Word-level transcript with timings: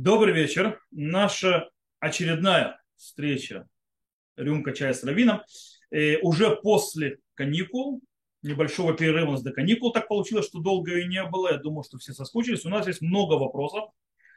Добрый 0.00 0.32
вечер. 0.32 0.80
Наша 0.92 1.70
очередная 1.98 2.80
встреча 2.94 3.66
«Рюмка 4.36 4.72
чая 4.72 4.92
с 4.92 5.02
раввином» 5.02 5.42
э, 5.90 6.18
уже 6.18 6.54
после 6.54 7.18
каникул, 7.34 8.00
небольшого 8.42 8.94
перерыва 8.94 9.42
до 9.42 9.50
каникул. 9.50 9.92
Так 9.92 10.06
получилось, 10.06 10.46
что 10.46 10.60
долго 10.60 11.00
и 11.00 11.08
не 11.08 11.24
было. 11.24 11.50
Я 11.50 11.58
думаю, 11.58 11.82
что 11.82 11.98
все 11.98 12.12
соскучились. 12.12 12.64
У 12.64 12.68
нас 12.68 12.86
есть 12.86 13.00
много 13.00 13.34
вопросов. 13.34 13.90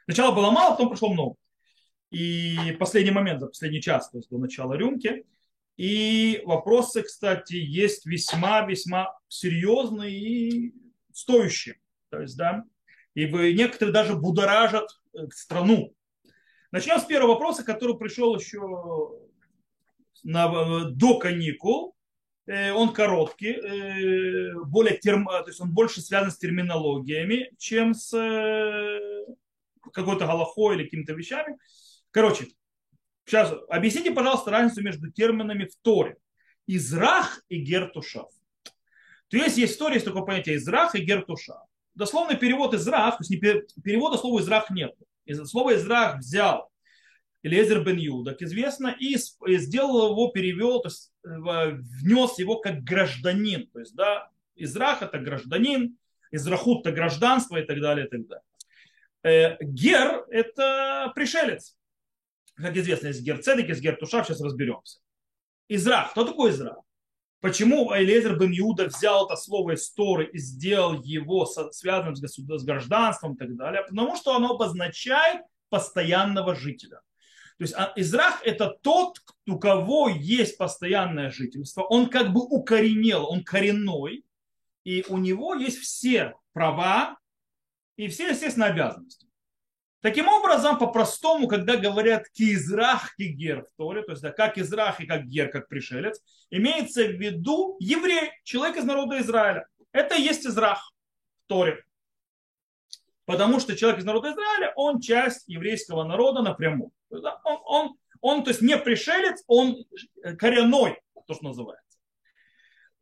Сначала 0.06 0.34
было 0.34 0.50
мало, 0.50 0.72
потом 0.72 0.90
пришло 0.90 1.12
много. 1.12 1.36
И 2.10 2.76
последний 2.80 3.12
момент, 3.12 3.38
за 3.38 3.46
последний 3.46 3.80
час, 3.80 4.10
то 4.10 4.18
есть 4.18 4.30
до 4.30 4.38
начала 4.38 4.72
рюмки. 4.74 5.24
И 5.76 6.42
вопросы, 6.44 7.04
кстати, 7.04 7.54
есть 7.54 8.04
весьма-весьма 8.04 9.16
серьезные 9.28 10.18
и 10.18 10.74
стоящие. 11.12 11.76
То 12.10 12.20
есть, 12.20 12.36
да, 12.36 12.64
и 13.14 13.26
некоторые 13.54 13.92
даже 13.92 14.14
будоражат 14.14 14.88
э, 15.14 15.26
страну. 15.32 15.94
Начнем 16.70 16.98
с 16.98 17.04
первого 17.04 17.32
вопроса, 17.32 17.64
который 17.64 17.98
пришел 17.98 18.34
еще 18.34 19.18
на, 20.22 20.46
э, 20.46 20.84
до 20.92 21.18
каникул. 21.18 21.94
Э, 22.46 22.72
он 22.72 22.92
короткий, 22.92 23.58
более 24.64 24.98
терм, 24.98 25.26
то 25.26 25.44
есть 25.46 25.60
он 25.60 25.70
больше 25.72 26.00
связан 26.00 26.30
с 26.30 26.38
терминологиями, 26.38 27.50
чем 27.58 27.94
с 27.94 28.10
какой-то 29.92 30.26
галахой 30.26 30.76
или 30.76 30.84
какими-то 30.84 31.12
вещами. 31.12 31.58
Короче, 32.10 32.48
сейчас 33.26 33.52
объясните, 33.68 34.10
пожалуйста, 34.10 34.50
разницу 34.50 34.82
между 34.82 35.10
терминами 35.10 35.66
в 35.66 35.76
Торе. 35.82 36.16
Израх 36.66 37.42
и 37.48 37.58
гертушав. 37.58 38.30
То 39.28 39.36
есть 39.36 39.58
есть 39.58 39.74
в 39.76 39.78
Торе 39.78 39.94
есть 39.94 40.06
такое 40.06 40.22
понятие 40.22 40.56
израх 40.56 40.94
и 40.94 41.04
гертушав 41.04 41.66
дословный 41.94 42.36
перевод 42.36 42.74
израх, 42.74 43.18
то 43.18 43.22
есть 43.22 43.30
не 43.30 43.38
перевода 43.82 44.16
слова 44.16 44.40
израх 44.40 44.70
нет. 44.70 44.94
Из 45.24 45.38
слова 45.48 45.74
израх 45.74 46.18
взял 46.18 46.70
Элезер 47.42 47.84
бен 47.84 47.96
Юда, 47.96 48.32
как 48.32 48.42
известно, 48.42 48.94
и 48.98 49.16
сделал 49.16 50.12
его, 50.12 50.28
перевел, 50.28 50.80
то 50.80 50.88
есть 50.88 51.12
э, 51.24 51.28
внес 52.00 52.38
его 52.38 52.58
как 52.58 52.82
гражданин. 52.82 53.68
То 53.68 53.80
есть, 53.80 53.94
да, 53.94 54.30
израх 54.54 55.02
это 55.02 55.18
гражданин, 55.18 55.96
израхут 56.30 56.86
это 56.86 56.94
гражданство 56.94 57.56
и 57.56 57.64
так 57.64 57.80
далее, 57.80 58.06
и 58.06 58.08
так 58.08 58.26
далее. 58.26 58.44
Э, 59.24 59.56
гер 59.60 60.24
это 60.30 61.12
пришелец. 61.14 61.76
Как 62.54 62.76
известно, 62.76 63.08
есть 63.08 63.22
гер 63.22 63.42
цедек, 63.42 63.68
есть 63.68 63.80
гер 63.80 63.98
сейчас 64.00 64.40
разберемся. 64.40 65.00
Израх. 65.68 66.12
Кто 66.12 66.24
такой 66.24 66.50
израх? 66.50 66.78
Почему 67.42 67.92
Элезер 67.92 68.38
бен 68.38 68.56
Иуда 68.56 68.86
взял 68.86 69.26
это 69.26 69.34
слово 69.34 69.72
из 69.72 69.90
Торы 69.90 70.30
и 70.32 70.38
сделал 70.38 71.02
его 71.02 71.44
связанным 71.44 72.14
с, 72.14 72.22
с 72.22 72.64
гражданством 72.64 73.34
и 73.34 73.36
так 73.36 73.56
далее? 73.56 73.82
Потому 73.82 74.14
что 74.14 74.36
оно 74.36 74.52
обозначает 74.52 75.42
постоянного 75.68 76.54
жителя. 76.54 77.00
То 77.58 77.64
есть 77.64 77.74
а, 77.74 77.92
Израх 77.96 78.40
это 78.44 78.78
тот, 78.82 79.18
у 79.48 79.58
кого 79.58 80.08
есть 80.08 80.56
постоянное 80.56 81.32
жительство. 81.32 81.82
Он 81.82 82.08
как 82.08 82.32
бы 82.32 82.42
укоренел, 82.42 83.28
он 83.28 83.42
коренной. 83.42 84.24
И 84.84 85.04
у 85.08 85.18
него 85.18 85.56
есть 85.56 85.78
все 85.78 86.34
права 86.52 87.18
и 87.96 88.06
все, 88.06 88.28
естественно, 88.28 88.66
обязанности. 88.66 89.26
Таким 90.02 90.28
образом, 90.28 90.78
по-простому, 90.78 91.46
когда 91.46 91.76
говорят 91.76 92.28
кизрах 92.30 93.14
кигер 93.14 93.64
в 93.64 93.72
Торе, 93.76 94.02
то 94.02 94.10
есть 94.10 94.22
да, 94.22 94.32
как 94.32 94.58
израх 94.58 95.00
и 95.00 95.06
как 95.06 95.26
гер, 95.26 95.48
как 95.48 95.68
пришелец, 95.68 96.20
имеется 96.50 97.04
в 97.04 97.12
виду 97.12 97.76
еврей, 97.78 98.32
человек 98.42 98.76
из 98.76 98.84
народа 98.84 99.20
Израиля. 99.20 99.68
Это 99.92 100.16
и 100.16 100.22
есть 100.22 100.44
израх 100.44 100.92
в 101.44 101.48
Торе. 101.48 101.84
Потому 103.26 103.60
что 103.60 103.76
человек 103.76 104.00
из 104.00 104.04
народа 104.04 104.32
Израиля, 104.32 104.72
он 104.74 105.00
часть 105.00 105.46
еврейского 105.46 106.02
народа 106.02 106.42
напрямую. 106.42 106.90
Он, 107.10 107.60
он, 107.64 107.96
он 108.20 108.42
то 108.42 108.50
есть 108.50 108.60
не 108.60 108.76
пришелец, 108.76 109.44
он 109.46 109.84
коренной, 110.36 111.00
то, 111.28 111.34
что 111.34 111.44
называется. 111.44 111.98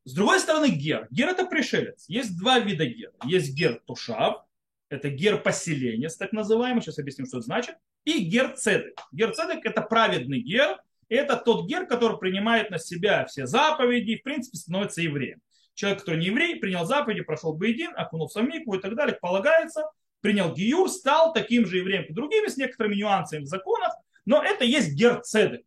С 0.04 0.12
другой 0.12 0.38
стороны, 0.38 0.68
гер. 0.68 1.08
Гер 1.10 1.30
это 1.30 1.46
пришелец. 1.46 2.04
Есть 2.08 2.38
два 2.38 2.58
вида 2.58 2.84
гера. 2.84 3.12
Есть 3.24 3.54
гер 3.54 3.80
тушав, 3.86 4.44
это 4.90 5.08
гер 5.08 5.40
поселенец, 5.40 6.16
так 6.16 6.32
называемый, 6.32 6.82
сейчас 6.82 6.98
объясним, 6.98 7.26
что 7.26 7.38
это 7.38 7.46
значит, 7.46 7.76
и 8.04 8.18
гер 8.24 8.56
цедек. 8.56 9.00
Гер 9.12 9.32
цедек 9.32 9.64
это 9.64 9.82
праведный 9.82 10.40
гер, 10.40 10.78
это 11.08 11.36
тот 11.36 11.68
гер, 11.68 11.86
который 11.86 12.18
принимает 12.18 12.70
на 12.70 12.78
себя 12.78 13.24
все 13.24 13.46
заповеди 13.46 14.12
и, 14.12 14.18
в 14.18 14.22
принципе, 14.24 14.58
становится 14.58 15.00
евреем. 15.00 15.40
Человек, 15.74 16.00
который 16.00 16.18
не 16.18 16.26
еврей, 16.26 16.56
принял 16.56 16.84
заповеди, 16.84 17.22
прошел 17.22 17.54
бейдин, 17.54 17.92
окунулся 17.96 18.40
в 18.40 18.44
микву 18.44 18.74
и 18.74 18.80
так 18.80 18.96
далее, 18.96 19.16
полагается, 19.20 19.84
принял 20.20 20.52
гиюр, 20.52 20.90
стал 20.90 21.32
таким 21.32 21.66
же 21.66 21.78
евреем, 21.78 22.06
как 22.06 22.16
другими, 22.16 22.48
с 22.48 22.56
некоторыми 22.56 22.96
нюансами 22.96 23.42
в 23.42 23.46
законах, 23.46 23.94
но 24.26 24.42
это 24.42 24.64
есть 24.64 24.94
гер 24.94 25.20
цедек. 25.22 25.62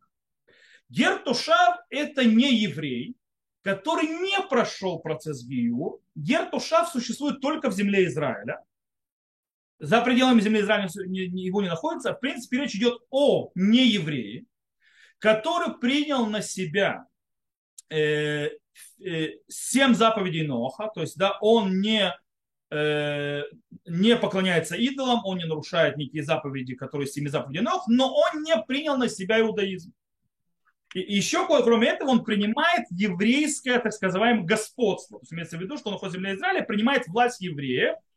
Гер 0.90 1.18
тушав– 1.20 1.78
это 1.90 2.26
не 2.26 2.54
еврей, 2.54 3.16
который 3.62 4.06
не 4.06 4.38
прошел 4.50 5.00
процесс 5.00 5.46
гиюр. 5.46 6.02
Гер 6.14 6.50
тушав 6.50 6.90
существует 6.90 7.40
только 7.40 7.70
в 7.70 7.74
земле 7.74 8.06
Израиля 8.06 8.60
за 9.80 10.02
пределами 10.02 10.40
земли 10.40 10.62
Израиля 10.62 10.88
его 10.88 11.62
не 11.62 11.68
находится. 11.68 12.14
В 12.14 12.20
принципе, 12.20 12.60
речь 12.60 12.76
идет 12.76 13.00
о 13.10 13.52
нееврее, 13.56 14.46
который 15.20 15.78
принял 15.78 16.26
на 16.26 16.42
себя 16.42 17.06
э, 17.90 18.50
э, 19.04 19.30
семь 19.48 19.94
заповедей 19.94 20.46
Ноха, 20.46 20.90
то 20.94 21.02
есть 21.02 21.18
да, 21.18 21.38
он 21.42 21.82
не, 21.82 22.14
э, 22.72 23.42
не 23.86 24.16
поклоняется 24.16 24.76
идолам, 24.76 25.26
он 25.26 25.38
не 25.38 25.46
нарушает 25.46 25.98
никакие 25.98 26.24
заповеди, 26.24 26.76
которые 26.76 27.08
семи 27.08 27.28
заповедей 27.28 27.62
Ноха, 27.62 27.86
но 27.88 28.14
он 28.14 28.44
не 28.44 28.56
принял 28.64 28.98
на 28.98 29.10
себя 29.10 29.42
иудаизм. 29.42 29.94
И 30.94 31.16
еще, 31.16 31.48
кроме 31.48 31.88
этого, 31.88 32.10
он 32.10 32.24
принимает 32.24 32.86
еврейское, 32.92 33.80
так 33.80 33.94
сказать, 33.94 34.46
господство. 34.46 35.18
То 35.18 35.24
есть 35.24 35.34
имеется 35.34 35.58
в 35.58 35.62
виду, 35.62 35.76
что 35.76 35.90
он 35.90 35.94
находится 35.96 36.20
в 36.20 36.22
земле 36.22 36.36
Израиля, 36.36 36.62
принимает 36.62 37.08
власть 37.08 37.42
еврея, 37.42 37.98
Э, 37.98 38.13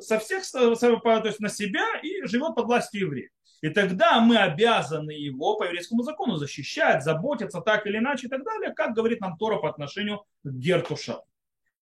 со 0.00 0.18
всех 0.18 0.42
то 0.50 1.22
есть 1.24 1.40
на 1.40 1.48
себя 1.48 1.84
и 2.02 2.26
живет 2.26 2.54
под 2.54 2.66
властью 2.66 3.02
евреев. 3.02 3.30
И 3.64 3.70
тогда 3.70 4.20
мы 4.20 4.36
обязаны 4.36 5.12
его 5.12 5.56
по 5.56 5.64
еврейскому 5.64 6.02
закону 6.02 6.36
защищать, 6.36 7.02
заботиться 7.02 7.60
так 7.62 7.86
или 7.86 7.96
иначе 7.96 8.26
и 8.26 8.30
так 8.30 8.44
далее, 8.44 8.74
как 8.74 8.94
говорит 8.94 9.20
нам 9.20 9.38
Тора 9.38 9.56
по 9.56 9.70
отношению 9.70 10.24
к 10.42 10.50
Гертуша. 10.50 11.22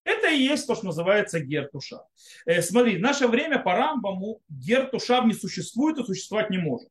Это 0.04 0.30
и 0.30 0.42
есть 0.42 0.66
то, 0.66 0.76
что 0.76 0.86
называется 0.86 1.40
Гертуша. 1.40 2.04
Э, 2.46 2.62
смотри, 2.62 2.98
в 2.98 3.00
наше 3.00 3.26
время 3.26 3.58
по 3.58 3.74
Рамбаму 3.74 4.42
Гертушав 4.48 5.24
не 5.24 5.34
существует 5.34 5.98
и 5.98 6.04
существовать 6.04 6.50
не 6.50 6.58
может. 6.58 6.88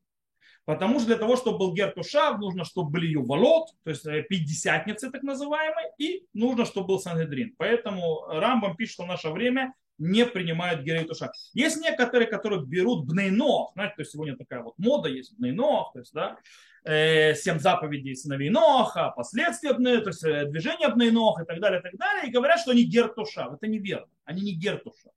Потому 0.64 0.98
что 0.98 1.08
для 1.08 1.16
того, 1.16 1.36
чтобы 1.36 1.58
был 1.58 1.74
Гертушав, 1.74 2.38
нужно, 2.38 2.64
чтобы 2.64 2.90
были 2.90 3.06
ювалот, 3.06 3.70
то 3.84 3.90
есть 3.90 4.06
э, 4.06 4.22
пятидесятницы 4.22 5.10
так 5.10 5.22
называемые, 5.22 5.92
и 5.98 6.26
нужно, 6.34 6.64
чтобы 6.64 6.88
был 6.88 6.98
Сангедрин. 7.00 7.54
Поэтому 7.58 8.26
Рамбам 8.28 8.76
пишет, 8.76 8.94
что 8.94 9.04
в 9.04 9.08
наше 9.08 9.30
время 9.30 9.74
не 10.02 10.26
принимают 10.26 10.82
герей 10.82 11.04
туша. 11.04 11.32
Есть 11.54 11.80
некоторые, 11.80 12.28
которые 12.28 12.64
берут 12.64 13.06
бнейнох, 13.06 13.72
знаете, 13.74 13.94
то 13.96 14.02
есть 14.02 14.12
сегодня 14.12 14.36
такая 14.36 14.62
вот 14.62 14.74
мода 14.78 15.08
есть 15.08 15.36
бнейнох, 15.38 15.92
то 15.92 16.00
есть, 16.00 16.12
да, 16.12 16.38
э, 16.84 17.34
семь 17.34 17.58
заповедей 17.58 18.16
сыновей 18.16 18.50
Ноха, 18.50 19.10
последствия 19.10 19.72
бней, 19.72 20.00
то 20.00 20.08
есть 20.08 20.24
э, 20.24 20.46
движение 20.46 20.88
бнейнох 20.88 21.40
и 21.40 21.44
так 21.44 21.60
далее, 21.60 21.80
и 21.80 21.82
так 21.82 21.96
далее, 21.96 22.28
и 22.28 22.32
говорят, 22.32 22.60
что 22.60 22.72
они 22.72 22.82
гертуша. 22.82 23.50
Это 23.54 23.66
неверно, 23.66 24.08
они 24.24 24.42
не 24.42 24.52
гертуша. 24.54 25.10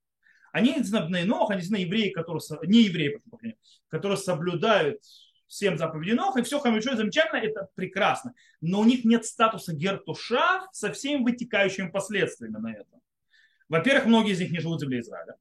Они 0.52 0.68
действительно 0.68 1.06
бнейнох, 1.06 1.50
они 1.50 1.60
действительно 1.60 1.86
евреи, 1.86 2.10
которые, 2.10 2.40
не 2.62 2.82
евреи, 2.84 3.20
которые 3.88 4.16
соблюдают 4.16 5.02
семь 5.48 5.76
заповедей 5.76 6.14
Ноха, 6.14 6.40
и 6.40 6.42
все 6.42 6.60
хорошо 6.60 6.92
и 6.92 6.96
замечательно, 6.96 7.38
это 7.38 7.68
прекрасно. 7.74 8.34
Но 8.60 8.80
у 8.80 8.84
них 8.84 9.04
нет 9.04 9.24
статуса 9.24 9.74
гертуша 9.74 10.66
со 10.72 10.92
всеми 10.92 11.24
вытекающими 11.24 11.88
последствиями 11.88 12.56
на 12.56 12.72
этом. 12.72 13.00
Во-первых, 13.68 14.06
многие 14.06 14.32
из 14.32 14.40
них 14.40 14.50
не 14.50 14.60
живут 14.60 14.78
в 14.78 14.80
земле 14.82 15.00
Израиля. 15.00 15.36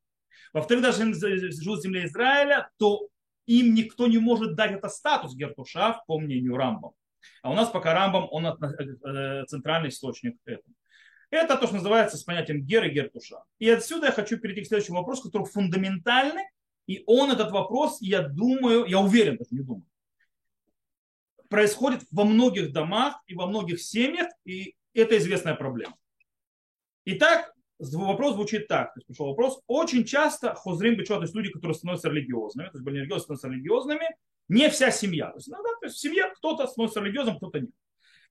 Во-вторых, 0.53 0.83
даже 0.83 1.03
если 1.03 1.61
живут 1.61 1.79
в 1.79 1.83
земле 1.83 2.05
Израиля, 2.05 2.69
то 2.77 3.07
им 3.45 3.73
никто 3.73 4.07
не 4.07 4.17
может 4.17 4.55
дать 4.55 4.71
это 4.71 4.89
статус 4.89 5.35
Гертуша, 5.35 6.01
по 6.07 6.19
мнению 6.19 6.57
Рамбам. 6.57 6.91
А 7.41 7.51
у 7.51 7.53
нас 7.53 7.69
пока 7.69 7.93
Рамбам, 7.93 8.27
он 8.31 8.45
э, 8.45 9.45
центральный 9.47 9.89
источник 9.89 10.37
этого. 10.45 10.73
Это 11.29 11.57
то, 11.57 11.65
что 11.65 11.75
называется 11.75 12.17
с 12.17 12.23
понятием 12.23 12.63
Гер 12.63 12.85
и 12.85 12.89
Гертуша. 12.89 13.43
И 13.59 13.69
отсюда 13.69 14.07
я 14.07 14.11
хочу 14.11 14.37
перейти 14.37 14.61
к 14.61 14.67
следующему 14.67 14.99
вопросу, 14.99 15.23
который 15.23 15.45
фундаментальный. 15.45 16.43
И 16.87 17.03
он, 17.07 17.31
этот 17.31 17.51
вопрос, 17.51 17.97
я 17.99 18.21
думаю, 18.21 18.85
я 18.85 18.99
уверен, 18.99 19.37
даже 19.37 19.49
не 19.51 19.61
думаю, 19.61 19.85
происходит 21.49 22.03
во 22.11 22.25
многих 22.25 22.71
домах 22.71 23.21
и 23.27 23.35
во 23.35 23.47
многих 23.47 23.81
семьях, 23.81 24.27
и 24.45 24.75
это 24.93 25.17
известная 25.17 25.55
проблема. 25.55 25.95
Итак, 27.05 27.54
вопрос 27.79 28.35
звучит 28.35 28.67
так. 28.67 28.93
То 28.93 28.99
есть 28.99 29.07
пришел 29.07 29.27
вопрос. 29.27 29.61
Очень 29.67 30.05
часто 30.05 30.53
хозрим 30.55 30.95
бечо, 30.95 31.15
то 31.15 31.23
есть 31.23 31.35
люди, 31.35 31.51
которые 31.51 31.75
становятся 31.75 32.09
религиозными, 32.09 32.67
то 32.67 32.77
есть 32.77 32.85
были 32.85 32.99
религиозными, 32.99 33.37
становятся 33.37 33.47
религиозными, 33.49 34.05
не 34.47 34.69
вся 34.69 34.91
семья. 34.91 35.31
То 35.31 35.37
есть 35.37 35.49
иногда 35.49 35.69
то 35.79 35.85
есть 35.85 35.95
в 35.95 35.99
семье 35.99 36.31
кто-то 36.35 36.67
становится 36.67 37.01
религиозным, 37.01 37.37
кто-то 37.37 37.59
нет. 37.59 37.71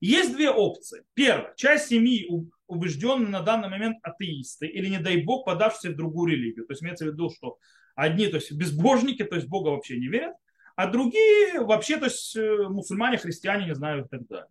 Есть 0.01 0.33
две 0.33 0.49
опции. 0.49 1.03
Первая. 1.13 1.53
Часть 1.55 1.87
семьи 1.87 2.27
убежденные 2.67 3.29
на 3.29 3.41
данный 3.41 3.69
момент 3.69 3.97
атеисты 4.03 4.67
или, 4.67 4.89
не 4.89 4.99
дай 4.99 5.23
бог, 5.23 5.45
подавшиеся 5.45 5.91
в 5.91 5.95
другую 5.95 6.33
религию. 6.33 6.65
То 6.65 6.73
есть 6.73 6.83
имеется 6.83 7.05
в 7.05 7.07
виду, 7.07 7.29
что 7.29 7.57
Одни, 7.95 8.27
то 8.27 8.35
есть 8.35 8.51
безбожники, 8.51 9.23
то 9.23 9.35
есть 9.35 9.47
Бога 9.47 9.69
вообще 9.69 9.97
не 9.97 10.07
верят, 10.07 10.35
а 10.75 10.87
другие 10.87 11.61
вообще, 11.61 11.97
то 11.97 12.05
есть 12.05 12.35
э, 12.35 12.67
мусульмане, 12.67 13.17
христиане, 13.17 13.65
не 13.65 13.75
знаю, 13.75 14.03
и 14.03 14.07
так 14.07 14.27
далее. 14.27 14.49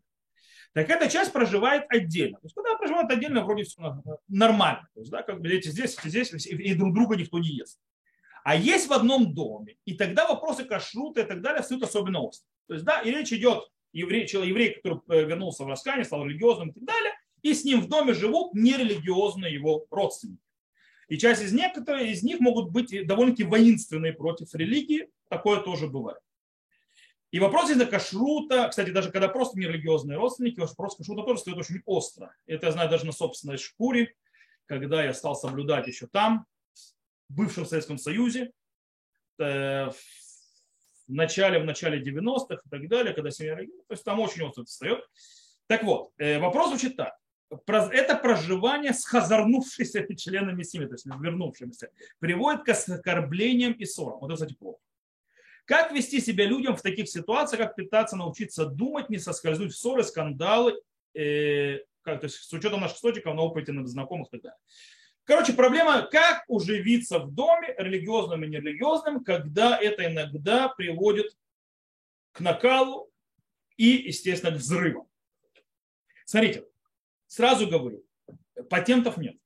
Так 0.74 0.90
эта 0.90 1.08
часть 1.08 1.32
проживает 1.32 1.84
отдельно. 1.88 2.36
То 2.38 2.46
есть, 2.46 2.54
когда 2.54 2.74
проживают 2.76 3.10
отдельно, 3.10 3.44
вроде 3.44 3.62
все 3.62 4.02
нормально. 4.28 4.88
То 4.94 5.00
есть, 5.00 5.10
да, 5.10 5.22
как 5.22 5.40
бы 5.40 5.48
эти 5.48 5.68
здесь, 5.68 5.96
эти 5.96 6.08
здесь, 6.08 6.46
и 6.46 6.74
друг 6.74 6.92
друга 6.92 7.16
никто 7.16 7.38
не 7.38 7.48
ест. 7.48 7.78
А 8.42 8.56
есть 8.56 8.88
в 8.88 8.92
одном 8.92 9.34
доме, 9.34 9.76
и 9.84 9.94
тогда 9.94 10.26
вопросы 10.28 10.64
кашрута 10.64 11.22
и 11.22 11.24
так 11.24 11.40
далее 11.40 11.62
встают 11.62 11.84
особенно 11.84 12.20
остро. 12.20 12.46
То 12.66 12.74
есть, 12.74 12.84
да, 12.84 13.00
и 13.00 13.10
речь 13.10 13.32
идет 13.32 13.70
еврей, 13.92 14.26
человек, 14.26 14.50
еврей, 14.50 14.74
который 14.74 15.00
э, 15.08 15.24
вернулся 15.24 15.64
в 15.64 15.68
Раскане, 15.68 16.04
стал 16.04 16.26
религиозным 16.26 16.70
и 16.70 16.72
так 16.72 16.84
далее, 16.84 17.12
и 17.42 17.54
с 17.54 17.64
ним 17.64 17.80
в 17.80 17.88
доме 17.88 18.12
живут 18.12 18.52
нерелигиозные 18.54 19.54
его 19.54 19.86
родственники. 19.90 20.42
И 21.08 21.18
часть 21.18 21.42
из 21.42 21.52
некоторых 21.52 22.02
из 22.02 22.22
них 22.22 22.40
могут 22.40 22.70
быть 22.70 23.06
довольно-таки 23.06 23.44
воинственные 23.44 24.12
против 24.12 24.52
религии, 24.54 25.08
такое 25.28 25.60
тоже 25.60 25.86
бывает. 25.86 26.18
И 27.34 27.40
вопрос 27.40 27.68
из-за 27.68 27.84
кашрута, 27.84 28.68
кстати, 28.68 28.90
даже 28.90 29.10
когда 29.10 29.26
просто 29.26 29.58
нерелигиозные 29.58 30.16
родственники, 30.16 30.60
вопрос 30.60 30.94
кашрута 30.94 31.24
тоже 31.24 31.40
стоит 31.40 31.56
очень 31.56 31.82
остро. 31.84 32.32
Это 32.46 32.66
я 32.66 32.72
знаю 32.72 32.88
даже 32.88 33.06
на 33.06 33.10
собственной 33.10 33.58
шкуре, 33.58 34.14
когда 34.66 35.02
я 35.02 35.12
стал 35.12 35.34
соблюдать 35.34 35.88
еще 35.88 36.06
там, 36.06 36.46
в 37.28 37.34
бывшем 37.34 37.66
Советском 37.66 37.98
Союзе, 37.98 38.52
э, 39.40 39.90
в 39.90 39.92
начале, 41.08 41.58
в 41.58 41.64
начале 41.64 42.00
90-х 42.00 42.62
и 42.66 42.68
так 42.70 42.88
далее, 42.88 43.12
когда 43.12 43.32
семья 43.32 43.56
то 43.56 43.64
есть 43.90 44.04
там 44.04 44.20
очень 44.20 44.44
остро 44.44 44.62
это 44.62 44.70
встает. 44.70 45.04
Так 45.66 45.82
вот, 45.82 46.12
э, 46.18 46.38
вопрос 46.38 46.68
звучит 46.68 46.96
так. 46.96 47.18
Это 47.66 48.14
проживание 48.14 48.92
с 48.94 49.04
хазарнувшимися 49.04 50.06
членами 50.16 50.62
семьи, 50.62 50.86
то 50.86 50.94
есть 50.94 51.06
вернувшимися, 51.06 51.88
приводит 52.20 52.62
к 52.62 52.68
оскорблениям 52.68 53.72
и 53.72 53.84
ссорам. 53.86 54.20
Вот 54.20 54.28
это, 54.28 54.34
кстати, 54.34 54.54
плохо. 54.54 54.78
Как 55.64 55.92
вести 55.92 56.20
себя 56.20 56.44
людям 56.44 56.76
в 56.76 56.82
таких 56.82 57.08
ситуациях, 57.08 57.62
как 57.62 57.76
пытаться 57.76 58.16
научиться 58.16 58.66
думать, 58.66 59.08
не 59.08 59.18
соскользнуть 59.18 59.72
в 59.72 59.76
ссоры, 59.76 60.04
скандалы, 60.04 60.80
э, 61.14 61.78
как, 62.02 62.20
то 62.20 62.26
есть 62.26 62.36
с 62.36 62.52
учетом 62.52 62.80
наших 62.80 62.96
источников 62.96 63.34
на 63.34 63.42
опыте 63.42 63.72
знакомых 63.86 64.28
и 64.28 64.30
так 64.32 64.42
далее. 64.42 64.58
Короче, 65.24 65.54
проблема, 65.54 66.02
как 66.02 66.44
уживиться 66.48 67.18
в 67.18 67.34
доме, 67.34 67.74
религиозным 67.78 68.44
и 68.44 68.48
нерелигиозным, 68.48 69.24
когда 69.24 69.78
это 69.78 70.04
иногда 70.06 70.68
приводит 70.68 71.34
к 72.32 72.40
накалу 72.40 73.10
и, 73.78 73.86
естественно, 73.86 74.52
к 74.52 74.60
взрывам. 74.60 75.08
Смотрите, 76.26 76.66
сразу 77.26 77.66
говорю, 77.66 78.04
патентов 78.68 79.16
нет. 79.16 79.36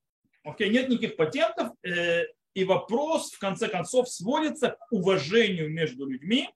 Окей, 0.43 0.69
нет 0.71 0.88
никаких 0.88 1.17
патентов, 1.17 1.73
э, 1.85 2.25
и 2.59 2.65
вопрос, 2.65 3.31
в 3.31 3.39
конце 3.39 3.69
концов, 3.69 4.09
сводится 4.09 4.71
к 4.71 4.93
уважению 4.93 5.71
между 5.71 6.07
людьми, 6.07 6.51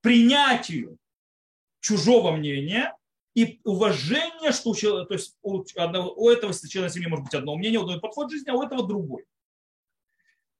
принятию 0.00 0.98
чужого 1.78 2.32
мнения 2.32 2.92
и 3.34 3.60
уважение, 3.62 4.50
что 4.50 4.70
у, 4.70 4.74
то 4.74 5.14
есть 5.14 5.36
у, 5.42 5.64
одного, 5.76 6.12
у 6.12 6.28
этого 6.28 6.52
члена 6.52 6.88
семьи 6.88 7.06
может 7.06 7.26
быть 7.26 7.34
одно 7.34 7.54
мнение, 7.54 7.78
у 7.78 7.82
одного 7.82 8.00
подход 8.00 8.32
жизни, 8.32 8.50
а 8.50 8.54
у 8.54 8.64
этого 8.64 8.84
другой. 8.84 9.26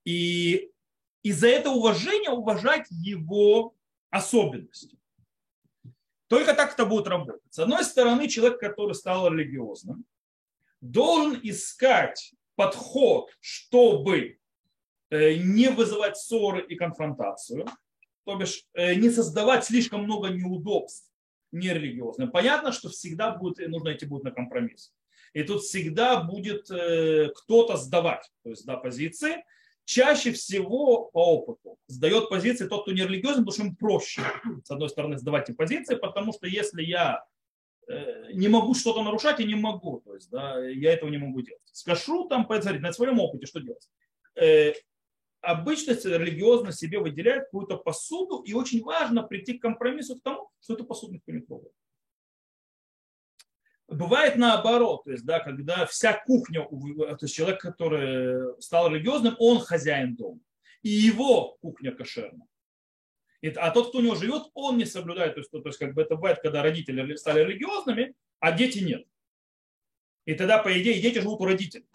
И 0.05 0.71
из-за 1.25 1.49
этого 1.49 1.75
уважения 1.75 2.31
уважать 2.31 2.87
его 2.89 3.75
особенности. 4.11 4.97
Только 6.29 6.55
так 6.55 6.75
это 6.75 6.87
будет 6.87 7.09
работать. 7.09 7.53
С 7.53 7.59
одной 7.59 7.85
стороны, 7.85 8.29
человек, 8.29 8.61
который 8.61 8.95
стал 8.95 9.29
религиозным, 9.29 10.05
должен 10.81 11.41
искать 11.43 12.33
подход, 12.55 13.31
чтобы 13.41 14.39
не 15.11 15.71
вызывать 15.71 16.17
ссоры 16.17 16.65
и 16.67 16.77
конфронтацию, 16.77 17.67
то 18.29 18.37
бишь 18.37 18.65
э, 18.75 18.95
не 18.95 19.09
создавать 19.09 19.65
слишком 19.65 20.05
много 20.05 20.29
неудобств 20.29 21.11
нерелигиозным. 21.51 22.31
Понятно, 22.31 22.73
что 22.73 22.91
всегда 22.91 23.31
будет, 23.31 23.67
нужно 23.69 23.95
идти 23.95 24.05
будет 24.05 24.25
на 24.25 24.31
компромисс. 24.31 24.93
И 25.33 25.43
тут 25.43 25.63
всегда 25.63 26.23
будет 26.23 26.71
э, 26.71 27.31
кто-то 27.35 27.77
сдавать, 27.77 28.31
то 28.43 28.51
есть 28.51 28.67
да, 28.67 28.77
позиции. 28.77 29.43
Чаще 29.87 30.33
всего 30.33 31.07
по 31.07 31.37
опыту 31.37 31.79
сдает 31.87 32.29
позиции 32.29 32.69
тот, 32.69 32.83
кто 32.83 32.93
не 32.93 33.01
религиозен, 33.01 33.47
потому 33.47 33.53
что 33.53 33.63
ему 33.63 33.77
проще, 33.77 34.21
с 34.63 34.71
одной 34.71 34.91
стороны, 34.91 35.17
сдавать 35.17 35.49
эти 35.49 35.57
позиции, 35.57 35.95
потому 35.97 36.35
что 36.35 36.47
если 36.47 36.83
я 36.83 37.25
э, 37.89 38.33
не 38.35 38.49
могу 38.49 38.75
что-то 38.75 39.03
нарушать, 39.03 39.39
я 39.39 39.47
не 39.47 39.55
могу, 39.55 40.03
то 40.05 40.15
есть 40.15 40.29
да, 40.31 40.63
я 40.67 40.93
этого 40.93 41.09
не 41.09 41.17
могу 41.17 41.41
делать. 41.41 41.63
Скажу 41.73 42.29
там, 42.29 42.47
посмотрите, 42.47 42.85
на 42.85 42.93
своем 42.93 43.19
опыте, 43.19 43.47
что 43.47 43.61
делать. 43.61 43.89
Обычно 45.41 45.93
религиозно 45.93 46.73
себе 46.73 46.99
выделяет 46.99 47.45
какую-то 47.45 47.77
посуду, 47.77 48.43
и 48.43 48.53
очень 48.55 48.83
важно 48.83 49.23
прийти 49.23 49.57
к 49.57 49.63
компромиссу 49.63 50.17
к 50.17 50.23
тому, 50.23 50.51
что 50.61 50.75
эту 50.75 50.85
посуду 50.85 51.15
никто 51.15 51.33
не 51.33 51.41
трогает. 51.41 51.73
Бывает 53.87 54.37
наоборот, 54.37 55.05
то 55.05 55.13
есть, 55.13 55.25
да, 55.25 55.41
когда 55.41 55.87
вся 55.87 56.13
кухня, 56.13 56.69
то 56.69 57.19
есть 57.23 57.35
человек, 57.35 57.61
который 57.61 58.61
стал 58.61 58.91
религиозным, 58.93 59.35
он 59.39 59.61
хозяин 59.61 60.15
дома. 60.15 60.41
И 60.83 60.91
его 60.91 61.57
кухня 61.63 61.93
кошерна. 61.93 62.47
А 63.57 63.71
тот, 63.71 63.89
кто 63.89 63.99
у 63.99 64.03
него 64.03 64.17
живет, 64.17 64.43
он 64.55 64.77
не 64.77 64.85
соблюдает. 64.85 65.35
То 65.35 65.41
есть, 65.41 65.51
то 65.51 65.63
есть 65.65 65.79
как 65.79 65.95
бы 65.95 66.03
это 66.03 66.17
бывает, 66.17 66.41
когда 66.43 66.63
родители 66.63 67.15
стали 67.15 67.45
религиозными, 67.45 68.15
а 68.41 68.53
дети 68.53 68.81
нет. 68.81 69.07
И 70.27 70.35
тогда, 70.35 70.59
по 70.59 70.69
идее, 70.79 71.01
дети 71.01 71.21
живут 71.21 71.41
у 71.41 71.45
родителей. 71.47 71.87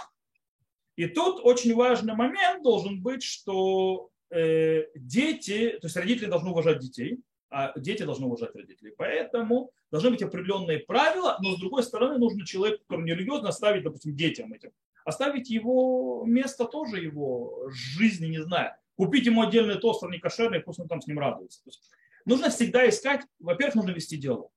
И 0.96 1.08
тут 1.08 1.40
очень 1.44 1.74
важный 1.74 2.16
момент 2.16 2.64
должен 2.64 3.02
быть, 3.02 3.24
что 3.24 4.10
э, 4.30 4.86
дети, 4.96 5.78
то 5.82 5.88
есть 5.88 5.98
родители 5.98 6.28
должны 6.28 6.52
уважать 6.52 6.80
детей, 6.80 7.20
а 7.50 7.78
дети 7.80 8.04
должны 8.04 8.26
уважать 8.26 8.56
родителей. 8.56 8.94
Поэтому 8.98 9.72
должны 9.92 10.12
быть 10.12 10.24
определенные 10.24 10.80
правила, 10.80 11.38
но 11.42 11.56
с 11.56 11.60
другой 11.60 11.84
стороны 11.84 12.18
нужно 12.18 12.46
человеку, 12.46 12.84
который 12.88 13.06
не 13.06 13.14
религиозно, 13.14 13.50
оставить, 13.50 13.84
допустим, 13.84 14.16
детям 14.16 14.54
этим. 14.54 14.72
Оставить 15.06 15.50
его 15.50 16.24
место 16.26 16.66
тоже 16.66 17.00
его 17.00 17.70
жизни, 17.70 18.28
не 18.28 18.42
знаю. 18.42 18.72
Купить 18.96 19.26
ему 19.26 19.42
отдельный 19.42 19.80
тостер 19.80 20.10
не 20.10 20.20
кошерный, 20.20 20.62
пусть 20.62 20.80
он 20.80 20.88
там 20.88 21.02
с 21.02 21.08
ним 21.08 21.20
радуется. 21.20 21.62
есть, 21.66 21.92
нужно 22.26 22.50
всегда 22.50 22.88
искать, 22.88 23.22
во-первых, 23.40 23.76
нужно 23.76 23.92
вести 23.92 24.18
диалог. 24.18 24.52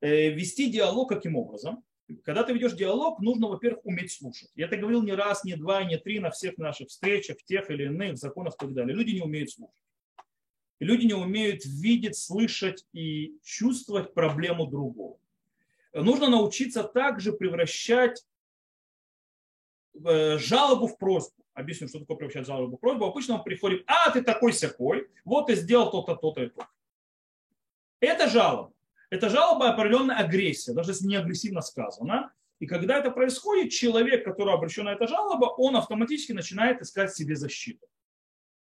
Э, 0.00 0.30
вести 0.30 0.70
диалог 0.70 1.08
каким 1.08 1.36
образом? 1.36 1.84
Когда 2.24 2.42
ты 2.42 2.52
ведешь 2.52 2.72
диалог, 2.72 3.20
нужно, 3.20 3.48
во-первых, 3.48 3.84
уметь 3.84 4.12
слушать. 4.12 4.50
Я 4.54 4.66
это 4.66 4.76
говорил 4.76 5.02
не 5.02 5.12
раз, 5.12 5.44
не 5.44 5.56
два, 5.56 5.84
не 5.84 5.98
три 5.98 6.18
на 6.18 6.30
всех 6.30 6.58
наших 6.58 6.88
встречах, 6.88 7.42
тех 7.44 7.70
или 7.70 7.84
иных 7.84 8.18
законах 8.18 8.54
и 8.54 8.58
так 8.58 8.72
далее. 8.72 8.94
Люди 8.96 9.12
не 9.12 9.22
умеют 9.22 9.50
слушать. 9.50 9.74
Люди 10.80 11.06
не 11.06 11.14
умеют 11.14 11.64
видеть, 11.64 12.16
слышать 12.16 12.86
и 12.92 13.38
чувствовать 13.42 14.14
проблему 14.14 14.66
другого. 14.66 15.18
Нужно 15.92 16.28
научиться 16.28 16.84
также 16.84 17.32
превращать 17.32 18.24
э, 20.04 20.38
жалобу 20.38 20.86
в 20.86 20.96
просьбу. 20.96 21.44
Объясню, 21.52 21.88
что 21.88 22.00
такое 22.00 22.16
превращать 22.16 22.46
жалобу 22.46 22.76
в 22.76 22.80
просьбу. 22.80 23.04
Обычно 23.04 23.34
он 23.34 23.44
приходит, 23.44 23.84
а, 23.86 24.10
ты 24.10 24.22
такой 24.22 24.52
сякой, 24.52 25.08
вот 25.24 25.48
ты 25.48 25.56
сделал 25.56 25.90
то-то, 25.90 26.16
то-то 26.16 26.44
и 26.44 26.48
то. 26.48 26.66
Это 28.00 28.28
жалоба. 28.28 28.72
Это 29.10 29.28
жалоба 29.28 29.70
определенная 29.70 30.16
агрессия, 30.16 30.72
даже 30.72 30.92
если 30.92 31.06
не 31.06 31.16
агрессивно 31.16 31.60
сказано. 31.60 32.32
И 32.60 32.66
когда 32.66 32.98
это 32.98 33.10
происходит, 33.10 33.72
человек, 33.72 34.24
который 34.24 34.54
обращен 34.54 34.84
на 34.84 34.92
это 34.92 35.08
жалоба, 35.08 35.46
он 35.46 35.76
автоматически 35.76 36.32
начинает 36.32 36.80
искать 36.80 37.14
себе 37.14 37.34
защиту. 37.34 37.86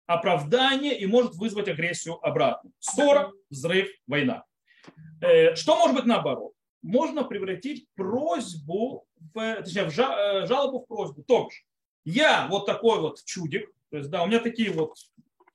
Оправдание 0.05 0.97
и 0.97 1.05
может 1.05 1.35
вызвать 1.35 1.67
агрессию 1.67 2.15
обратно. 2.25 2.71
Ссора, 2.79 3.33
взрыв, 3.49 3.89
война. 4.07 4.45
Э, 5.19 5.55
что 5.55 5.77
может 5.77 5.97
быть 5.97 6.05
наоборот? 6.05 6.53
Можно 6.81 7.25
превратить 7.25 7.87
просьбу, 7.95 9.05
в, 9.33 9.55
точнее, 9.55 9.89
в 9.89 9.99
э, 9.99 10.45
жалобу 10.45 10.79
в 10.79 10.85
просьбу. 10.85 11.23
То 11.23 11.45
бишь, 11.45 11.65
я 12.05 12.47
вот 12.49 12.65
такой 12.65 13.01
вот 13.01 13.21
чудик, 13.25 13.69
то 13.89 13.97
есть, 13.97 14.09
да, 14.09 14.23
у 14.23 14.27
меня 14.27 14.39
такие 14.39 14.71
вот 14.71 14.95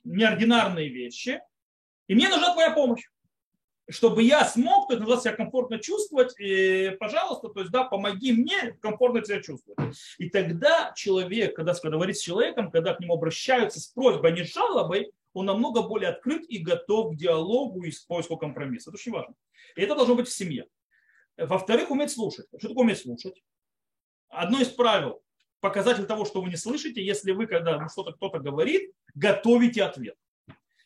неординарные 0.04 0.88
вещи, 0.88 1.40
и 2.08 2.14
мне 2.14 2.28
нужна 2.28 2.52
твоя 2.52 2.72
помощь 2.72 3.04
чтобы 3.88 4.22
я 4.22 4.44
смог, 4.44 4.88
то 4.88 4.94
есть, 4.96 5.22
себя 5.22 5.34
комфортно 5.34 5.78
чувствовать, 5.78 6.34
и, 6.38 6.96
пожалуйста, 7.00 7.48
то 7.48 7.60
есть, 7.60 7.72
да, 7.72 7.84
помоги 7.84 8.32
мне 8.32 8.76
комфортно 8.80 9.24
себя 9.24 9.42
чувствовать. 9.42 9.96
И 10.18 10.30
тогда 10.30 10.92
человек, 10.96 11.56
когда, 11.56 11.74
когда 11.74 11.96
говорит 11.96 12.16
с 12.16 12.22
человеком, 12.22 12.70
когда 12.70 12.94
к 12.94 13.00
нему 13.00 13.14
обращаются 13.14 13.80
с 13.80 13.86
просьбой, 13.88 14.30
а 14.30 14.34
не 14.34 14.44
с 14.44 14.52
жалобой, 14.52 15.12
он 15.32 15.46
намного 15.46 15.82
более 15.82 16.10
открыт 16.10 16.44
и 16.48 16.58
готов 16.58 17.14
к 17.14 17.16
диалогу 17.16 17.82
и 17.82 17.92
поиску 18.06 18.36
компромисса. 18.36 18.90
Это 18.90 18.96
очень 18.96 19.12
важно. 19.12 19.34
И 19.76 19.82
это 19.82 19.94
должно 19.94 20.14
быть 20.14 20.28
в 20.28 20.32
семье. 20.32 20.66
Во-вторых, 21.36 21.90
уметь 21.90 22.10
слушать. 22.10 22.46
Что 22.58 22.68
такое 22.68 22.84
уметь 22.84 23.00
слушать? 23.00 23.42
Одно 24.28 24.60
из 24.60 24.68
правил, 24.68 25.22
показатель 25.60 26.04
того, 26.04 26.24
что 26.24 26.42
вы 26.42 26.50
не 26.50 26.56
слышите, 26.56 27.04
если 27.04 27.32
вы, 27.32 27.46
когда 27.46 27.88
что-то 27.88 28.12
кто-то 28.12 28.38
говорит, 28.38 28.92
готовите 29.14 29.82
ответ. 29.84 30.16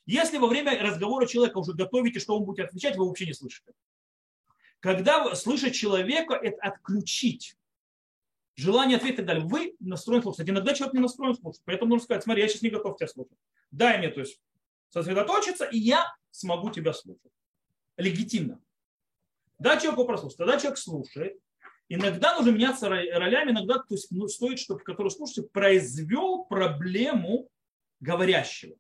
Если 0.06 0.38
во 0.38 0.46
время 0.46 0.80
разговора 0.80 1.26
человека 1.26 1.58
уже 1.58 1.74
готовите, 1.74 2.20
что 2.20 2.36
он 2.36 2.44
будет 2.44 2.66
отвечать, 2.66 2.96
вы 2.96 3.06
вообще 3.06 3.26
не 3.26 3.34
слышите. 3.34 3.72
Когда 4.80 5.34
слышать 5.34 5.74
человека, 5.74 6.34
это 6.34 6.60
отключить. 6.62 7.56
желание 8.54 8.96
ответить 8.96 9.14
и 9.14 9.16
так 9.18 9.26
далее. 9.26 9.44
Вы 9.44 9.74
настроены 9.80 10.22
слушать. 10.22 10.48
Иногда 10.48 10.74
человек 10.74 10.94
не 10.94 11.00
настроен 11.00 11.34
слушать. 11.34 11.60
Поэтому 11.64 11.90
нужно 11.90 12.04
сказать, 12.04 12.22
смотри, 12.22 12.42
я 12.42 12.48
сейчас 12.48 12.62
не 12.62 12.70
готов 12.70 12.96
тебя 12.96 13.08
слушать. 13.08 13.36
Дай 13.70 13.98
мне, 13.98 14.08
то 14.08 14.20
есть, 14.20 14.40
сосредоточиться, 14.88 15.64
и 15.64 15.78
я 15.78 16.06
смогу 16.30 16.70
тебя 16.70 16.92
слушать. 16.92 17.32
Легитимно. 17.96 18.60
Да, 19.58 19.76
человеку 19.78 20.04
прослушать. 20.04 20.38
Тогда 20.38 20.58
человек 20.58 20.78
слушает. 20.78 21.38
Иногда 21.88 22.36
нужно 22.36 22.50
меняться 22.50 22.88
ролями, 22.88 23.50
иногда 23.50 23.78
то 23.78 23.94
есть, 23.94 24.10
ну, 24.10 24.28
стоит, 24.28 24.58
чтобы 24.58 24.80
который 24.80 25.10
слушатель 25.10 25.44
произвел 25.44 26.44
проблему 26.44 27.48
говорящего. 28.00 28.76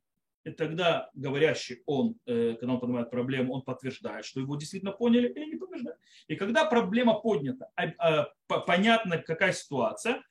И 0.46 0.52
тогда 0.52 1.10
говорящий, 1.14 1.82
он, 1.86 2.20
э, 2.24 2.54
когда 2.60 2.74
он 2.74 2.80
поднимает 2.80 3.10
проблему, 3.10 3.52
он 3.52 3.62
подтверждает, 3.62 4.24
что 4.24 4.38
его 4.38 4.54
действительно 4.54 4.92
поняли 4.92 5.28
или 5.28 5.46
не 5.46 5.56
подтверждает. 5.56 5.98
И 6.28 6.36
когда 6.36 6.64
проблема 6.64 7.14
поднята, 7.14 7.68
а, 7.74 7.88
а, 7.98 8.60
понятно, 8.60 9.18
какая 9.18 9.52
ситуация, 9.52 10.22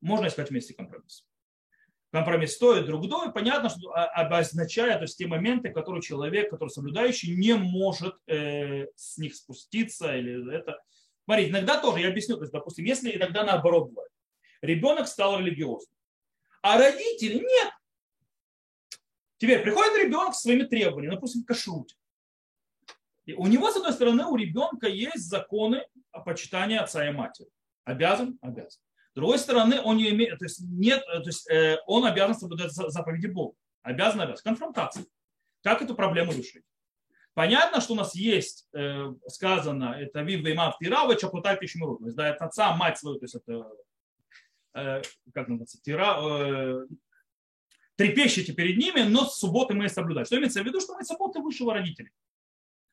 можно 0.00 0.28
искать 0.28 0.50
вместе 0.50 0.74
компромисс. 0.74 1.26
Компромисс 2.12 2.52
стоит 2.52 2.86
друг 2.86 3.08
другу, 3.08 3.32
понятно, 3.32 3.68
что 3.68 3.90
а, 3.90 4.04
обозначает 4.04 4.98
то 4.98 5.02
есть, 5.02 5.18
те 5.18 5.26
моменты, 5.26 5.70
которые 5.70 6.02
человек, 6.02 6.50
который 6.50 6.68
соблюдающий, 6.68 7.34
не 7.34 7.54
может 7.54 8.14
э, 8.28 8.86
с 8.94 9.18
них 9.18 9.34
спуститься. 9.34 10.16
Или 10.16 10.56
это. 10.56 10.80
Смотрите, 11.24 11.50
иногда 11.50 11.80
тоже, 11.80 11.98
я 11.98 12.10
объясню, 12.10 12.36
то 12.36 12.42
есть, 12.42 12.52
допустим, 12.52 12.84
если 12.84 13.16
иногда 13.16 13.42
наоборот 13.42 13.88
бывает. 13.88 14.12
Ребенок 14.62 15.08
стал 15.08 15.40
религиозным, 15.40 15.96
а 16.62 16.78
родители 16.78 17.38
нет. 17.40 17.72
Теперь 19.44 19.62
приходит 19.62 20.02
ребенок 20.02 20.34
с 20.34 20.40
своими 20.40 20.62
требованиями, 20.62 21.16
допустим, 21.16 21.44
к. 21.44 21.54
И 23.26 23.34
у 23.34 23.46
него, 23.46 23.70
с 23.70 23.76
одной 23.76 23.92
стороны, 23.92 24.24
у 24.24 24.36
ребенка 24.36 24.88
есть 24.88 25.28
законы 25.28 25.86
о 26.12 26.20
почитании 26.20 26.78
отца 26.78 27.06
и 27.06 27.12
матери. 27.12 27.50
Обязан? 27.84 28.38
Обязан. 28.40 28.80
С 29.10 29.14
другой 29.14 29.38
стороны, 29.38 29.82
он 29.82 29.98
не 29.98 30.08
имеет, 30.08 30.38
то 30.38 30.46
есть 30.46 30.60
нет, 30.60 31.04
то 31.04 31.22
есть 31.26 31.46
э, 31.50 31.76
он 31.86 32.06
обязан 32.06 32.34
соблюдать 32.34 32.72
заповеди 32.72 33.26
Бога. 33.26 33.54
Обязан, 33.82 34.22
обязан. 34.22 34.42
Конфронтация. 34.44 35.04
Как 35.62 35.82
эту 35.82 35.94
проблему 35.94 36.32
решить? 36.32 36.64
Понятно, 37.34 37.82
что 37.82 37.92
у 37.92 37.96
нас 37.96 38.14
есть, 38.14 38.66
э, 38.72 39.12
сказано, 39.26 39.94
это 40.00 40.22
вив 40.22 40.40
веймав 40.40 40.78
тирава, 40.78 41.16
чапутай 41.16 41.58
пишмиру. 41.58 41.98
То 41.98 42.06
есть, 42.06 42.16
да, 42.16 42.30
это 42.30 42.46
отца, 42.46 42.74
мать 42.74 42.96
свою, 42.96 43.18
то 43.18 43.24
есть 43.26 43.34
это, 43.34 43.68
э, 44.72 45.02
как 45.34 45.48
называется, 45.48 45.82
тира, 45.82 46.16
э, 46.18 46.86
трепещите 47.96 48.52
перед 48.52 48.76
ними, 48.76 49.00
но 49.02 49.24
с 49.24 49.38
субботы 49.38 49.74
мы 49.74 49.88
соблюдаем. 49.88 50.26
Что 50.26 50.36
имеется 50.36 50.62
в 50.62 50.66
виду, 50.66 50.80
что 50.80 50.94
мы 50.94 51.04
субботы 51.04 51.40
высшего 51.40 51.74
родителя. 51.74 52.10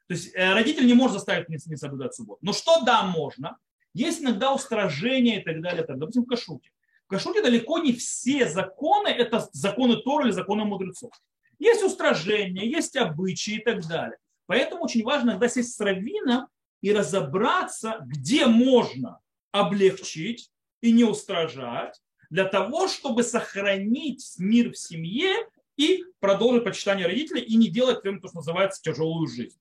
То 0.08 0.14
есть 0.14 0.36
э, 0.36 0.54
родитель 0.54 0.86
не 0.86 0.94
может 0.94 1.14
заставить 1.14 1.50
не 1.50 1.78
соблюдать 1.78 2.14
субботу. 2.14 2.40
Но 2.42 2.54
что 2.54 2.82
да, 2.82 3.04
можно. 3.04 3.58
Есть 3.94 4.22
иногда 4.22 4.54
устражения 4.54 5.42
и 5.42 5.44
так 5.44 5.62
далее. 5.62 5.84
Так, 5.84 5.98
допустим, 5.98 6.24
в 6.24 6.28
кашуте. 6.28 6.70
В 7.06 7.10
кашуте 7.10 7.42
далеко 7.42 7.80
не 7.80 7.94
все 7.94 8.48
законы, 8.48 9.10
это 9.10 9.50
законы 9.52 9.98
Тора 9.98 10.26
или 10.26 10.32
законы 10.32 10.66
мудрецов. 10.66 11.12
Есть 11.60 11.84
устражения, 11.84 12.66
есть 12.66 12.96
обычаи 12.96 13.56
и 13.56 13.64
так 13.64 13.88
далее. 13.88 14.18
Поэтому 14.48 14.84
очень 14.84 15.04
важно 15.04 15.32
иногда 15.32 15.48
сесть 15.48 15.76
с 15.76 15.80
раввином 15.80 16.48
и 16.82 16.92
разобраться, 16.92 17.98
где 18.02 18.48
можно 18.48 19.20
облегчить 19.52 20.50
и 20.82 20.92
не 20.92 21.04
устражать, 21.04 22.02
для 22.32 22.46
того, 22.46 22.88
чтобы 22.88 23.24
сохранить 23.24 24.36
мир 24.40 24.72
в 24.72 24.78
семье 24.78 25.36
и 25.76 26.06
продолжить 26.22 26.64
почитание 26.64 27.06
родителей 27.06 27.42
и 27.42 27.58
не 27.58 27.68
делать 27.68 28.02
прям 28.02 28.22
то, 28.22 28.30
что 28.30 28.38
называется, 28.38 28.82
тяжелую 28.82 29.28
жизнь. 29.28 29.60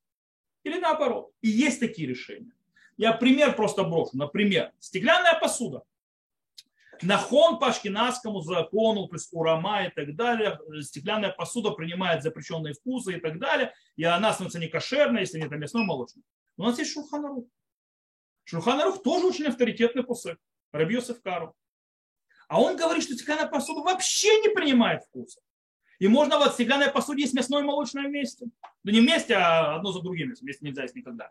Или 0.63 0.79
наоборот. 0.79 1.33
И 1.43 1.49
есть 1.49 1.81
такие 1.81 2.09
решения. 2.09 2.53
Я 2.97 3.13
пример 3.13 3.57
просто 3.57 3.83
брошу. 3.83 4.17
Например, 4.17 4.71
стеклянная 4.79 5.39
посуда. 5.41 5.83
Нахон 7.03 7.59
по 7.59 7.69
ашкенадскому 7.69 8.41
закону, 8.43 9.09
то 9.09 9.17
есть 9.17 9.31
урама 9.33 9.87
и 9.87 9.91
так 9.91 10.15
далее, 10.15 10.61
стеклянная 10.83 11.31
посуда 11.31 11.71
принимает 11.71 12.23
запрещенные 12.23 12.75
вкусы 12.75 13.17
и 13.17 13.21
так 13.21 13.41
далее, 13.41 13.75
и 13.97 14.05
она 14.05 14.33
становится 14.33 14.61
не 14.61 14.69
кошерной, 14.69 15.23
если 15.23 15.41
нет 15.41 15.51
мясной 15.51 15.85
молочной. 15.85 16.23
У 16.57 16.63
нас 16.63 16.79
есть 16.79 16.93
Шурханарух. 16.93 17.47
Шурханарух 18.45 19.03
тоже 19.03 19.27
очень 19.27 19.47
авторитетный 19.47 20.05
посыл. 20.05 20.35
Рабьесов 20.73 21.21
Кару. 21.23 21.57
А 22.51 22.61
он 22.61 22.77
говорит, 22.77 23.05
что 23.05 23.15
стеклянная 23.15 23.47
посуда 23.47 23.81
вообще 23.81 24.41
не 24.41 24.49
принимает 24.49 25.05
вкуса. 25.05 25.41
И 26.01 26.09
можно 26.09 26.37
вот 26.37 26.51
в 26.51 26.55
стеклянной 26.55 26.91
посуде 26.91 27.23
есть 27.23 27.33
мясное 27.33 27.61
и 27.61 27.65
молочное 27.65 28.09
вместе. 28.09 28.47
Да 28.83 28.91
не 28.91 29.01
вместе, 29.01 29.35
а 29.37 29.77
одно 29.77 29.93
за 29.93 30.03
другим. 30.03 30.35
Вместе 30.35 30.67
нельзя 30.67 30.83
есть 30.83 30.97
никогда. 30.97 31.31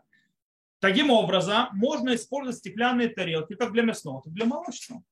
Таким 0.78 1.10
образом, 1.10 1.68
можно 1.72 2.14
использовать 2.14 2.56
стеклянные 2.56 3.10
тарелки 3.10 3.54
как 3.54 3.72
для 3.72 3.82
мясного, 3.82 4.22
так 4.22 4.32
и 4.32 4.34
для 4.34 4.46
молочного. 4.46 5.02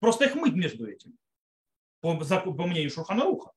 Просто 0.00 0.24
их 0.24 0.34
мыть 0.34 0.54
между 0.54 0.88
этим. 0.88 1.16
По, 2.00 2.16
по 2.16 2.66
мнению 2.66 2.90
Шурханаруха. 2.90 3.52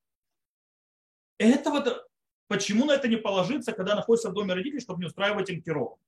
Это 1.40 1.72
вот 1.72 2.08
почему 2.48 2.86
на 2.86 2.92
это 2.92 3.08
не 3.08 3.16
положиться, 3.16 3.72
когда 3.72 3.96
находится 3.96 4.30
в 4.30 4.34
доме 4.34 4.54
родителей, 4.54 4.82
чтобы 4.82 5.00
не 5.00 5.08
устраивать 5.08 5.50
им 5.50 5.64
пирог. 5.64 6.00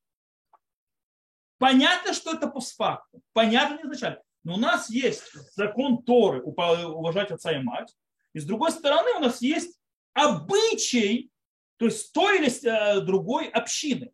Понятно, 1.58 2.14
что 2.14 2.32
это 2.32 2.48
постфактум. 2.48 3.24
Понятно 3.34 3.80
изначально. 3.84 4.22
Но 4.44 4.56
у 4.56 4.58
нас 4.58 4.90
есть 4.90 5.24
закон 5.56 6.04
Торы 6.04 6.42
уважать 6.42 7.32
отца 7.32 7.52
и 7.52 7.62
мать. 7.62 7.96
И 8.34 8.40
с 8.40 8.46
другой 8.46 8.72
стороны 8.72 9.12
у 9.18 9.20
нас 9.20 9.42
есть 9.42 9.80
обычай, 10.14 11.32
то 11.78 11.86
есть 11.86 12.12
той 12.14 12.40
или 12.40 12.50
э, 12.68 13.02
другой 13.02 13.48
общины. 13.48 14.12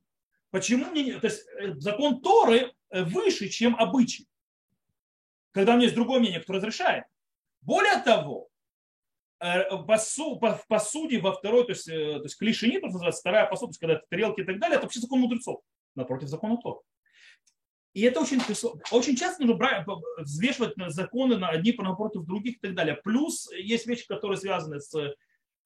Почему 0.51 0.85
мне 0.91 1.19
То 1.19 1.27
есть 1.27 1.47
э, 1.59 1.73
закон 1.79 2.21
Торы 2.21 2.73
э, 2.89 3.03
выше, 3.03 3.49
чем 3.49 3.75
обычай. 3.75 4.27
Когда 5.51 5.73
у 5.73 5.75
меня 5.75 5.85
есть 5.85 5.95
другое 5.95 6.19
мнение, 6.19 6.41
кто 6.41 6.53
разрешает. 6.53 7.05
Более 7.61 7.97
того, 8.01 8.47
в 9.41 10.63
посуде 10.67 11.19
во 11.19 11.31
второй, 11.33 11.65
то 11.65 11.71
есть, 11.71 11.85
то 11.85 12.21
есть 12.23 12.37
клишини, 12.37 12.79
то 12.79 12.87
называется, 12.87 13.21
вторая 13.21 13.45
посуда, 13.47 13.73
когда 13.79 13.95
это 13.95 14.05
тарелки 14.09 14.41
и 14.41 14.43
так 14.43 14.59
далее, 14.59 14.75
это 14.75 14.85
вообще 14.85 14.99
закон 14.99 15.21
мудрецов, 15.21 15.61
напротив 15.95 16.27
закона 16.27 16.57
Тора. 16.57 16.81
И 17.93 18.01
это 18.03 18.19
очень, 18.21 18.39
очень 18.91 19.15
часто 19.15 19.43
нужно 19.43 19.83
взвешивать 20.19 20.75
законы 20.89 21.37
на 21.37 21.49
одни 21.49 21.73
напротив 21.77 22.23
других 22.23 22.57
и 22.57 22.59
так 22.59 22.75
далее. 22.75 22.95
Плюс 22.95 23.51
есть 23.51 23.87
вещи, 23.87 24.07
которые 24.07 24.37
связаны 24.37 24.79
с 24.79 25.15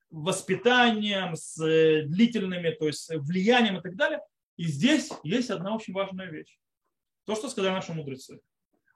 воспитанием, 0.09 1.35
с 1.35 1.57
длительными, 1.57 2.71
то 2.71 2.87
есть 2.87 3.09
влиянием 3.09 3.77
и 3.77 3.81
так 3.81 3.95
далее. 3.95 4.21
И 4.55 4.65
здесь 4.65 5.11
есть 5.23 5.49
одна 5.49 5.75
очень 5.75 5.93
важная 5.93 6.27
вещь. 6.27 6.57
То, 7.25 7.35
что 7.35 7.49
сказали 7.49 7.73
наши 7.73 7.93
мудрецы. 7.93 8.39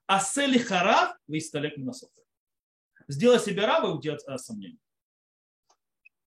Асели 0.05 0.57
харав 0.57 1.17
вы 1.27 1.39
исталек 1.39 1.75
минасофе. 1.75 2.21
Сделай 3.09 3.39
себе 3.39 3.65
раба 3.65 3.89
и 3.89 3.91
уйди 3.91 4.09
от 4.09 4.21
сомнений. 4.39 4.79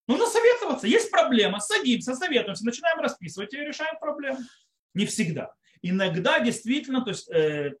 Нужно 0.07 0.27
советоваться. 0.27 0.87
Есть 0.87 1.09
проблема. 1.09 1.59
Садимся, 1.59 2.15
советуемся, 2.15 2.65
начинаем 2.65 2.99
расписывать 2.99 3.53
и 3.53 3.57
решаем 3.57 3.97
проблему. 3.99 4.39
Не 4.93 5.05
всегда 5.05 5.55
иногда 5.81 6.39
действительно, 6.39 7.01
то 7.01 7.09
есть 7.09 7.29
э, 7.31 7.73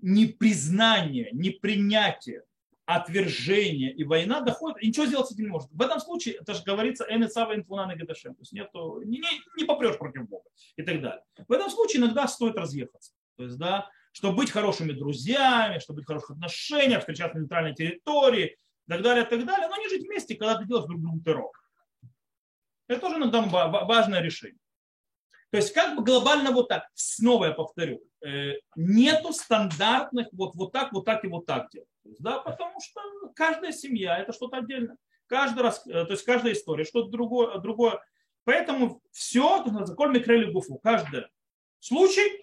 непризнание, 0.00 1.30
непринятие, 1.32 2.42
отвержение 2.86 3.92
и 3.92 4.04
война 4.04 4.40
доходит, 4.40 4.82
и 4.82 4.88
ничего 4.88 5.04
сделать 5.06 5.28
с 5.28 5.32
этим 5.32 5.44
не 5.44 5.50
может. 5.50 5.68
В 5.70 5.82
этом 5.82 6.00
случае, 6.00 6.36
это 6.36 6.54
же 6.54 6.62
говорится, 6.62 7.06
энецава 7.08 7.54
инфунана 7.54 7.94
гадашем, 7.94 8.34
то 8.34 8.40
есть 8.40 8.52
нету, 8.52 9.02
не, 9.04 9.18
не, 9.18 9.28
не 9.58 9.64
попрешь 9.64 9.98
против 9.98 10.26
Бога 10.26 10.48
и 10.76 10.82
так 10.82 11.02
далее. 11.02 11.22
В 11.46 11.52
этом 11.52 11.68
случае 11.68 12.00
иногда 12.00 12.26
стоит 12.26 12.56
разъехаться. 12.56 13.12
То 13.36 13.44
есть, 13.44 13.58
да, 13.58 13.90
чтобы 14.12 14.36
быть 14.36 14.50
хорошими 14.50 14.92
друзьями, 14.92 15.80
чтобы 15.80 15.98
быть 15.98 16.04
в 16.04 16.08
хороших 16.08 16.30
отношениях, 16.30 17.00
встречаться 17.00 17.36
на 17.36 17.42
нейтральной 17.42 17.74
территории, 17.74 18.46
и 18.88 18.90
так 18.90 19.02
далее, 19.02 19.26
и 19.26 19.28
так 19.28 19.44
далее, 19.44 19.68
но 19.68 19.76
не 19.76 19.88
жить 19.90 20.06
вместе, 20.06 20.34
когда 20.34 20.56
ты 20.56 20.64
делаешь 20.64 20.86
друг 20.86 21.02
другу 21.02 21.20
террор. 21.20 21.52
Это 22.86 23.02
тоже 23.02 23.16
иногда 23.16 23.42
важное 23.42 24.22
решение. 24.22 24.58
То 25.50 25.56
есть 25.56 25.72
как 25.72 25.96
бы 25.96 26.04
глобально 26.04 26.50
вот 26.52 26.68
так, 26.68 26.88
снова 26.94 27.46
я 27.46 27.52
повторю, 27.52 28.02
э, 28.24 28.54
нету 28.76 29.32
стандартных 29.32 30.28
вот, 30.32 30.54
вот 30.54 30.72
так, 30.72 30.92
вот 30.92 31.06
так 31.06 31.24
и 31.24 31.28
вот 31.28 31.46
так 31.46 31.70
делать. 31.70 31.88
Да, 32.18 32.40
потому 32.40 32.78
что 32.80 33.00
каждая 33.34 33.72
семья 33.72 34.18
это 34.18 34.32
что-то 34.32 34.58
отдельное. 34.58 34.96
Каждый 35.26 35.62
раз, 35.62 35.86
э, 35.86 36.04
то 36.04 36.12
есть 36.12 36.24
каждая 36.24 36.52
история 36.52 36.84
что-то 36.84 37.08
другое, 37.08 37.58
другое. 37.58 37.98
Поэтому 38.44 39.00
все, 39.10 39.64
закон 39.84 40.12
микрели 40.12 40.50
гуфу, 40.50 40.78
каждый 40.82 41.24
случай 41.80 42.42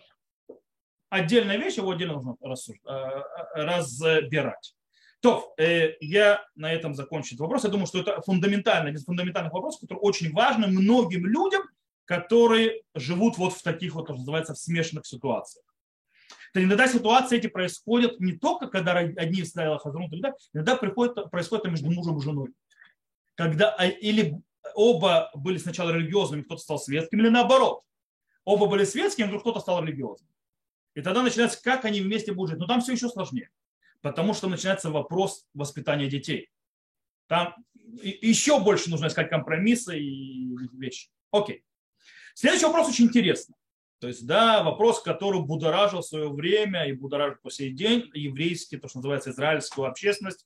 отдельная 1.09 1.57
вещь, 1.57 1.77
его 1.77 1.91
отдельно 1.91 2.15
нужно 2.15 2.37
э, 2.41 3.21
разбирать. 3.53 4.75
То, 5.21 5.55
я 5.57 6.45
на 6.53 6.71
этом 6.71 6.93
закончу 6.93 7.29
этот 7.29 7.39
вопрос. 7.39 7.63
Я 7.63 7.71
думаю, 7.71 7.87
что 7.87 7.99
это 7.99 8.21
фундаментальный, 8.21 8.89
один 8.89 8.99
из 8.99 9.05
фундаментальных 9.05 9.53
вопросов, 9.53 9.81
который 9.81 9.97
очень 9.97 10.31
важен 10.31 10.69
многим 10.69 11.25
людям, 11.25 11.63
которые 12.05 12.81
живут 12.93 13.37
вот 13.37 13.53
в 13.53 13.61
таких 13.63 13.95
вот, 13.95 14.05
что 14.05 14.15
называется, 14.15 14.53
в 14.53 14.59
смешанных 14.59 15.05
ситуациях. 15.05 15.65
То 16.53 16.63
иногда 16.63 16.87
ситуации 16.87 17.37
эти 17.37 17.47
происходят 17.47 18.19
не 18.19 18.33
только, 18.33 18.67
когда 18.67 18.93
одни 18.93 19.41
вставили 19.41 19.77
хазрун, 19.77 20.07
иногда, 20.09 20.33
иногда 20.53 20.77
приходит, 20.77 21.29
происходит 21.29 21.65
между 21.65 21.91
мужем 21.91 22.17
и 22.17 22.21
женой. 22.21 22.53
Когда 23.35 23.75
а, 23.75 23.87
или 23.87 24.41
оба 24.73 25.31
были 25.33 25.57
сначала 25.57 25.91
религиозными, 25.91 26.43
кто-то 26.43 26.61
стал 26.61 26.79
светским, 26.79 27.19
или 27.19 27.29
наоборот. 27.29 27.81
Оба 28.45 28.67
были 28.67 28.85
светскими, 28.85 29.25
вдруг 29.25 29.41
кто-то 29.41 29.59
стал 29.59 29.83
религиозным. 29.83 30.29
И 30.93 31.01
тогда 31.01 31.23
начинается, 31.23 31.61
как 31.61 31.83
они 31.83 31.99
вместе 31.99 32.31
будут 32.31 32.51
жить. 32.51 32.59
Но 32.59 32.67
там 32.67 32.79
все 32.79 32.93
еще 32.93 33.09
сложнее. 33.09 33.49
Потому 34.01 34.33
что 34.33 34.47
начинается 34.47 34.89
вопрос 34.91 35.45
воспитания 35.53 36.07
детей. 36.07 36.49
Там 37.27 37.55
еще 38.01 38.59
больше 38.59 38.89
нужно 38.89 39.07
искать 39.07 39.29
компромиссы 39.29 39.99
и 39.99 40.55
вещи. 40.73 41.09
Окей. 41.31 41.63
Следующий 42.35 42.65
вопрос 42.65 42.89
очень 42.89 43.05
интересный. 43.05 43.55
То 43.99 44.09
есть, 44.09 44.27
да, 44.27 44.61
вопрос, 44.61 45.01
который 45.01 45.41
будоражил 45.41 46.01
в 46.01 46.05
свое 46.05 46.29
время 46.29 46.83
и 46.83 46.91
будоражит 46.91 47.41
по 47.41 47.49
сей 47.49 47.71
день 47.71 48.11
еврейский, 48.13 48.75
то, 48.75 48.89
что 48.89 48.99
называется, 48.99 49.31
израильскую 49.31 49.87
общественность. 49.87 50.45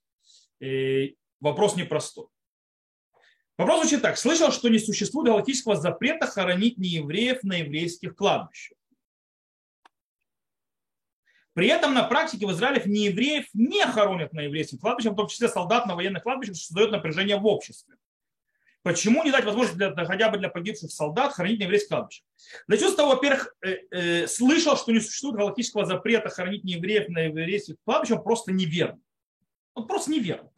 И 0.62 1.18
вопрос 1.40 1.76
непростой. 1.76 2.28
Вопрос 3.58 3.82
звучит 3.82 4.04
так. 4.04 4.20
Слышал, 4.20 4.52
что 4.52 4.70
не 4.70 4.78
существует 4.78 5.30
галактического 5.30 5.76
запрета 5.76 6.28
хоронить 6.28 6.78
неевреев 6.78 7.42
на 7.44 7.56
еврейских 7.58 8.16
кладбищах. 8.16 8.78
При 11.54 11.68
этом 11.68 11.96
на 11.96 12.04
практике 12.04 12.46
в 12.46 12.52
Израиле 12.52 12.84
неевреев 12.86 13.48
не 13.54 13.84
хоронят 13.88 14.32
на 14.32 14.42
еврейских 14.42 14.80
кладбищах, 14.80 15.14
в 15.14 15.16
том 15.16 15.28
числе 15.28 15.50
солдат 15.50 15.88
на 15.88 15.96
военных 15.96 16.22
кладбищах, 16.22 16.56
что 16.56 16.68
создает 16.68 16.92
напряжение 16.92 17.38
в 17.38 17.48
обществе. 17.48 17.96
Почему 18.90 19.24
не 19.24 19.30
дать 19.30 19.46
возможность 19.46 19.78
для, 19.78 19.94
хотя 20.04 20.32
бы 20.32 20.40
для 20.40 20.50
погибших 20.50 20.90
солдат 20.92 21.34
хоронить 21.34 21.60
на 21.60 21.66
еврейских 21.66 21.90
кладбищах? 21.90 22.26
Начну 22.66 22.90
с 22.90 22.96
того, 22.96 23.10
во-первых, 23.12 23.56
э, 23.62 23.76
э, 23.92 24.26
слышал, 24.26 24.76
что 24.78 24.92
не 24.92 25.00
существует 25.00 25.36
галактического 25.36 25.86
запрета 25.86 26.30
хоронить 26.30 26.64
неевреев 26.64 27.08
на 27.10 27.20
еврейских 27.20 27.76
кладбищах, 27.86 28.24
просто 28.24 28.52
неверно. 28.52 29.00
Он 29.76 29.86
просто 29.86 30.10
неверно. 30.10 30.50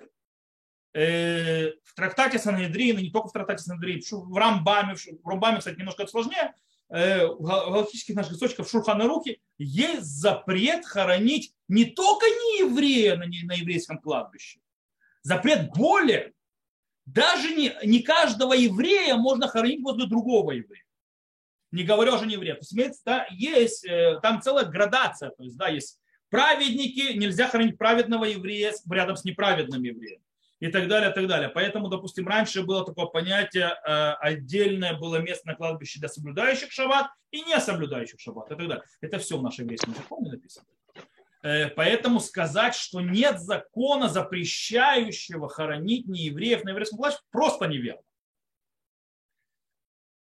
Э, 0.94 1.72
в 1.84 1.94
трактате 1.94 2.40
Санедрина, 2.40 3.00
не 3.00 3.12
только 3.12 3.28
в 3.28 3.34
трактате 3.34 3.64
Санедрина, 3.64 4.02
в 4.10 4.38
Рамбаме, 4.38 4.96
в 4.96 5.28
Рамбаме, 5.28 5.58
кстати, 5.58 5.78
немножко 5.78 6.08
сложнее, 6.08 6.54
э, 6.88 7.26
в 7.28 7.44
галактических 7.44 8.16
наших 8.16 8.32
источниках 8.32 8.66
в 8.66 8.72
Шурхана 8.72 9.10
Рухе 9.10 9.40
есть 9.58 10.06
запрет 10.06 10.86
хоронить 10.86 11.54
не 11.68 11.84
только 11.84 12.28
не 12.28 12.60
еврея 12.60 13.18
на, 13.18 13.26
на 13.26 13.56
еврейском 13.56 13.98
кладбище. 13.98 14.62
Запрет 15.22 15.72
более. 15.76 16.32
Даже 17.14 17.54
не, 17.54 17.76
не 17.84 18.02
каждого 18.02 18.54
еврея 18.54 19.16
можно 19.16 19.48
хоронить 19.48 19.82
возле 19.82 20.06
другого 20.06 20.52
еврея. 20.52 20.84
Не 21.72 21.84
говоря 21.84 22.16
уже 22.16 22.26
не 22.26 22.34
еврея. 22.34 22.56
То 22.56 22.66
есть 22.72 23.04
да, 23.06 23.28
есть 23.32 23.86
э, 23.86 24.20
там 24.22 24.42
целая 24.42 24.66
градация. 24.66 25.30
То 25.32 25.44
есть, 25.44 25.58
да, 25.58 25.68
есть 25.68 26.00
праведники, 26.30 27.14
нельзя 27.14 27.48
хоронить 27.48 27.78
праведного 27.78 28.26
еврея 28.26 28.74
рядом 28.90 29.16
с 29.16 29.26
неправедным 29.26 29.84
евреем 29.84 30.22
и 30.60 30.68
так 30.68 30.88
далее, 30.88 31.12
и 31.12 31.14
так 31.14 31.28
далее. 31.28 31.50
Поэтому, 31.50 31.90
допустим, 31.90 32.28
раньше 32.28 32.64
было 32.64 32.86
такое 32.86 33.08
понятие, 33.08 33.76
э, 33.86 34.12
отдельное 34.20 34.98
было 34.98 35.18
место 35.18 35.48
на 35.48 35.56
кладбище 35.56 36.00
для 36.00 36.08
соблюдающих 36.08 36.72
шаббат 36.72 37.08
и 37.32 37.42
не 37.42 37.60
соблюдающих 37.60 38.20
шаббат 38.20 38.52
и 38.52 38.56
так 38.56 38.68
далее. 38.68 38.84
Это 39.02 39.18
все 39.18 39.38
в 39.38 39.44
нашем 39.44 39.66
еврейском 39.66 39.96
законе 39.96 40.32
написано. 40.32 40.66
Э, 41.44 41.70
поэтому 41.70 42.20
сказать, 42.20 42.76
что 42.76 43.02
нет 43.02 43.40
закона, 43.40 44.10
запрещающего 44.10 45.50
хоронить 45.50 46.08
неевреев 46.08 46.64
на 46.64 46.70
еврейском 46.70 47.00
кладбище, 47.00 47.24
просто 47.32 47.66
неверно. 47.66 48.04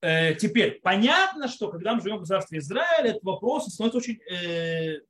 Э, 0.03 0.35
теперь, 0.35 0.81
понятно, 0.83 1.49
что 1.49 1.71
когда 1.71 1.95
мы 1.95 2.03
живем 2.03 2.17
в 2.17 2.21
государстве 2.21 2.59
Израиля, 2.59 3.11
этот 3.11 3.25
вопрос 3.25 3.67
становится 3.67 3.99
очень 3.99 4.21
э, 4.31 5.01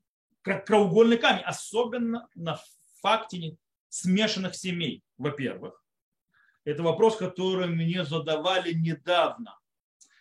краеугольный 0.42 1.18
камень, 1.18 1.42
особенно 1.42 2.28
на 2.34 2.60
факте 3.00 3.56
смешанных 3.88 4.54
семей, 4.54 5.02
во-первых. 5.18 5.82
Это 6.64 6.82
вопрос, 6.82 7.16
который 7.16 7.66
мне 7.66 8.04
задавали 8.04 8.72
недавно. 8.72 9.58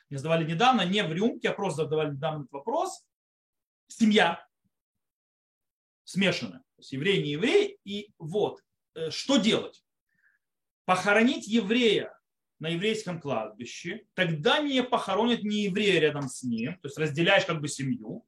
Мне 0.10 0.18
задавали 0.20 0.46
недавно, 0.46 0.82
не 0.82 1.04
в 1.04 1.12
рюмке, 1.12 1.50
а 1.50 1.54
просто 1.54 1.84
задавали 1.84 2.12
недавно 2.12 2.42
этот 2.42 2.54
вопрос. 2.54 3.04
Семья 3.88 4.45
смешанная. 6.06 6.60
То 6.60 6.80
есть 6.80 6.94
еврей, 6.94 7.22
не 7.22 7.32
еврей. 7.32 7.78
И 7.84 8.14
вот, 8.18 8.62
э, 8.96 9.10
что 9.10 9.38
делать? 9.38 9.84
Похоронить 10.86 11.48
еврея 11.48 12.18
на 12.60 12.70
еврейском 12.70 13.20
кладбище, 13.20 14.06
тогда 14.14 14.60
не 14.60 14.82
похоронят 14.82 15.44
не 15.44 15.64
еврея 15.64 16.00
рядом 16.00 16.29
с 16.29 16.44
ним, 16.44 16.74
то 16.75 16.88
есть 16.88 16.98
разделяешь 16.98 17.46
как 17.46 17.60
бы 17.60 17.68
семью, 17.68 18.25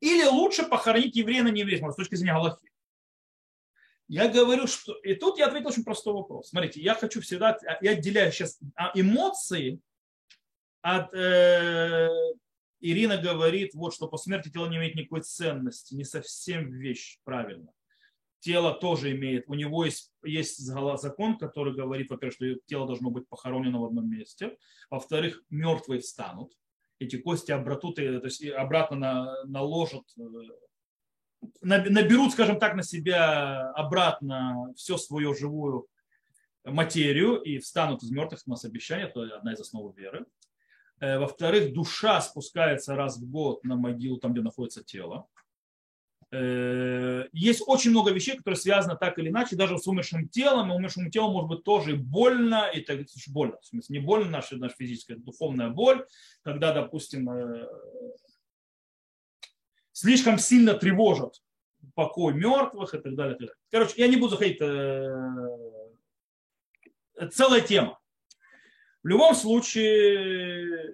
или 0.00 0.24
лучше 0.26 0.64
похоронить 0.64 1.16
еврея 1.16 1.42
на 1.42 1.48
нееврейском, 1.48 1.92
с 1.92 1.96
точки 1.96 2.16
зрения 2.16 2.34
Галахи. 2.34 2.70
Я 4.08 4.28
говорю, 4.28 4.66
что... 4.66 4.94
И 5.04 5.14
тут 5.14 5.38
я 5.38 5.46
ответил 5.46 5.68
очень 5.68 5.84
простой 5.84 6.12
вопрос. 6.12 6.48
Смотрите, 6.48 6.80
я 6.80 6.94
хочу 6.94 7.20
всегда... 7.20 7.56
Я 7.80 7.92
отделяю 7.92 8.32
сейчас 8.32 8.58
эмоции 8.94 9.80
от... 10.82 11.14
Э, 11.14 12.08
Ирина 12.80 13.18
говорит, 13.18 13.74
вот, 13.74 13.94
что 13.94 14.08
по 14.08 14.16
смерти 14.16 14.48
тело 14.48 14.68
не 14.68 14.76
имеет 14.78 14.94
никакой 14.94 15.22
ценности. 15.22 15.94
Не 15.94 16.04
совсем 16.04 16.70
вещь 16.70 17.18
правильно. 17.24 17.72
Тело 18.40 18.72
тоже 18.72 19.12
имеет... 19.12 19.44
У 19.48 19.54
него 19.54 19.84
есть, 19.84 20.12
есть 20.24 20.58
закон, 20.58 21.36
который 21.38 21.74
говорит, 21.74 22.10
во-первых, 22.10 22.34
что 22.34 22.54
тело 22.66 22.86
должно 22.86 23.10
быть 23.10 23.28
похоронено 23.28 23.80
в 23.80 23.84
одном 23.84 24.10
месте. 24.10 24.56
Во-вторых, 24.90 25.42
мертвые 25.50 26.00
встанут. 26.00 26.52
Эти 26.98 27.16
кости 27.16 27.52
обратут, 27.52 27.96
то 27.96 28.02
есть 28.02 28.44
обратно 28.46 29.44
наложат 29.44 30.04
э, 30.18 30.22
наберут, 31.62 32.32
скажем 32.32 32.58
так, 32.58 32.74
на 32.74 32.82
себя 32.82 33.70
обратно 33.70 34.72
все 34.76 34.96
свою 34.98 35.34
живую 35.34 35.86
материю 36.64 37.40
и 37.40 37.58
встанут 37.58 38.02
из 38.02 38.10
мертвых, 38.10 38.42
у 38.46 38.50
нас 38.50 38.64
обещание, 38.64 39.08
это 39.08 39.22
одна 39.36 39.52
из 39.52 39.60
основ 39.60 39.96
веры. 39.96 40.26
Э, 41.00 41.18
во-вторых, 41.18 41.72
душа 41.72 42.20
спускается 42.20 42.94
раз 42.94 43.18
в 43.18 43.28
год 43.28 43.64
на 43.64 43.76
могилу, 43.76 44.18
там, 44.18 44.32
где 44.32 44.42
находится 44.42 44.84
тело. 44.84 45.26
Э, 46.30 47.24
есть 47.32 47.62
очень 47.66 47.90
много 47.90 48.12
вещей, 48.12 48.36
которые 48.36 48.58
связаны 48.58 48.96
так 48.98 49.18
или 49.18 49.30
иначе, 49.30 49.56
даже 49.56 49.78
с 49.78 49.86
умершим 49.86 50.28
телом, 50.28 50.70
и 50.70 50.74
умершему 50.76 51.10
телу 51.10 51.32
может 51.32 51.48
быть 51.48 51.64
тоже 51.64 51.96
больно, 51.96 52.70
и 52.72 52.82
так 52.82 53.00
больно, 53.28 53.58
в 53.60 53.66
смысле, 53.66 53.98
не 53.98 54.04
больно 54.04 54.30
наша, 54.30 54.56
наша 54.56 54.76
физическая, 54.76 55.16
это 55.16 55.24
духовная 55.24 55.70
боль, 55.70 56.06
когда, 56.42 56.72
допустим, 56.74 57.30
э, 57.30 57.66
слишком 59.92 60.38
сильно 60.38 60.74
тревожат 60.74 61.42
покой 61.94 62.34
мертвых 62.34 62.94
и 62.94 62.98
так 62.98 63.14
далее. 63.14 63.36
И 63.36 63.38
так 63.38 63.48
далее. 63.48 63.56
Короче, 63.70 63.94
я 63.96 64.06
не 64.06 64.16
буду 64.16 64.36
заходить. 64.36 64.58
Целая 67.32 67.60
тема. 67.62 67.99
В 69.02 69.08
любом 69.08 69.34
случае, 69.34 70.92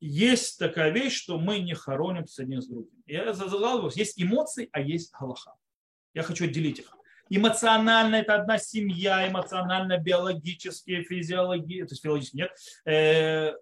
есть 0.00 0.58
такая 0.58 0.90
вещь, 0.90 1.14
что 1.14 1.38
мы 1.38 1.58
не 1.58 1.74
хоронимся 1.74 2.42
один 2.42 2.62
с 2.62 2.68
другим. 2.68 3.02
Я 3.06 3.32
задал 3.32 3.76
вопрос, 3.76 3.96
есть 3.96 4.22
эмоции, 4.22 4.68
а 4.72 4.80
есть 4.80 5.12
галаха. 5.12 5.54
Я 6.14 6.22
хочу 6.22 6.44
отделить 6.44 6.78
их. 6.78 6.96
Эмоционально 7.28 8.16
это 8.16 8.36
одна 8.36 8.56
семья, 8.58 9.28
эмоционально, 9.28 9.98
биологически, 9.98 11.02
физиология, 11.02 11.84
то 11.84 11.92
есть 11.92 12.02
физиологически 12.02 12.36
нет. 12.36 12.50
Э, 12.84 13.54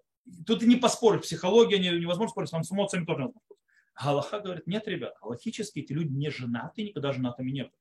тут 0.45 0.61
не 0.61 0.75
поспорить, 0.75 1.23
психология 1.23 1.79
невозможно 1.79 2.31
спорить, 2.31 2.49
с 2.49 2.71
эмоциями 2.71 3.05
тоже 3.05 3.21
невозможно 3.21 3.41
Галаха 3.99 4.39
говорит, 4.39 4.67
нет, 4.67 4.87
ребят, 4.87 5.15
галахически 5.21 5.79
эти 5.79 5.93
люди 5.93 6.11
не 6.11 6.29
женаты, 6.29 6.83
никогда 6.83 7.11
женатыми 7.11 7.49
не 7.51 7.63
были. 7.63 7.73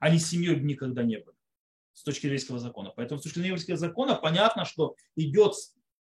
Они 0.00 0.18
семьей 0.18 0.58
никогда 0.60 1.02
не 1.02 1.18
были 1.18 1.36
с 1.92 2.02
точки 2.02 2.26
еврейского 2.26 2.58
закона. 2.58 2.92
Поэтому 2.94 3.20
с 3.20 3.22
точки 3.22 3.36
зрения 3.36 3.50
еврейского 3.50 3.76
закона 3.76 4.14
понятно, 4.14 4.64
что 4.64 4.96
идет 5.16 5.54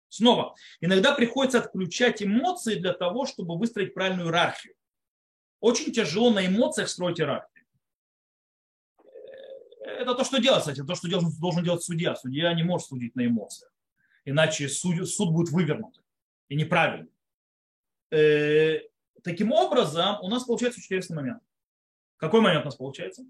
снова. 0.08 0.54
Иногда 0.80 1.14
приходится 1.14 1.58
отключать 1.58 2.22
эмоции 2.22 2.76
для 2.76 2.92
того, 2.92 3.26
чтобы 3.26 3.58
выстроить 3.58 3.94
правильную 3.94 4.28
иерархию. 4.28 4.74
Очень 5.60 5.92
тяжело 5.92 6.30
на 6.30 6.46
эмоциях 6.46 6.88
строить 6.88 7.20
иерархию. 7.20 7.66
Это 9.82 10.14
то, 10.14 10.24
что 10.24 10.38
делать, 10.38 10.60
кстати, 10.60 10.82
то, 10.84 10.94
что 10.94 11.08
должен 11.08 11.64
делать 11.64 11.82
судья. 11.82 12.14
Судья 12.14 12.54
не 12.54 12.62
может 12.62 12.88
судить 12.88 13.14
на 13.16 13.26
эмоциях. 13.26 13.72
Иначе 14.24 14.68
суд, 14.68 15.08
суд 15.08 15.32
будет 15.32 15.50
вывернут 15.50 16.00
и 16.48 16.56
неправильный. 16.56 17.10
Э, 18.10 18.80
таким 19.22 19.52
образом, 19.52 20.18
у 20.22 20.28
нас 20.28 20.44
получается 20.44 20.78
очень 20.78 20.86
интересный 20.86 21.16
момент. 21.16 21.42
Какой 22.16 22.40
момент 22.40 22.62
у 22.62 22.66
нас 22.66 22.76
получается? 22.76 23.24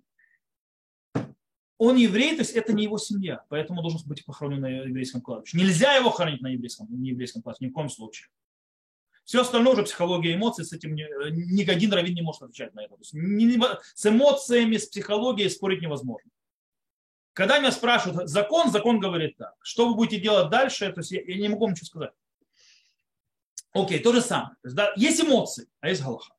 Он 1.83 1.97
еврей, 1.97 2.35
то 2.35 2.43
есть 2.43 2.53
это 2.53 2.75
не 2.75 2.85
его 2.85 2.99
семья, 2.99 3.43
поэтому 3.49 3.81
должен 3.81 4.03
быть 4.05 4.23
похоронен 4.27 4.61
на 4.61 4.67
еврейском 4.67 5.23
кладбище. 5.23 5.57
Нельзя 5.57 5.95
его 5.95 6.11
хоронить 6.11 6.43
на 6.43 6.49
еврейском, 6.49 6.87
на 6.91 7.07
еврейском 7.07 7.41
кладбище, 7.41 7.65
ни 7.65 7.71
в 7.71 7.73
коем 7.73 7.89
случае. 7.89 8.29
Все 9.25 9.41
остальное 9.41 9.73
уже 9.73 9.85
психология 9.85 10.35
эмоций, 10.35 10.67
с 10.67 10.75
этим 10.75 10.95
ни, 10.95 11.03
ни 11.33 11.63
один 11.63 11.91
раввин 11.91 12.13
не 12.13 12.21
может 12.21 12.43
отвечать 12.43 12.75
на 12.75 12.81
это. 12.81 12.97
То 12.97 13.01
есть, 13.01 13.15
не, 13.15 13.59
с 13.95 14.05
эмоциями, 14.05 14.77
с 14.77 14.89
психологией 14.89 15.49
спорить 15.49 15.81
невозможно. 15.81 16.31
Когда 17.33 17.59
меня 17.59 17.73
спрашивают 17.73 18.29
закон, 18.29 18.71
закон 18.71 19.01
говорит 19.01 19.39
так. 19.39 19.55
Что 19.63 19.89
вы 19.89 19.95
будете 19.95 20.21
делать 20.21 20.51
дальше, 20.51 20.93
то 20.93 21.01
есть 21.01 21.13
я, 21.13 21.23
я 21.23 21.41
не 21.41 21.49
могу 21.49 21.67
ничего 21.67 21.87
сказать. 21.87 22.13
Окей, 23.73 24.01
то 24.01 24.13
же 24.13 24.21
самое. 24.21 24.55
Есть, 24.65 24.77
да, 24.77 24.93
есть 24.97 25.19
эмоции, 25.23 25.67
а 25.81 25.89
есть 25.89 26.03
галаха. 26.03 26.35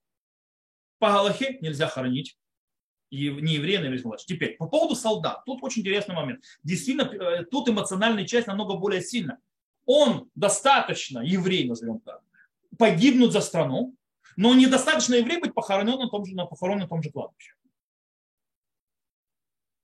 По 1.00 1.08
галахе 1.08 1.58
нельзя 1.62 1.88
хоронить 1.88 2.38
не 3.12 3.56
еврея 3.56 3.80
на 3.80 3.86
еврейском 3.86 4.10
младше. 4.10 4.26
Теперь, 4.26 4.56
по 4.58 4.68
поводу 4.68 4.96
солдат. 4.96 5.44
Тут 5.46 5.62
очень 5.64 5.82
интересный 5.82 6.16
момент. 6.16 6.44
Действительно, 6.64 7.04
э, 7.04 7.46
тут 7.46 7.70
эмоциональная 7.70 8.26
часть 8.26 8.48
намного 8.48 8.78
более 8.78 9.02
сильна. 9.02 9.38
Он 9.86 10.30
достаточно 10.36 11.20
еврей, 11.20 11.68
назовем 11.68 12.00
так, 12.00 12.22
погибнуть 12.78 13.34
за 13.34 13.42
страну, 13.42 13.96
но 14.38 14.56
недостаточно 14.56 15.16
еврей 15.16 15.40
быть 15.40 15.54
похоронен 15.54 16.00
на 16.00 16.10
том 16.10 16.26
же, 16.26 16.36
на 16.36 16.46
похоронен 16.46 16.82
на 16.82 16.88
том 16.88 17.04
же 17.04 17.12
кладбище. 17.12 17.54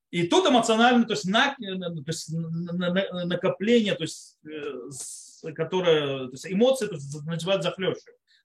И 0.09 0.25
тут 0.27 0.47
эмоционально, 0.47 1.05
то 1.05 1.13
есть, 1.13 1.25
на, 1.25 1.55
то 1.57 2.03
есть 2.07 2.29
накопление, 2.31 3.95
то 3.95 4.03
есть, 4.03 4.39
э, 4.45 5.51
которое, 5.51 6.27
то 6.27 6.31
есть 6.31 6.47
эмоции 6.47 6.87
то 6.87 6.93
есть, 6.93 7.25
начинают 7.25 7.63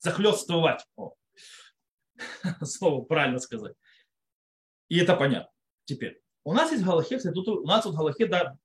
захлестывать. 0.01 0.85
О. 0.97 1.15
Слово 2.65 3.05
правильно 3.05 3.39
сказать. 3.39 3.75
И 4.93 4.99
это 4.99 5.17
понятно. 5.17 5.51
Теперь, 5.87 6.21
у 6.45 6.53
нас 6.53 6.71
есть 6.71 6.85
Галахе, 6.85 7.17
кстати, 7.17 7.33
тут 7.33 7.49
у 7.49 7.67
нас 7.67 7.83
вот 7.87 7.95
Галахе, 7.95 8.27
да, 8.27 8.59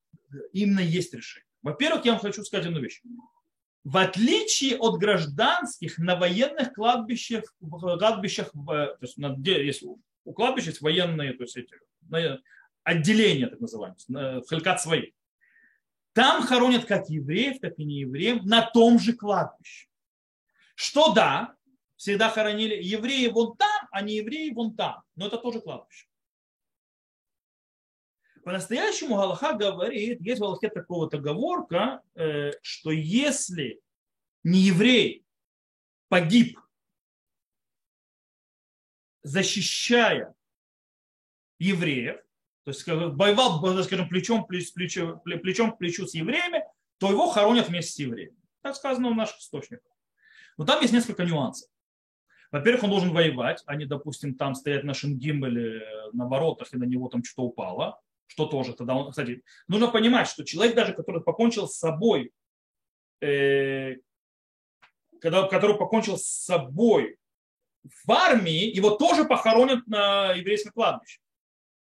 именно 0.52 0.80
есть 0.80 1.14
решение. 1.14 1.46
Во-первых, 1.62 2.04
я 2.04 2.12
вам 2.12 2.20
хочу 2.20 2.44
сказать 2.44 2.66
одну 2.66 2.80
вещь. 2.80 3.00
В 3.82 3.96
отличие 3.96 4.76
от 4.76 4.98
гражданских, 4.98 5.96
на 5.96 6.16
военных 6.16 6.74
кладбищах, 6.74 7.44
кладбищах 7.70 8.52
то 8.52 8.98
есть, 9.00 9.16
где 9.16 9.64
есть 9.64 9.82
у 9.82 10.32
кладбища 10.34 10.68
есть 10.68 10.82
военные, 10.82 11.32
то 11.32 11.44
есть 11.44 11.56
эти, 11.56 11.74
отделения, 12.82 13.46
так 13.46 13.60
называемые, 13.60 14.42
халькат 14.46 14.82
свои. 14.82 15.12
Там 16.12 16.42
хоронят 16.42 16.84
как 16.84 17.08
евреев, 17.08 17.58
так 17.60 17.78
и 17.78 17.84
не 17.86 18.00
евреев 18.00 18.44
на 18.44 18.68
том 18.70 18.98
же 18.98 19.14
кладбище. 19.14 19.88
Что 20.74 21.14
да, 21.14 21.54
всегда 21.96 22.28
хоронили 22.28 22.74
евреи 22.82 23.28
вон 23.28 23.56
там, 23.56 23.88
а 23.90 24.02
не 24.02 24.16
евреи 24.16 24.52
вон 24.52 24.76
там. 24.76 25.02
Но 25.16 25.28
это 25.28 25.38
тоже 25.38 25.62
кладбище. 25.62 26.04
По-настоящему 28.48 29.16
Галаха 29.16 29.52
говорит, 29.52 30.22
есть 30.22 30.40
в 30.40 30.42
Галахе 30.42 30.70
такого 30.70 31.06
договорка, 31.06 32.00
э, 32.14 32.52
что 32.62 32.90
если 32.90 33.78
не 34.42 34.60
еврей 34.60 35.26
погиб, 36.08 36.58
защищая 39.22 40.34
евреев, 41.58 42.22
то 42.64 42.70
есть 42.70 42.86
воевал, 42.86 43.84
скажем, 43.84 44.08
плечом, 44.08 44.46
плечом, 44.46 45.20
плечом 45.20 45.72
к 45.72 45.76
плечу 45.76 46.06
с 46.06 46.14
евреями, 46.14 46.64
то 46.96 47.10
его 47.10 47.28
хоронят 47.28 47.68
вместе 47.68 47.92
с 47.92 47.98
евреями. 47.98 48.38
Так 48.62 48.76
сказано 48.76 49.10
в 49.10 49.14
наших 49.14 49.40
источниках. 49.40 49.92
Но 50.56 50.64
там 50.64 50.80
есть 50.80 50.94
несколько 50.94 51.26
нюансов. 51.26 51.68
Во-первых, 52.50 52.84
он 52.84 52.88
должен 52.88 53.12
воевать, 53.12 53.62
а 53.66 53.76
не, 53.76 53.84
допустим, 53.84 54.36
там 54.36 54.54
стоять 54.54 54.84
на 54.84 54.94
шингимбеле 54.94 55.82
на 56.14 56.26
воротах, 56.26 56.72
и 56.72 56.78
на 56.78 56.84
него 56.84 57.10
там 57.10 57.22
что-то 57.22 57.42
упало 57.42 58.00
что 58.28 58.46
тоже 58.46 58.74
тогда 58.74 58.94
он, 58.94 59.10
кстати, 59.10 59.42
нужно 59.66 59.88
понимать, 59.88 60.28
что 60.28 60.44
человек 60.44 60.76
даже, 60.76 60.92
который 60.92 61.22
покончил 61.22 61.66
с 61.66 61.76
собой, 61.76 62.30
э, 63.20 63.96
когда, 65.20 65.48
который 65.48 65.76
покончил 65.76 66.16
с 66.18 66.24
собой 66.24 67.18
в 67.82 68.12
армии, 68.12 68.64
его 68.64 68.90
тоже 68.90 69.24
похоронят 69.24 69.86
на 69.86 70.32
еврейском 70.34 70.72
кладбище. 70.72 71.18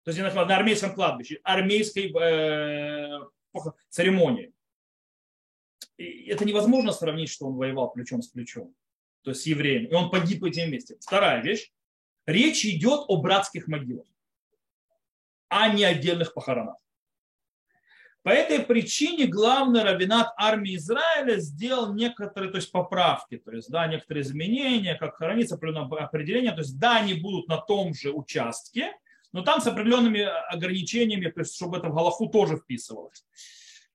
То 0.05 0.13
есть 0.13 0.35
на 0.35 0.57
армейском 0.57 0.95
кладбище, 0.95 1.41
армейской 1.43 2.11
э, 2.15 3.21
церемонии. 3.91 4.55
И 5.99 6.29
это 6.29 6.45
невозможно 6.45 6.93
сравнить, 6.93 7.29
что 7.29 7.47
он 7.49 7.57
воевал 7.57 7.91
плечом 7.91 8.23
с 8.23 8.29
плечом, 8.29 8.75
то 9.23 9.33
есть 9.33 9.43
с 9.43 9.47
евреем, 9.47 9.87
и 9.87 9.93
он 9.93 10.11
погиб 10.11 10.41
в 10.43 10.45
этим 10.45 10.71
месте. 10.71 10.97
Вторая 11.01 11.43
вещь. 11.43 11.73
Речь 12.27 12.65
идет 12.65 13.01
о 13.09 13.21
братских 13.21 13.67
могилах 13.67 14.07
а 15.49 15.69
не 15.69 15.85
отдельных 15.85 16.35
похоронах. 16.35 16.77
По 18.23 18.31
этой 18.31 18.61
причине 18.61 19.27
главный 19.27 19.83
равенат 19.83 20.35
армии 20.37 20.77
Израиля 20.77 21.39
сделал 21.39 21.95
некоторые 21.95 22.51
то 22.51 22.59
есть, 22.59 22.71
поправки, 22.71 23.39
то 23.39 23.53
есть 23.53 23.71
да, 23.71 23.87
некоторые 23.87 24.23
изменения, 24.23 24.97
как 24.97 25.17
хранится 25.17 25.55
определение. 25.55 26.53
То 26.53 26.61
есть 26.61 26.79
да, 26.79 26.97
они 26.97 27.15
будут 27.15 27.49
на 27.49 27.57
том 27.57 27.95
же 27.95 28.11
участке, 28.11 28.93
но 29.33 29.43
там 29.43 29.61
с 29.61 29.67
определенными 29.67 30.21
ограничениями, 30.53 31.31
то 31.31 31.41
есть 31.41 31.55
чтобы 31.55 31.79
это 31.79 31.89
в 31.89 31.95
Галаху 31.95 32.29
тоже 32.29 32.57
вписывалось. 32.57 33.25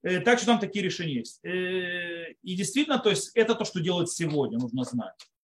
Э, 0.02 0.20
так 0.20 0.38
что 0.38 0.46
там 0.48 0.58
такие 0.58 0.84
решения 0.84 1.18
есть. 1.18 1.44
Э, 1.44 2.32
и 2.42 2.56
действительно, 2.56 2.98
то 2.98 3.10
есть 3.10 3.30
это 3.36 3.54
то, 3.54 3.64
что 3.64 3.80
делают 3.80 4.10
сегодня, 4.10 4.58
нужно 4.58 4.84
знать. 4.84 5.14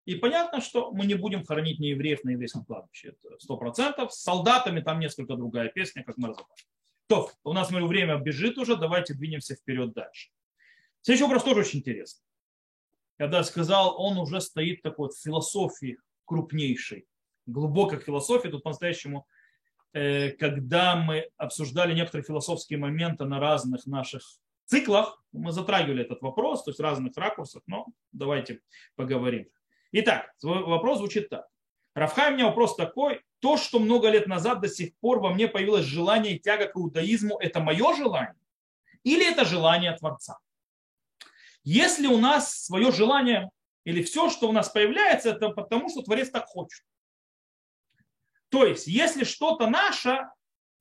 И 0.10 0.16
понятно, 0.16 0.60
что 0.60 0.92
мы 0.92 1.06
не 1.06 1.14
будем 1.14 1.46
хоронить 1.46 1.80
неевреев 1.80 2.24
на 2.24 2.32
еврейском 2.32 2.66
кладбище. 2.66 3.10
Это 3.10 3.38
сто 3.38 3.58
процентов. 3.58 4.12
С 4.12 4.24
солдатами 4.24 4.82
там 4.82 5.00
несколько 5.00 5.36
другая 5.36 5.70
песня, 5.70 6.04
как 6.04 6.18
мы 6.18 6.30
разобрали. 6.30 6.64
То, 7.06 7.30
у 7.44 7.54
нас 7.54 7.70
мое 7.70 7.86
время 7.86 8.18
бежит 8.18 8.58
уже, 8.58 8.76
давайте 8.76 9.14
двинемся 9.14 9.54
вперед 9.54 9.94
дальше. 9.94 10.32
Следующий 11.02 11.26
вопрос 11.26 11.44
тоже 11.44 11.60
очень 11.60 11.80
интересный. 11.80 12.26
Когда 13.20 13.38
я 13.38 13.44
сказал, 13.44 14.02
он 14.02 14.18
уже 14.18 14.42
стоит 14.42 14.82
такой 14.82 15.12
философии 15.12 16.00
крупнейшей, 16.26 17.06
глубокой 17.46 18.00
философии, 18.00 18.48
тут 18.48 18.64
по-настоящему, 18.64 19.28
э, 19.94 20.32
когда 20.32 20.96
мы 20.96 21.30
обсуждали 21.38 21.94
некоторые 21.94 22.26
философские 22.26 22.80
моменты 22.80 23.26
на 23.26 23.40
разных 23.40 23.86
наших 23.86 24.24
циклах, 24.66 25.24
мы 25.32 25.52
затрагивали 25.52 26.04
этот 26.04 26.24
вопрос, 26.24 26.64
то 26.64 26.72
есть 26.72 26.80
разных 26.80 27.16
ракурсах, 27.16 27.62
но 27.68 27.86
давайте 28.12 28.62
поговорим. 28.96 29.48
Итак, 29.92 30.34
вопрос 30.42 31.00
звучит 31.00 31.30
так. 31.30 31.48
Рафхай, 31.96 32.32
у 32.32 32.36
меня 32.36 32.46
вопрос 32.46 32.76
такой. 32.76 33.22
То, 33.40 33.58
что 33.58 33.80
много 33.80 34.10
лет 34.10 34.28
назад 34.28 34.62
до 34.62 34.68
сих 34.68 34.96
пор 34.98 35.20
во 35.20 35.34
мне 35.34 35.48
появилось 35.48 35.86
желание 35.86 36.36
и 36.36 36.40
тяга 36.40 36.68
к 36.68 36.76
иудаизму, 36.76 37.38
это 37.40 37.60
мое 37.60 37.96
желание? 37.96 38.36
Или 39.04 39.30
это 39.30 39.46
желание 39.46 39.96
Творца? 39.96 40.38
Если 41.64 42.08
у 42.08 42.18
нас 42.18 42.66
свое 42.66 42.92
желание 42.92 43.50
или 43.84 44.04
все, 44.04 44.30
что 44.30 44.50
у 44.50 44.52
нас 44.52 44.70
появляется, 44.70 45.32
это 45.32 45.50
потому, 45.50 45.90
что 45.90 46.02
Творец 46.02 46.30
так 46.30 46.46
хочет. 46.46 46.84
То 48.50 48.66
есть, 48.66 48.88
если 48.88 49.24
что-то 49.24 49.70
наше, 49.70 50.30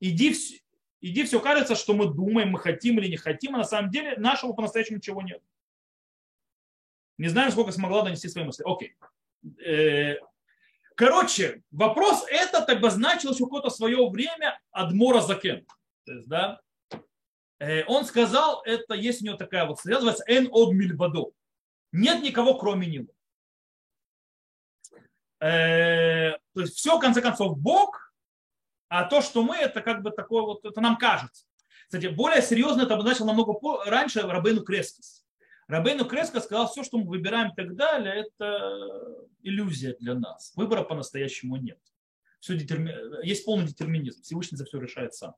иди, 0.01 0.35
иди 1.01 1.25
все 1.25 1.41
кажется, 1.41 1.75
что 1.75 1.95
мы 1.95 2.07
думаем, 2.07 2.51
мы 2.51 2.59
хотим 2.59 2.99
или 2.99 3.09
не 3.09 3.17
хотим, 3.17 3.55
а 3.55 3.59
на 3.59 3.65
самом 3.65 3.91
деле 3.91 4.17
нашего 4.17 4.53
по-настоящему 4.53 4.99
ничего 4.99 5.23
нет. 5.23 5.43
Не 7.19 7.29
знаю, 7.29 7.51
сколько 7.51 7.73
смогла 7.73 8.03
донести 8.03 8.29
свои 8.29 8.45
мысли. 8.45 8.65
Окей. 8.65 8.97
Э, 9.65 10.17
короче, 10.95 11.63
вопрос 11.71 12.25
этот 12.29 12.69
обозначил 12.71 13.33
еще 13.33 13.45
какое-то 13.45 13.71
свое 13.71 14.09
время 14.09 14.59
Адмора 14.71 15.21
Закен. 15.21 15.67
То 16.05 16.13
есть, 16.13 16.29
да, 16.29 16.61
э, 17.59 17.85
он 17.87 18.05
сказал, 18.05 18.63
это 18.65 18.95
есть 18.95 19.23
у 19.23 19.27
него 19.27 19.37
такая 19.37 19.67
вот 19.67 19.85
называется 19.85 20.25
«Эн 20.29 20.49
од 20.51 20.73
мильбадо». 20.73 21.33
Нет 21.91 22.23
никого, 22.23 22.57
кроме 22.57 22.87
него. 22.87 23.09
Э, 25.41 26.33
то 26.55 26.61
есть 26.61 26.77
все, 26.77 26.97
в 26.97 27.01
конце 27.01 27.21
концов, 27.21 27.59
Бог, 27.59 28.13
а 28.89 29.05
то, 29.05 29.21
что 29.23 29.43
мы, 29.43 29.57
это 29.57 29.81
как 29.81 30.03
бы 30.03 30.11
такое 30.11 30.43
вот, 30.43 30.65
это 30.65 30.81
нам 30.81 30.97
кажется. 30.97 31.47
Кстати, 31.87 32.07
более 32.07 32.43
серьезно 32.43 32.83
это 32.83 32.95
обозначил 32.95 33.27
намного 33.27 33.55
раньше 33.87 34.23
Рабейну 34.23 34.63
Крескис. 34.63 35.25
Рабейну 35.69 36.07
Креска 36.07 36.41
сказал, 36.41 36.67
все, 36.69 36.83
что 36.83 36.99
мы 36.99 37.07
выбираем 37.07 37.53
и 37.53 37.55
так 37.55 37.77
далее, 37.77 38.27
это 38.27 39.27
иллюзия 39.43 39.95
для 40.01 40.15
нас. 40.15 40.53
Выбора 40.57 40.83
по-настоящему 40.83 41.57
нет. 41.57 41.79
Все 42.41 42.57
детерми... 42.57 42.95
Есть 43.25 43.45
полный 43.45 43.67
детерминизм. 43.67 44.23
Всевышний 44.23 44.57
за 44.57 44.65
все 44.65 44.81
решает 44.81 45.15
сам. 45.15 45.35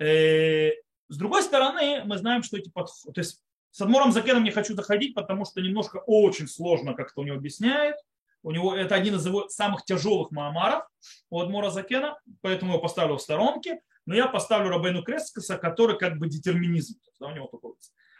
Э, 0.00 0.70
с 1.08 1.16
другой 1.16 1.42
стороны, 1.42 2.02
мы 2.04 2.18
знаем, 2.18 2.42
что 2.42 2.56
эти 2.56 2.68
подходы... 2.68 3.14
То 3.14 3.20
есть 3.20 3.42
с 3.70 3.80
Адмором 3.80 4.10
Закеном 4.10 4.42
не 4.42 4.50
хочу 4.50 4.74
заходить, 4.74 5.14
потому 5.14 5.44
что 5.44 5.60
немножко 5.60 6.02
очень 6.06 6.48
сложно 6.48 6.94
как-то 6.94 7.20
у 7.20 7.24
него 7.24 7.36
объясняет. 7.36 7.96
У 8.42 8.50
него 8.50 8.74
это 8.74 8.96
один 8.96 9.16
из 9.16 9.26
его 9.26 9.48
самых 9.48 9.84
тяжелых 9.84 10.32
маамаров 10.32 10.84
у 11.30 11.40
Адмора 11.40 11.70
Закена, 11.70 12.18
поэтому 12.40 12.74
я 12.74 12.78
поставлю 12.78 13.16
в 13.16 13.22
сторонке. 13.22 13.80
Но 14.06 14.14
я 14.14 14.26
поставлю 14.26 14.70
Рабейну 14.70 15.02
Крескаса, 15.02 15.58
который 15.58 15.98
как 15.98 16.18
бы 16.18 16.28
детерминизм. 16.28 16.98
Да, 17.20 17.26
у 17.26 17.34
него 17.34 17.46
такой 17.46 17.74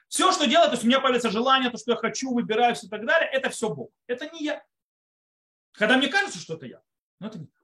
все, 0.08 0.32
что 0.32 0.46
делает, 0.46 0.70
то 0.70 0.74
есть 0.74 0.84
у 0.84 0.86
меня 0.86 1.00
появляется 1.00 1.30
желание, 1.30 1.70
то, 1.70 1.78
что 1.78 1.92
я 1.92 1.96
хочу, 1.96 2.32
выбираюсь 2.32 2.82
и 2.82 2.88
так 2.88 3.04
далее, 3.06 3.28
это 3.30 3.50
все 3.50 3.72
Бог. 3.72 3.90
Это 4.06 4.28
не 4.30 4.44
я. 4.44 4.62
Когда 5.72 5.96
мне 5.96 6.08
кажется, 6.08 6.38
что 6.38 6.54
это 6.54 6.66
я, 6.66 6.80
но 7.20 7.28
это 7.28 7.38
не 7.38 7.46
так. 7.46 7.62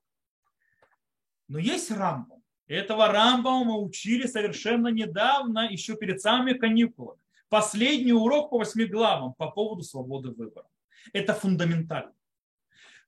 Но 1.49 1.59
есть 1.59 1.91
Рамбам. 1.91 2.43
Этого 2.67 3.09
Рамбама 3.09 3.65
мы 3.65 3.83
учили 3.83 4.27
совершенно 4.27 4.89
недавно, 4.89 5.69
еще 5.71 5.97
перед 5.97 6.21
самыми 6.21 6.53
каникулами. 6.55 7.21
Последний 7.49 8.13
урок 8.13 8.51
по 8.51 8.59
восьми 8.59 8.85
главам 8.85 9.35
по 9.35 9.51
поводу 9.51 9.83
свободы 9.83 10.31
выбора. 10.31 10.67
Это 11.13 11.35
фундаментально. 11.35 12.15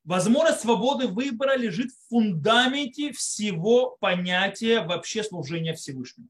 Возможность 0.04 0.60
свободы 0.60 1.08
выбора 1.08 1.56
лежит 1.56 1.90
в 1.90 2.08
фундаменте 2.08 3.12
всего 3.12 3.96
понятия 3.98 4.80
вообще 4.80 5.24
служения 5.24 5.74
Всевышнему. 5.74 6.28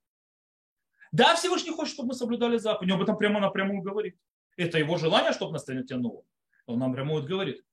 Да, 1.17 1.35
Всевышний 1.35 1.73
хочет, 1.73 1.95
чтобы 1.95 2.09
мы 2.09 2.15
соблюдали 2.15 2.59
заповеди. 2.59 2.93
Он 2.93 2.99
об 2.99 3.03
этом 3.03 3.17
прямо 3.17 3.41
напрямую 3.41 3.83
говорит. 3.83 4.17
Это 4.57 4.79
его 4.79 4.99
желание, 4.99 5.33
чтобы 5.33 5.53
нас 5.53 5.65
тянуло. 5.65 6.25
Он 6.67 6.79
нам 6.79 6.93
прямо 6.93 7.21
говорит. 7.21 7.65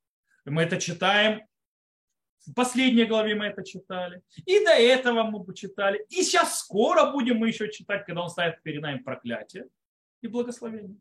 Мы 0.46 0.64
это 0.64 0.80
читаем 0.80 1.42
в 2.46 2.54
последней 2.54 3.06
главе 3.06 3.36
мы 3.36 3.46
это 3.46 3.64
читали. 3.64 4.22
И 4.46 4.64
до 4.64 4.72
этого 4.72 5.24
мы 5.24 5.44
почитали. 5.44 6.06
И 6.10 6.24
сейчас 6.24 6.60
скоро 6.60 7.12
будем 7.12 7.38
мы 7.38 7.48
еще 7.48 7.72
читать, 7.72 8.06
когда 8.06 8.22
он 8.22 8.30
ставит 8.30 8.62
перед 8.64 8.82
нами 8.82 9.00
проклятие 9.00 9.68
и 10.22 10.28
благословение. 10.28 10.98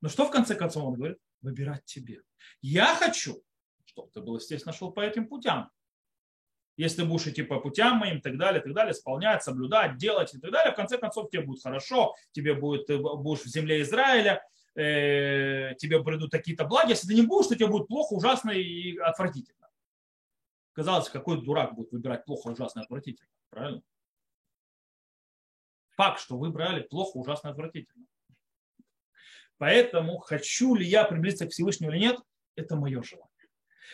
Но 0.00 0.08
что 0.08 0.26
в 0.26 0.30
конце 0.30 0.54
концов 0.54 0.84
он 0.84 0.94
говорит? 0.94 1.18
Выбирать 1.40 1.84
тебе. 1.84 2.22
Я 2.60 2.94
хочу, 2.94 3.42
чтобы 3.84 4.10
ты 4.12 4.20
был, 4.20 4.36
естественно, 4.36 4.72
шел 4.72 4.92
по 4.92 5.00
этим 5.00 5.26
путям. 5.26 5.70
Если 6.78 7.02
будешь 7.02 7.26
идти 7.26 7.42
по 7.42 7.58
путям 7.58 7.96
моим 7.98 8.18
и 8.18 8.20
так 8.20 8.38
далее, 8.38 8.60
и 8.60 8.64
так 8.64 8.72
далее, 8.72 8.92
исполнять, 8.92 9.42
соблюдать, 9.42 9.98
делать 9.98 10.32
и 10.32 10.38
так 10.38 10.52
далее, 10.52 10.72
в 10.72 10.76
конце 10.76 10.96
концов 10.96 11.28
тебе 11.28 11.42
будет 11.42 11.60
хорошо, 11.60 12.14
тебе 12.30 12.54
будет, 12.54 12.86
ты 12.86 12.96
будешь 12.98 13.42
в 13.42 13.48
земле 13.48 13.82
Израиля, 13.82 14.40
э, 14.76 15.74
тебе 15.76 16.02
придут 16.02 16.30
какие-то 16.30 16.64
блага. 16.64 16.90
Если 16.90 17.08
ты 17.08 17.14
не 17.14 17.22
будешь, 17.22 17.48
то 17.48 17.56
тебе 17.56 17.66
будет 17.66 17.88
плохо, 17.88 18.12
ужасно 18.12 18.52
и 18.52 18.96
отвратительно. 18.96 19.68
Казалось, 20.72 21.10
какой 21.10 21.42
дурак 21.42 21.74
будет 21.74 21.90
выбирать 21.90 22.24
плохо, 22.24 22.46
ужасно 22.46 22.82
отвратительно. 22.82 23.28
Правильно? 23.50 23.82
Факт, 25.96 26.20
что 26.20 26.38
выбрали 26.38 26.82
плохо, 26.82 27.16
ужасно 27.16 27.50
отвратительно. 27.50 28.06
Поэтому 29.56 30.18
хочу 30.18 30.76
ли 30.76 30.86
я 30.86 31.02
приблизиться 31.02 31.46
к 31.46 31.50
Всевышнему 31.50 31.90
или 31.90 31.98
нет, 31.98 32.20
это 32.54 32.76
мое 32.76 33.02
желание. 33.02 33.27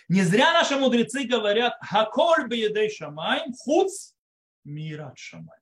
Не 0.08 0.22
зря 0.22 0.52
наши 0.52 0.76
мудрецы 0.76 1.24
говорят, 1.24 1.78
хаколь 1.80 2.46
беедей 2.48 2.90
шамай, 2.90 3.44
хуц 3.58 4.14
мират 4.64 5.18
шамай. 5.18 5.58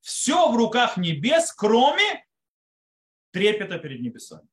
Все 0.00 0.50
в 0.50 0.56
руках 0.56 0.96
небес, 0.96 1.52
кроме 1.52 2.26
трепета 3.30 3.78
перед 3.78 4.00
небесами. 4.00 4.48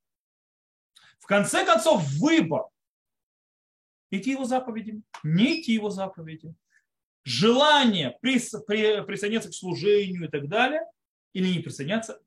В 1.19 1.25
конце 1.25 1.65
концов, 1.65 2.03
выбор. 2.19 2.65
Идти 4.11 4.31
его 4.31 4.45
заповедям, 4.45 5.03
не 5.23 5.61
идти 5.61 5.73
его 5.73 5.89
заповедям. 5.89 6.55
Желание 7.23 8.17
присоединиться 8.21 9.49
к 9.49 9.53
служению 9.53 10.25
и 10.25 10.27
так 10.29 10.47
далее, 10.47 10.81
или 11.33 11.47
не 11.47 11.59
присоединяться. 11.59 12.19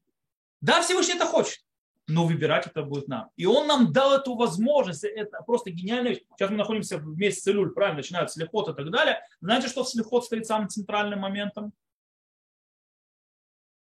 Да, 0.61 0.83
Всевышний 0.83 1.15
это 1.15 1.27
хочет 1.27 1.65
но 2.09 2.27
выбирать 2.27 2.67
это 2.67 2.83
будет 2.83 3.09
нам. 3.09 3.31
И 3.37 3.47
он 3.47 3.67
нам 3.67 3.93
дал 3.93 4.13
эту 4.15 4.35
возможность. 4.35 5.05
Это 5.05 5.43
просто 5.43 5.71
гениальная. 5.71 6.15
Сейчас 6.15 6.51
мы 6.51 6.57
находимся 6.57 6.99
в 6.99 7.17
месяце 7.17 7.53
Илюль, 7.53 7.73
правильно, 7.73 7.99
начинают 7.99 8.31
с 8.31 8.37
Лихот 8.37 8.69
и 8.69 8.75
так 8.75 8.91
далее. 8.91 9.21
Знаете, 9.41 9.69
что 9.69 9.85
в 9.85 9.89
Слихот 9.89 10.25
стоит 10.25 10.47
самым 10.47 10.69
центральным 10.69 11.21
моментом? 11.21 11.73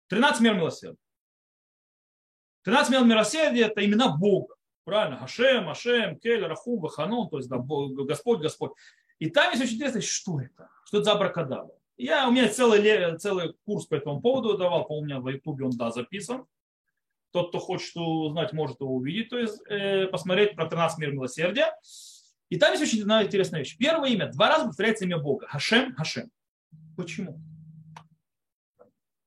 13 0.08 0.40
мер 0.40 0.54
милосердия. 0.54 0.98
13 2.62 2.92
мер 2.92 3.04
милосердия– 3.04 3.66
это 3.66 3.84
имена 3.84 4.08
Бога. 4.08 4.54
Правильно? 4.84 5.18
Хашем, 5.18 5.68
Ашем, 5.68 6.18
Кель, 6.18 6.44
Рахум, 6.44 6.80
Ваханон, 6.80 7.28
то 7.28 7.36
есть 7.36 7.48
да, 7.48 7.58
Господь, 7.58 8.40
Господь. 8.40 8.72
И 9.18 9.30
там 9.30 9.50
есть 9.50 9.62
очень 9.62 9.74
интересно, 9.74 10.00
что 10.00 10.40
это? 10.40 10.70
Что 10.84 10.98
это 10.98 11.04
за 11.04 11.12
абракадабра? 11.12 11.74
Я, 11.96 12.28
у 12.28 12.30
меня 12.30 12.48
целый, 12.48 13.18
целый 13.18 13.54
курс 13.64 13.86
по 13.86 13.96
этому 13.96 14.20
поводу 14.20 14.56
давал, 14.56 14.86
по-моему, 14.86 15.02
у 15.02 15.06
меня 15.06 15.20
в 15.20 15.28
Ютубе 15.28 15.64
он, 15.64 15.72
да, 15.72 15.90
записан. 15.90 16.46
Тот, 17.30 17.48
кто 17.50 17.58
хочет 17.58 17.94
узнать, 17.96 18.52
может 18.52 18.80
его 18.80 18.94
увидеть, 18.94 19.30
то 19.30 19.38
есть 19.38 19.60
э, 19.68 20.06
посмотреть 20.06 20.54
про 20.54 20.66
13 20.66 20.98
мир 20.98 21.12
милосердия. 21.12 21.72
И 22.48 22.56
там 22.56 22.72
есть 22.72 22.82
очень 22.82 23.02
интересная 23.02 23.60
вещь. 23.60 23.76
Первое 23.76 24.08
имя, 24.10 24.30
два 24.32 24.48
раза 24.48 24.66
повторяется 24.66 25.04
имя 25.04 25.18
Бога. 25.18 25.46
Хашем, 25.46 25.94
Хашем. 25.94 26.30
Почему? 26.96 27.38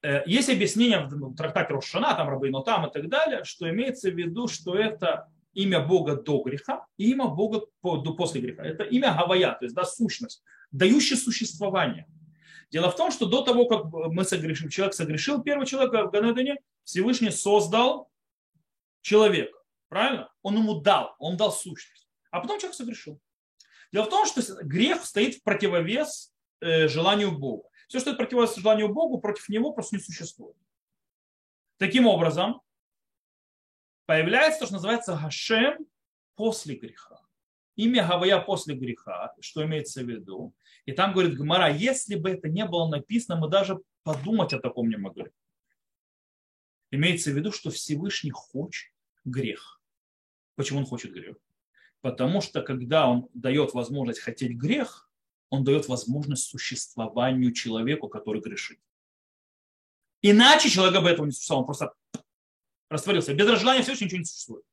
Э, 0.01 0.23
есть 0.25 0.49
объяснение 0.49 0.99
в 0.99 1.35
трактате 1.35 1.73
Рошана, 1.73 2.15
там 2.15 2.29
Рабейну 2.29 2.63
там 2.63 2.87
и 2.87 2.91
так 2.91 3.07
далее, 3.07 3.43
что 3.43 3.69
имеется 3.69 4.09
в 4.09 4.15
виду, 4.15 4.47
что 4.47 4.75
это 4.75 5.27
имя 5.53 5.79
Бога 5.79 6.15
до 6.15 6.41
греха 6.41 6.85
и 6.97 7.11
имя 7.11 7.27
Бога 7.27 7.61
после 7.81 8.41
греха. 8.41 8.63
Это 8.63 8.83
имя 8.83 9.13
Гавая, 9.13 9.53
то 9.53 9.65
есть 9.65 9.75
да, 9.75 9.83
сущность, 9.85 10.43
дающее 10.71 11.17
существование. 11.17 12.07
Дело 12.71 12.89
в 12.89 12.95
том, 12.95 13.11
что 13.11 13.25
до 13.25 13.43
того, 13.43 13.65
как 13.65 13.85
мы 13.91 14.23
согрешили, 14.23 14.69
человек 14.69 14.93
согрешил, 14.93 15.43
первый 15.43 15.67
человек 15.67 15.91
в 15.91 16.11
Ганедане, 16.11 16.57
Всевышний 16.85 17.29
создал 17.29 18.09
человека. 19.01 19.59
Правильно? 19.89 20.31
Он 20.41 20.57
ему 20.57 20.79
дал, 20.79 21.15
он 21.19 21.35
дал 21.35 21.51
сущность. 21.51 22.07
А 22.31 22.39
потом 22.39 22.59
человек 22.59 22.75
согрешил. 22.75 23.19
Дело 23.91 24.05
в 24.05 24.09
том, 24.09 24.25
что 24.25 24.41
грех 24.63 25.03
стоит 25.03 25.35
в 25.35 25.43
противовес 25.43 26.33
э, 26.61 26.87
желанию 26.87 27.37
Бога. 27.37 27.67
Все, 27.89 27.99
что 27.99 28.11
это 28.11 28.17
противовес 28.17 28.55
желанию 28.55 28.87
Богу, 28.87 29.19
против 29.19 29.49
него 29.49 29.73
просто 29.73 29.97
не 29.97 30.01
существует. 30.01 30.55
Таким 31.77 32.07
образом, 32.07 32.61
появляется 34.05 34.61
то, 34.61 34.65
что 34.67 34.75
называется 34.75 35.19
Гашем 35.21 35.85
после 36.35 36.75
греха. 36.75 37.19
Имя 37.75 38.07
Гавая 38.07 38.39
после 38.39 38.75
греха, 38.75 39.35
что 39.41 39.65
имеется 39.65 40.01
в 40.03 40.09
виду. 40.09 40.53
И 40.85 40.93
там 40.93 41.13
говорит 41.13 41.37
Гмара, 41.37 41.71
если 41.71 42.15
бы 42.15 42.31
это 42.31 42.49
не 42.49 42.65
было 42.65 42.87
написано, 42.87 43.39
мы 43.39 43.49
даже 43.49 43.79
подумать 44.03 44.53
о 44.53 44.59
таком 44.59 44.89
не 44.89 44.97
могли. 44.97 45.31
Имеется 46.91 47.31
в 47.31 47.35
виду, 47.35 47.51
что 47.51 47.69
Всевышний 47.69 48.31
хочет 48.31 48.91
грех. 49.23 49.81
Почему 50.55 50.79
он 50.79 50.85
хочет 50.85 51.13
грех? 51.13 51.37
Потому 52.01 52.41
что 52.41 52.61
когда 52.61 53.07
он 53.07 53.29
дает 53.33 53.73
возможность 53.73 54.19
хотеть 54.19 54.57
грех, 54.57 55.09
он 55.49 55.63
дает 55.63 55.87
возможность 55.87 56.43
существованию 56.43 57.53
человеку, 57.53 58.09
который 58.09 58.41
грешит. 58.41 58.79
Иначе 60.21 60.69
человек 60.69 61.01
бы 61.01 61.09
этого 61.09 61.25
не 61.25 61.31
существовал, 61.31 61.61
он 61.61 61.65
просто 61.65 61.93
растворился. 62.89 63.33
Без 63.33 63.59
желания 63.59 63.83
Всевышнего 63.83 64.07
ничего 64.07 64.19
не 64.19 64.25
существует. 64.25 64.65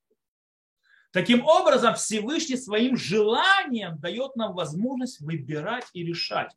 Таким 1.10 1.44
образом, 1.44 1.94
Всевышний 1.94 2.56
своим 2.56 2.96
желанием 2.96 3.98
дает 3.98 4.36
нам 4.36 4.54
возможность 4.54 5.20
выбирать 5.20 5.86
и 5.94 6.04
решать, 6.04 6.54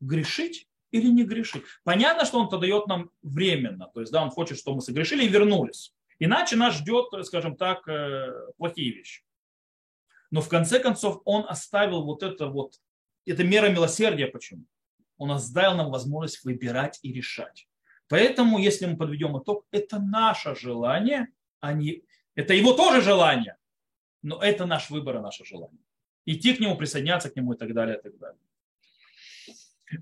грешить 0.00 0.68
или 0.90 1.08
не 1.08 1.24
грешить. 1.24 1.64
Понятно, 1.84 2.24
что 2.26 2.38
он-то 2.38 2.58
дает 2.58 2.86
нам 2.86 3.10
временно, 3.22 3.88
то 3.92 4.00
есть 4.00 4.12
да, 4.12 4.22
он 4.22 4.30
хочет, 4.30 4.58
чтобы 4.58 4.76
мы 4.76 4.82
согрешили 4.82 5.24
и 5.24 5.28
вернулись. 5.28 5.94
Иначе 6.18 6.56
нас 6.56 6.76
ждет, 6.76 7.06
скажем 7.24 7.56
так, 7.56 7.86
э, 7.88 8.32
плохие 8.56 8.92
вещи. 8.92 9.22
Но 10.30 10.40
в 10.40 10.48
конце 10.48 10.80
концов 10.80 11.22
он 11.24 11.44
оставил 11.48 12.04
вот 12.04 12.22
это 12.22 12.48
вот, 12.48 12.74
это 13.24 13.44
мера 13.44 13.70
милосердия 13.70 14.26
почему? 14.26 14.64
Он 15.16 15.30
оставил 15.30 15.76
нам 15.76 15.90
возможность 15.90 16.44
выбирать 16.44 16.98
и 17.02 17.12
решать. 17.12 17.68
Поэтому, 18.08 18.58
если 18.58 18.86
мы 18.86 18.96
подведем 18.96 19.38
итог, 19.38 19.66
это 19.70 19.98
наше 19.98 20.54
желание, 20.54 21.28
а 21.60 21.72
не... 21.72 22.02
Это 22.34 22.54
его 22.54 22.72
тоже 22.72 23.00
желание, 23.00 23.56
но 24.28 24.42
это 24.42 24.66
наш 24.66 24.90
выбор 24.90 25.16
и 25.16 25.20
наше 25.20 25.44
желание. 25.44 25.80
Идти 26.26 26.54
к 26.54 26.60
нему, 26.60 26.76
присоединяться 26.76 27.30
к 27.30 27.36
нему 27.36 27.54
и 27.54 27.56
так 27.56 27.72
далее, 27.72 27.96
и 27.96 28.02
так 28.02 28.18
далее. 28.18 28.40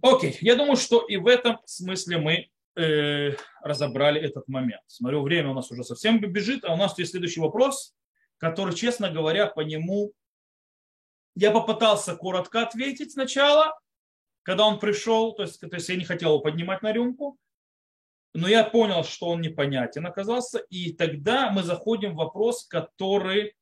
Окей, 0.02 0.36
я 0.40 0.56
думаю, 0.56 0.76
что 0.76 1.00
и 1.06 1.16
в 1.16 1.28
этом 1.28 1.60
смысле 1.64 2.18
мы 2.18 2.50
э, 2.74 3.36
разобрали 3.62 4.20
этот 4.20 4.48
момент. 4.48 4.82
Смотрю, 4.88 5.22
время 5.22 5.50
у 5.50 5.54
нас 5.54 5.70
уже 5.70 5.84
совсем 5.84 6.20
бежит, 6.20 6.64
а 6.64 6.74
у 6.74 6.76
нас 6.76 6.98
есть 6.98 7.12
следующий 7.12 7.38
вопрос, 7.38 7.94
который, 8.38 8.74
честно 8.74 9.10
говоря, 9.10 9.46
по 9.46 9.60
нему 9.60 10.12
я 11.36 11.52
попытался 11.52 12.16
коротко 12.16 12.62
ответить 12.62 13.12
сначала, 13.12 13.78
когда 14.42 14.66
он 14.66 14.80
пришел, 14.80 15.34
то 15.34 15.44
есть, 15.44 15.60
то 15.60 15.72
есть 15.72 15.88
я 15.88 15.94
не 15.94 16.04
хотел 16.04 16.30
его 16.30 16.40
поднимать 16.40 16.82
на 16.82 16.92
рюмку, 16.92 17.38
но 18.34 18.48
я 18.48 18.64
понял, 18.64 19.04
что 19.04 19.28
он 19.28 19.40
непонятен 19.40 20.04
оказался, 20.04 20.58
и 20.68 20.92
тогда 20.92 21.50
мы 21.50 21.62
заходим 21.62 22.14
в 22.14 22.16
вопрос, 22.16 22.66
который 22.66 23.54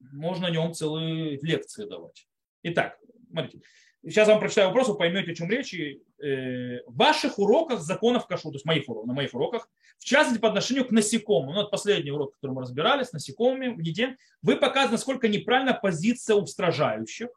можно 0.00 0.48
о 0.48 0.50
нем 0.50 0.72
целые 0.72 1.38
лекции 1.40 1.84
давать. 1.84 2.26
Итак, 2.62 2.98
смотрите, 3.30 3.60
Сейчас 4.02 4.28
вам 4.28 4.40
прочитаю 4.40 4.68
вопрос, 4.68 4.88
вы 4.88 4.96
поймете, 4.96 5.32
о 5.32 5.34
чем 5.34 5.50
речь. 5.50 5.74
Э, 5.74 6.82
в 6.86 6.96
ваших 6.96 7.38
уроках 7.38 7.80
законов 7.80 8.26
кашу, 8.26 8.50
то 8.50 8.54
есть 8.54 8.64
моих 8.64 8.88
уроках, 8.88 9.06
на 9.06 9.12
моих 9.12 9.34
уроках, 9.34 9.68
в 9.98 10.04
частности 10.04 10.40
по 10.40 10.48
отношению 10.48 10.86
к 10.86 10.90
насекомым, 10.90 11.54
ну, 11.54 11.60
это 11.60 11.70
последний 11.70 12.10
урок, 12.10 12.34
который 12.34 12.52
мы 12.52 12.62
разбирали, 12.62 13.04
с 13.04 13.12
насекомыми 13.12 13.68
в 13.68 13.78
еде, 13.80 14.16
вы 14.40 14.56
показываете, 14.56 14.92
насколько 14.92 15.28
неправильна 15.28 15.74
позиция 15.74 16.36
устражающих, 16.36 17.28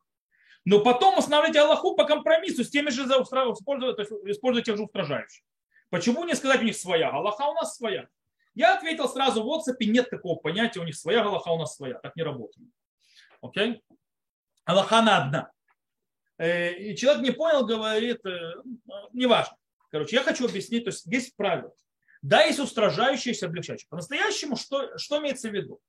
но 0.63 0.79
потом 0.79 1.17
устанавливаете 1.17 1.59
Аллаху 1.59 1.95
по 1.97 2.05
компромиссу 2.05 2.63
с 2.63 2.69
теми 2.69 2.89
же 2.89 3.03
используя, 3.03 3.93
то 3.93 4.01
есть 4.01 4.13
используя 4.25 4.63
тех 4.63 4.77
же 4.77 4.83
устражающих. 4.83 5.43
Почему 5.89 6.23
не 6.23 6.33
сказать 6.33 6.61
у 6.61 6.65
них 6.65 6.77
своя? 6.77 7.09
Аллаха 7.09 7.43
у 7.43 7.53
нас 7.55 7.75
своя. 7.75 8.07
Я 8.55 8.75
ответил 8.77 9.09
сразу 9.09 9.43
в 9.43 9.47
WhatsApp, 9.47 9.77
нет 9.85 10.09
такого 10.09 10.35
понятия, 10.35 10.79
у 10.79 10.83
них 10.83 10.95
своя 10.95 11.23
Аллаха, 11.23 11.49
у 11.49 11.59
нас 11.59 11.75
своя. 11.75 11.95
Так 11.95 12.15
не 12.15 12.23
работает. 12.23 12.67
Окей? 13.41 13.83
Аллаха 14.65 15.01
на 15.01 15.23
одна. 15.23 15.51
Э, 16.37 16.73
и 16.73 16.95
человек 16.95 17.23
не 17.23 17.31
понял, 17.31 17.65
говорит, 17.65 18.25
э, 18.25 18.53
неважно. 19.11 19.57
Короче, 19.89 20.15
я 20.15 20.23
хочу 20.23 20.45
объяснить, 20.45 20.85
то 20.85 20.89
есть 20.89 21.05
есть 21.05 21.35
правила. 21.35 21.73
Да, 22.21 22.43
есть 22.43 22.59
устражающие, 22.59 23.31
есть 23.31 23.43
облегчающие. 23.43 23.87
По-настоящему, 23.89 24.55
что, 24.55 24.97
что 24.97 25.19
имеется 25.19 25.49
в 25.49 25.53
виду? 25.53 25.79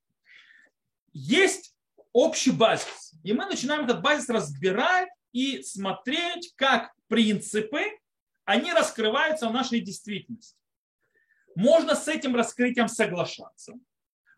Есть 1.13 1.75
общий 2.13 2.51
базис. 2.51 3.15
И 3.23 3.33
мы 3.33 3.47
начинаем 3.47 3.85
этот 3.85 4.03
базис 4.03 4.29
разбирать 4.29 5.09
и 5.33 5.63
смотреть, 5.63 6.53
как 6.57 6.93
принципы, 7.09 7.85
они 8.45 8.73
раскрываются 8.73 9.49
в 9.49 9.53
нашей 9.53 9.81
действительности. 9.81 10.57
Можно 11.55 11.95
с 11.95 12.09
этим 12.09 12.35
раскрытием 12.35 12.89
соглашаться. 12.89 13.75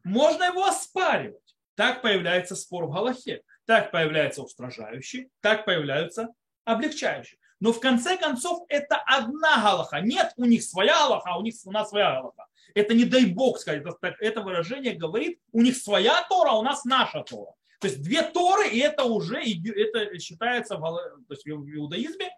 Можно 0.05 0.45
его 0.45 0.65
оспаривать. 0.65 1.57
Так 1.75 2.03
появляется 2.03 2.57
спор 2.57 2.87
в 2.87 2.93
Галахе 2.93 3.43
так 3.67 3.91
появляется 3.91 4.43
устражающий, 4.43 5.29
так 5.41 5.65
появляются 5.67 6.33
облегчающие. 6.65 7.39
Но 7.59 7.73
в 7.73 7.81
конце 7.81 8.17
концов 8.17 8.65
это 8.69 8.97
одна 8.97 9.61
галаха. 9.63 10.01
Нет 10.01 10.33
у 10.37 10.45
них 10.45 10.63
своя 10.63 10.95
галаха, 10.95 11.31
а 11.31 11.39
у 11.39 11.43
них 11.43 11.55
у 11.65 11.73
нас 11.73 11.91
своя 11.91 12.13
галаха. 12.13 12.47
Это 12.75 12.95
не 12.95 13.05
дай 13.05 13.27
бог 13.27 13.59
сказать. 13.59 13.83
Это, 13.83 14.15
это 14.21 14.43
выражение 14.43 14.95
говорит, 14.95 15.41
у 15.53 15.63
них 15.63 15.77
своя 15.77 16.23
Тора, 16.29 16.51
а 16.51 16.59
у 16.59 16.63
нас 16.63 16.85
наша 16.85 17.23
Тора. 17.23 17.53
То 17.81 17.89
есть 17.89 18.03
две 18.03 18.23
Торы, 18.23 18.69
и 18.69 18.79
это 18.79 19.05
уже 19.05 19.39
это 19.39 20.19
считается 20.19 20.77
то 20.77 21.17
есть 21.31 21.45
в 21.45 21.49
иудаизме 21.49 22.31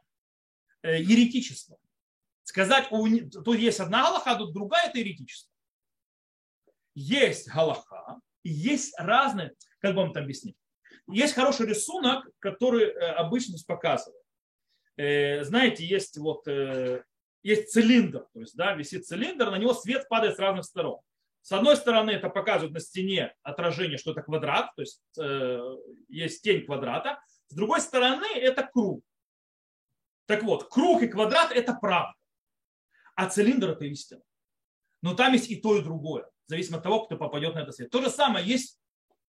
э, 0.83 1.01
еретичество. 1.01 1.77
Сказать, 2.49 2.89
тут 2.89 3.59
есть 3.59 3.79
одна 3.79 4.05
галаха, 4.05 4.31
а 4.31 4.37
тут 4.37 4.55
другая, 4.55 4.89
это 4.89 4.99
еретичество. 4.99 5.53
Есть 6.95 7.47
галаха, 7.47 8.23
и 8.43 8.49
есть 8.49 8.99
разные, 8.99 9.53
как 9.81 9.95
бы 9.95 10.01
вам 10.01 10.13
это 10.13 10.21
объяснить. 10.21 10.57
Есть 11.09 11.35
хороший 11.35 11.67
рисунок, 11.67 12.27
который 12.39 12.85
э, 12.85 13.11
обычно 13.11 13.59
показывает. 13.67 14.23
Э, 14.97 15.45
знаете, 15.45 15.85
есть 15.85 16.17
вот 16.17 16.49
есть 17.43 17.71
цилиндр, 17.71 18.27
то 18.33 18.41
есть 18.41 18.57
да, 18.57 18.73
висит 18.73 19.07
цилиндр, 19.07 19.51
на 19.51 19.59
него 19.59 19.75
свет 19.75 20.09
падает 20.09 20.37
с 20.37 20.39
разных 20.39 20.65
сторон. 20.65 21.01
С 21.43 21.53
одной 21.53 21.77
стороны, 21.77 22.13
это 22.13 22.31
показывает 22.31 22.73
на 22.73 22.81
стене 22.81 23.35
отражение, 23.43 23.99
что 23.99 24.13
это 24.13 24.23
квадрат, 24.23 24.75
то 24.75 24.81
есть 24.81 25.03
э, 25.19 25.77
есть 26.09 26.43
тень 26.43 26.65
квадрата. 26.65 27.23
С 27.49 27.55
другой 27.55 27.83
стороны, 27.83 28.27
это 28.37 28.63
круг. 28.63 29.05
Так 30.25 30.45
вот, 30.45 30.71
круг 30.71 31.03
и 31.03 31.09
квадрат– 31.09 31.53
это 31.55 31.75
правда. 31.75 32.18
А 33.19 33.29
цилиндр– 33.29 33.71
это 33.73 33.85
истина. 33.87 34.21
Но 35.03 35.13
там 35.13 35.33
есть 35.33 35.51
и 35.51 35.57
то, 35.57 35.77
и 35.77 35.83
другое, 35.83 36.23
в 36.47 36.51
зависимости 36.51 36.79
от 36.79 36.85
того, 36.85 37.05
кто 37.05 37.17
попадет 37.17 37.57
на 37.57 37.63
этот 37.63 37.75
свет. 37.75 37.91
То 37.91 38.01
же 38.01 38.11
самое 38.11 38.47
есть 38.47 38.79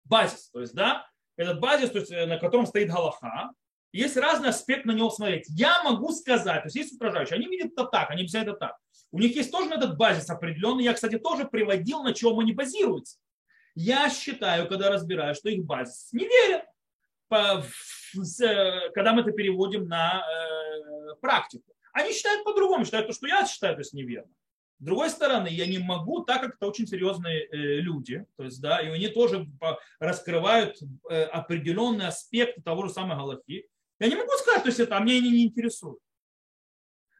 базис, 0.04 0.50
то 0.50 0.60
есть, 0.60 0.73
да, 0.73 1.08
этот 1.38 1.62
базис, 1.62 1.89
то 1.91 2.00
есть, 2.00 2.12
э, 2.12 2.26
на 2.26 2.38
котором 2.38 2.65
стоит 2.65 2.89
Галаха, 2.89 3.52
есть 3.93 4.17
разный 4.17 4.50
аспект 4.50 4.84
на 4.84 4.91
него 4.91 5.10
смотреть. 5.10 5.45
Я 5.47 5.84
могу 5.84 6.12
сказать, 6.12 6.63
то 6.63 6.65
есть 6.65 6.76
есть 6.76 6.95
упражающие, 6.95 7.38
они 7.38 7.47
видят 7.47 7.71
это 7.71 7.86
так, 7.86 8.10
они 8.10 8.23
взяли 8.23 8.50
это 8.50 8.58
так. 8.58 8.76
У 9.13 9.19
них 9.19 9.34
есть 9.38 9.54
тоже 9.54 9.73
этот 9.73 9.95
базис 9.95 10.30
определенный. 10.30 10.84
Я, 10.84 10.93
кстати, 10.93 11.17
тоже 11.17 11.45
приводил, 11.45 12.04
на 12.04 12.13
чем 12.13 12.38
они 12.39 12.52
базируются. 12.52 13.17
Я 13.73 14.10
считаю, 14.10 14.67
когда 14.67 14.89
разбираю, 14.89 15.34
что 15.34 15.47
их 15.47 15.63
базис 15.63 16.12
неверен, 16.12 16.62
э, 17.32 18.89
когда 18.93 19.13
мы 19.13 19.21
это 19.21 19.32
переводим 19.32 19.88
на 19.88 20.26
э, 20.28 21.15
практику. 21.21 21.73
Они 21.98 22.14
считают 22.14 22.44
по-другому, 22.44 22.86
считают 22.86 23.08
то, 23.08 23.14
что 23.14 23.26
я 23.26 23.44
считаю, 23.48 23.74
то 23.74 23.80
есть 23.82 23.92
неверно. 23.94 24.32
С 24.80 24.86
другой 24.86 25.10
стороны, 25.10 25.48
я 25.48 25.66
не 25.66 25.80
могу, 25.80 26.24
так 26.24 26.42
как 26.42 26.54
это 26.54 26.68
очень 26.68 26.86
серьезные 26.86 27.48
э, 27.48 27.80
люди, 27.82 28.24
то 28.36 28.44
есть, 28.44 28.62
да, 28.62 28.80
и 28.82 28.88
они 28.88 29.08
тоже 29.08 29.48
раскрывают 30.00 30.78
определенные 31.10 32.10
аспекты 32.10 32.62
того 32.62 32.86
же 32.86 32.94
самого 32.94 33.18
Галахи. 33.18 33.68
Я 34.00 34.08
не 34.10 34.16
могу 34.16 34.30
сказать, 34.34 34.62
то 34.62 34.70
есть 34.70 34.80
это, 34.80 34.96
а 34.96 35.00
меня 35.00 35.18
они 35.18 35.32
не 35.32 35.46
интересует. 35.46 35.98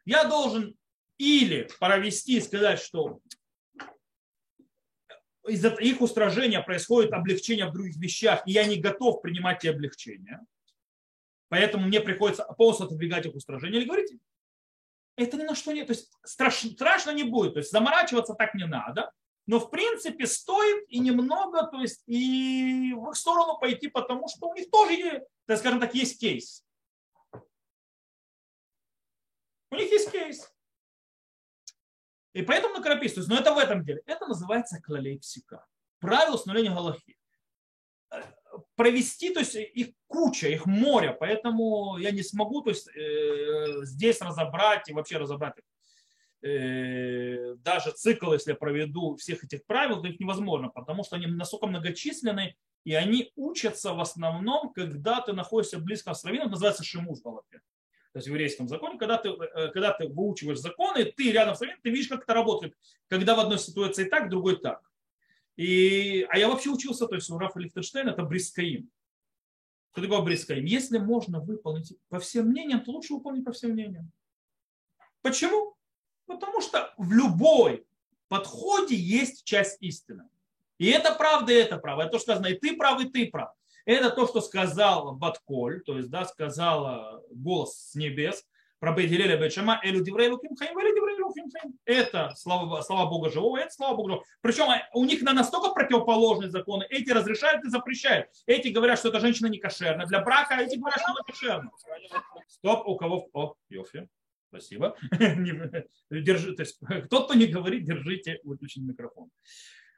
Я 0.04 0.22
должен 0.22 0.76
или 1.16 1.68
провести 1.80 2.36
и 2.36 2.40
сказать, 2.40 2.78
что 2.78 3.18
из-за 5.48 5.70
их 5.70 6.00
устражения 6.00 6.62
происходит 6.62 7.12
облегчение 7.12 7.66
в 7.66 7.72
других 7.72 7.96
вещах, 7.96 8.46
и 8.46 8.52
я 8.52 8.64
не 8.64 8.76
готов 8.76 9.22
принимать 9.22 9.64
эти 9.64 9.74
облегчения. 9.74 10.46
Поэтому 11.48 11.88
мне 11.88 12.00
приходится 12.00 12.44
полностью 12.44 12.86
отодвигать 12.86 13.26
их 13.26 13.34
устражения. 13.34 13.80
Или 13.80 13.86
говорите, 13.86 14.18
это 15.18 15.36
ни 15.36 15.42
на 15.42 15.54
что 15.54 15.72
нет. 15.72 15.88
То 15.88 15.92
есть 15.92 16.10
страшно, 16.24 16.70
страшно 16.70 17.10
не 17.10 17.24
будет. 17.24 17.54
То 17.54 17.58
есть 17.58 17.70
заморачиваться 17.70 18.34
так 18.34 18.54
не 18.54 18.66
надо. 18.66 19.12
Но 19.46 19.58
в 19.58 19.70
принципе 19.70 20.26
стоит 20.26 20.84
и 20.88 20.98
немного, 20.98 21.66
то 21.66 21.80
есть 21.80 22.02
и 22.06 22.92
в 22.94 23.10
их 23.10 23.16
сторону 23.16 23.58
пойти, 23.58 23.88
потому 23.88 24.28
что 24.28 24.48
у 24.48 24.54
них 24.54 24.70
тоже, 24.70 25.26
так 25.46 25.58
скажем 25.58 25.80
так, 25.80 25.94
есть 25.94 26.20
кейс. 26.20 26.64
У 29.70 29.76
них 29.76 29.90
есть 29.90 30.10
кейс. 30.12 30.52
И 32.34 32.42
поэтому 32.42 32.74
на 32.74 32.82
крапис, 32.82 33.14
то 33.14 33.20
есть, 33.20 33.30
но 33.30 33.38
это 33.38 33.52
в 33.52 33.58
этом 33.58 33.84
деле. 33.84 34.02
Это 34.06 34.26
называется 34.26 34.80
клалей 34.80 35.18
псика. 35.18 35.66
Правило 35.98 36.36
установления 36.36 36.74
галахи. 36.74 37.17
Провести, 38.78 39.30
то 39.30 39.40
есть 39.40 39.56
их 39.56 39.88
куча, 40.06 40.48
их 40.48 40.66
море, 40.66 41.16
поэтому 41.18 41.98
я 41.98 42.12
не 42.12 42.22
смогу 42.22 42.62
то 42.62 42.70
есть, 42.70 42.88
э, 42.88 43.82
здесь 43.82 44.20
разобрать 44.20 44.88
и 44.88 44.92
вообще 44.92 45.18
разобрать 45.18 45.54
э, 46.42 47.56
даже 47.56 47.90
цикл, 47.90 48.32
если 48.32 48.52
я 48.52 48.56
проведу 48.56 49.16
всех 49.16 49.42
этих 49.42 49.66
правил, 49.66 50.00
то 50.00 50.06
их 50.06 50.20
невозможно, 50.20 50.68
потому 50.68 51.02
что 51.02 51.16
они 51.16 51.26
настолько 51.26 51.66
многочисленны, 51.66 52.54
и 52.84 52.94
они 52.94 53.32
учатся 53.34 53.94
в 53.94 54.00
основном, 54.00 54.72
когда 54.72 55.20
ты 55.22 55.32
находишься 55.32 55.80
близко 55.80 56.14
с 56.14 56.24
раввином, 56.24 56.50
называется 56.50 56.84
шимуш 56.84 57.18
в 57.18 57.22
Галахе 57.22 57.60
то 58.12 58.18
есть 58.18 58.28
в 58.28 58.30
еврейском 58.30 58.68
законе, 58.68 58.98
когда 58.98 59.18
ты, 59.18 59.28
э, 59.28 59.68
когда 59.68 59.92
ты 59.92 60.08
выучиваешь 60.08 60.58
законы, 60.58 61.04
ты 61.04 61.30
рядом 61.30 61.54
с 61.54 61.60
ним, 61.60 61.76
ты 61.82 61.90
видишь, 61.90 62.08
как 62.08 62.22
это 62.22 62.34
работает, 62.34 62.74
когда 63.08 63.34
в 63.34 63.40
одной 63.40 63.58
ситуации 63.58 64.04
так, 64.04 64.26
в 64.26 64.30
другой 64.30 64.56
так. 64.56 64.80
И, 65.58 66.24
а 66.30 66.38
я 66.38 66.48
вообще 66.48 66.70
учился, 66.70 67.08
то 67.08 67.16
есть 67.16 67.28
у 67.30 67.36
Рафа 67.36 67.58
Лихтенштейна 67.58 68.10
это 68.10 68.22
Брискаим. 68.22 68.88
Что 69.90 70.02
такое 70.02 70.20
Брискаим? 70.22 70.64
Если 70.64 70.98
можно 70.98 71.40
выполнить 71.40 71.98
по 72.08 72.20
всем 72.20 72.46
мнениям, 72.46 72.80
то 72.80 72.92
лучше 72.92 73.14
выполнить 73.14 73.44
по 73.44 73.50
всем 73.50 73.72
мнениям. 73.72 74.12
Почему? 75.20 75.74
Потому 76.26 76.60
что 76.60 76.94
в 76.96 77.12
любой 77.12 77.84
подходе 78.28 78.94
есть 78.94 79.42
часть 79.42 79.82
истины. 79.82 80.28
И 80.78 80.86
это 80.86 81.12
правда, 81.12 81.52
и 81.52 81.56
это 81.56 81.76
правда. 81.78 82.04
Это 82.04 82.12
то, 82.12 82.18
что 82.18 82.26
сказано, 82.26 82.46
и 82.46 82.54
ты 82.56 82.76
прав, 82.76 83.00
и 83.00 83.08
ты 83.08 83.26
прав. 83.26 83.52
Это 83.84 84.10
то, 84.10 84.28
что 84.28 84.40
сказал 84.40 85.16
Батколь, 85.16 85.82
то 85.82 85.96
есть 85.96 86.08
да, 86.08 86.24
сказала 86.24 87.24
голос 87.32 87.90
с 87.90 87.94
небес 87.96 88.46
про 88.78 88.92
Бейдилеля 88.92 89.36
Бейчама, 89.36 89.80
Элю 89.82 90.02
Диврей 90.02 90.28
Луким 90.28 90.56
Хаим, 90.56 90.78
Элю 90.78 90.94
Диврей 90.94 91.20
Луким 91.22 91.50
Хаим. 91.50 91.74
Это 91.84 92.32
слава, 92.36 92.80
слава 92.82 93.08
Бога 93.08 93.30
живого, 93.30 93.58
это 93.58 93.70
слава 93.70 93.96
Бога 93.96 94.10
живого. 94.10 94.24
Причем 94.40 94.66
у 94.94 95.04
них 95.04 95.22
на 95.22 95.32
настолько 95.32 95.70
противоположные 95.70 96.50
законы. 96.50 96.86
Эти 96.90 97.10
разрешают 97.10 97.64
и 97.64 97.68
запрещают. 97.68 98.28
Эти 98.46 98.68
говорят, 98.68 98.98
что 98.98 99.08
эта 99.08 99.20
женщина 99.20 99.46
не 99.46 99.58
кошерна 99.58 100.06
для 100.06 100.20
брака, 100.20 100.56
а 100.56 100.62
эти 100.62 100.76
говорят, 100.76 101.00
что 101.00 101.12
она 101.12 101.22
кошерна. 101.26 101.70
Стоп, 102.46 102.86
у 102.86 102.96
кого... 102.96 103.28
О, 103.32 103.54
Йофи. 103.68 104.08
Спасибо. 104.48 104.96
Держи, 106.10 106.54
то 106.54 106.62
есть, 106.62 106.80
тот, 107.10 107.26
кто 107.26 107.34
не 107.34 107.46
говорит, 107.46 107.84
держите 107.84 108.40
выключен 108.44 108.86
микрофон. 108.86 109.30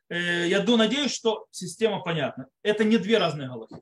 Э, 0.09 0.49
я 0.49 0.63
надеюсь, 0.65 1.15
что 1.15 1.47
система 1.51 2.01
понятна. 2.01 2.49
Это 2.63 2.85
не 2.85 2.99
две 2.99 3.19
разные 3.19 3.49
галахи. 3.49 3.77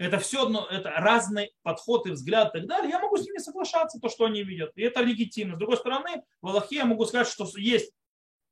Это 0.00 0.18
все 0.18 0.44
одно, 0.44 0.66
это 0.66 0.90
разный 0.92 1.52
подход 1.62 2.06
и 2.06 2.12
взгляд 2.12 2.54
и 2.54 2.60
так 2.60 2.68
далее. 2.68 2.88
Я 2.88 3.00
могу 3.00 3.18
с 3.18 3.26
ними 3.26 3.36
соглашаться, 3.36 4.00
то, 4.00 4.08
что 4.08 4.24
они 4.24 4.42
видят. 4.42 4.72
И 4.74 4.80
это 4.80 5.02
легитимно. 5.02 5.56
С 5.56 5.58
другой 5.58 5.76
стороны, 5.76 6.22
в 6.40 6.48
Аллахе 6.48 6.76
я 6.76 6.86
могу 6.86 7.04
сказать, 7.04 7.28
что 7.28 7.46
есть 7.58 7.92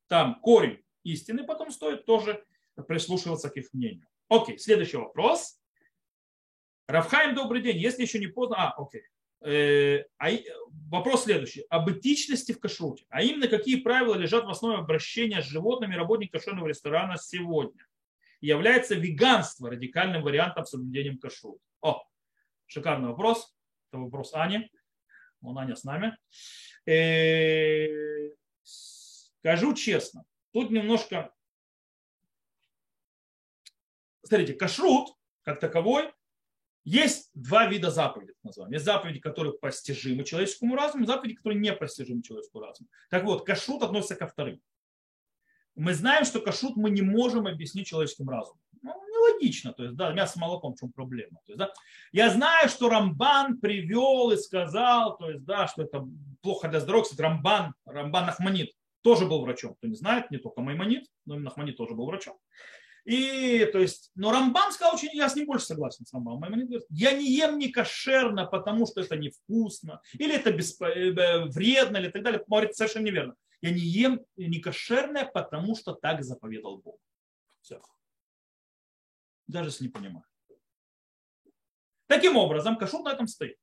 там 0.09 0.41
корень 0.43 0.83
истины, 1.05 1.45
потом 1.45 1.71
стоит 1.71 2.05
тоже 2.05 2.45
прислушиваться 2.87 3.49
к 3.49 3.57
их 3.57 3.73
мнению. 3.73 4.07
Окей, 4.29 4.59
следующий 4.59 4.99
вопрос. 4.99 5.59
Равхайм, 6.87 7.35
добрый 7.35 7.63
день. 7.63 7.79
Если 7.79 8.03
еще 8.03 8.19
не 8.19 8.27
поздно... 8.27 8.57
А, 8.59 8.75
окей. 8.77 9.05
Э, 9.41 10.05
а 10.19 10.29
вопрос 10.91 11.25
следующий. 11.25 11.65
Об 11.71 11.91
этичности 11.91 12.53
в 12.53 12.61
кашруте. 12.61 13.07
А 13.09 13.23
именно, 13.23 13.49
какие 13.49 13.77
правила 13.77 14.17
лежат 14.17 14.45
в 14.45 14.51
основе 14.51 14.77
обращения 14.77 15.41
с 15.41 15.47
животными 15.47 15.95
работников 15.95 16.43
кошерного 16.43 16.69
ресторана 16.69 17.17
сегодня? 17.17 17.88
Является 18.40 18.94
веганство 18.94 19.70
радикальным 19.70 20.22
вариантом 20.22 20.64
соблюдением 20.64 21.18
кашрута? 21.18 21.61
О, 21.81 22.05
шикарный 22.66 23.09
вопрос. 23.09 23.55
Это 23.90 24.01
вопрос 24.01 24.35
Ани. 24.35 24.70
Он 25.40 25.59
Аня 25.59 25.77
с 25.77 25.85
нами. 25.85 26.16
Э, 26.87 28.31
скажу 28.62 29.74
честно, 29.74 30.24
тут 30.53 30.70
немножко... 30.70 31.33
Смотрите, 34.22 34.55
кашрут 34.55 35.16
как 35.42 35.61
таковой 35.61 36.12
есть 36.85 37.31
два 37.35 37.66
вида 37.66 37.90
заповедей, 37.90 38.35
так. 38.42 38.72
Есть 38.72 38.85
заповеди, 38.85 39.18
которые 39.18 39.55
постижимы 39.55 40.24
человеческому 40.24 40.74
разуму, 40.74 41.07
заповеди, 41.07 41.35
которые 41.35 41.59
не 41.59 41.72
постижимы 41.72 42.22
человеческому 42.22 42.64
разуму. 42.64 42.88
Так 43.11 43.24
вот, 43.24 43.46
кашрут 43.46 43.83
относится 43.83 44.16
ко 44.16 44.27
вторым. 44.27 44.61
Мы 45.79 45.95
знаем, 45.95 46.25
что 46.25 46.41
кашрут 46.41 46.77
мы 46.77 46.91
не 46.91 47.03
можем 47.03 47.47
объяснить 47.47 47.87
человеческим 47.87 48.29
разумом. 48.29 48.61
Ну, 48.83 48.93
нелогично. 49.07 49.73
То 49.73 49.85
есть, 49.85 49.97
да, 49.97 50.12
мясо 50.12 50.35
с 50.35 50.37
молоком, 50.37 50.75
в 50.75 50.81
чем 50.81 50.93
проблема. 50.93 51.41
То 51.47 51.53
есть, 51.53 51.59
да, 51.59 51.73
я 52.12 52.31
знаю, 52.31 52.69
что 52.69 52.89
Рамбан 52.89 53.59
привел 53.59 54.31
и 54.33 54.37
сказал, 54.37 55.16
то 55.16 55.31
есть, 55.31 55.45
да, 55.45 55.68
что 55.68 55.83
это 55.83 56.07
плохо 56.43 56.68
для 56.68 56.81
здоровья. 56.81 57.05
Кстати, 57.05 57.20
Рамбан, 57.20 57.74
Рамбан 57.87 58.26
Нахманит 58.26 58.72
тоже 59.03 59.26
был 59.26 59.41
врачом. 59.41 59.74
Кто 59.76 59.87
не 59.87 59.95
знает, 59.95 60.31
не 60.31 60.39
только 60.39 60.61
Маймонит, 60.61 61.07
но 61.24 61.37
и 61.37 61.39
Нахманит 61.39 61.76
тоже 61.76 61.95
был 61.95 62.07
врачом. 62.07 62.37
И, 63.09 63.65
то 63.73 63.79
есть, 63.79 64.11
но 64.17 64.31
Рамбам 64.31 64.71
сказал 64.71 64.95
очень, 64.95 65.09
я 65.15 65.31
с 65.31 65.35
ним 65.35 65.47
больше 65.47 65.65
согласен 65.65 66.05
с 66.05 66.13
Рамбамом. 66.13 66.69
Я 66.91 67.13
не 67.13 67.25
ем 67.25 67.59
не 67.59 67.73
кошерно, 67.73 68.45
потому 68.45 68.87
что 68.87 69.01
это 69.01 69.17
невкусно, 69.17 70.03
или 70.13 70.35
это 70.35 70.53
бесп... 70.53 70.83
Э, 70.83 71.47
вредно, 71.47 71.97
или 71.97 72.11
так 72.11 72.23
далее. 72.23 72.45
Говорит, 72.47 72.77
совершенно 72.77 73.07
неверно. 73.07 73.35
Я 73.63 73.71
не 73.71 73.81
ем 73.81 74.21
не 74.37 74.61
кошерное, 74.61 75.25
потому 75.25 75.75
что 75.75 75.95
так 75.95 76.23
заповедал 76.23 76.83
Бог. 76.83 77.01
Все. 77.63 77.81
Даже 79.47 79.71
если 79.71 79.85
не 79.85 79.91
понимаю. 79.91 80.27
Таким 82.09 82.37
образом, 82.37 82.77
кашут 82.77 83.05
на 83.05 83.15
этом 83.15 83.27
стоит. 83.27 83.57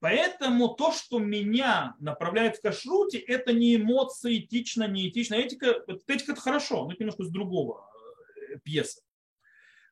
Поэтому 0.00 0.68
то, 0.68 0.92
что 0.92 1.18
меня 1.18 1.96
направляет 1.98 2.56
в 2.56 2.60
кашруте, 2.60 3.18
это 3.18 3.52
не 3.52 3.76
эмоции, 3.76 4.38
этично, 4.38 4.86
не 4.86 5.08
этично. 5.08 5.34
Этика, 5.34 5.82
этика 6.06 6.32
это 6.32 6.40
хорошо, 6.40 6.84
но 6.84 6.92
это 6.92 7.02
немножко 7.02 7.24
с 7.24 7.30
другого 7.30 7.90
э, 8.36 8.58
пьесы. 8.62 9.02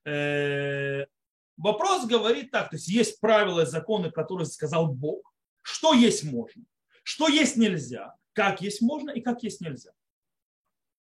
Э, 0.04 1.06
вопрос 1.56 2.06
говорит 2.06 2.52
так, 2.52 2.70
то 2.70 2.76
есть 2.76 2.86
есть 2.86 3.20
правила 3.20 3.62
и 3.62 3.66
законы, 3.66 4.12
которые 4.12 4.46
сказал 4.46 4.86
Бог, 4.86 5.34
что 5.62 5.92
есть 5.92 6.22
можно, 6.22 6.62
что 7.02 7.26
есть 7.26 7.56
нельзя, 7.56 8.14
как 8.32 8.60
есть 8.60 8.82
можно 8.82 9.10
и 9.10 9.20
как 9.20 9.42
есть 9.42 9.60
нельзя. 9.60 9.90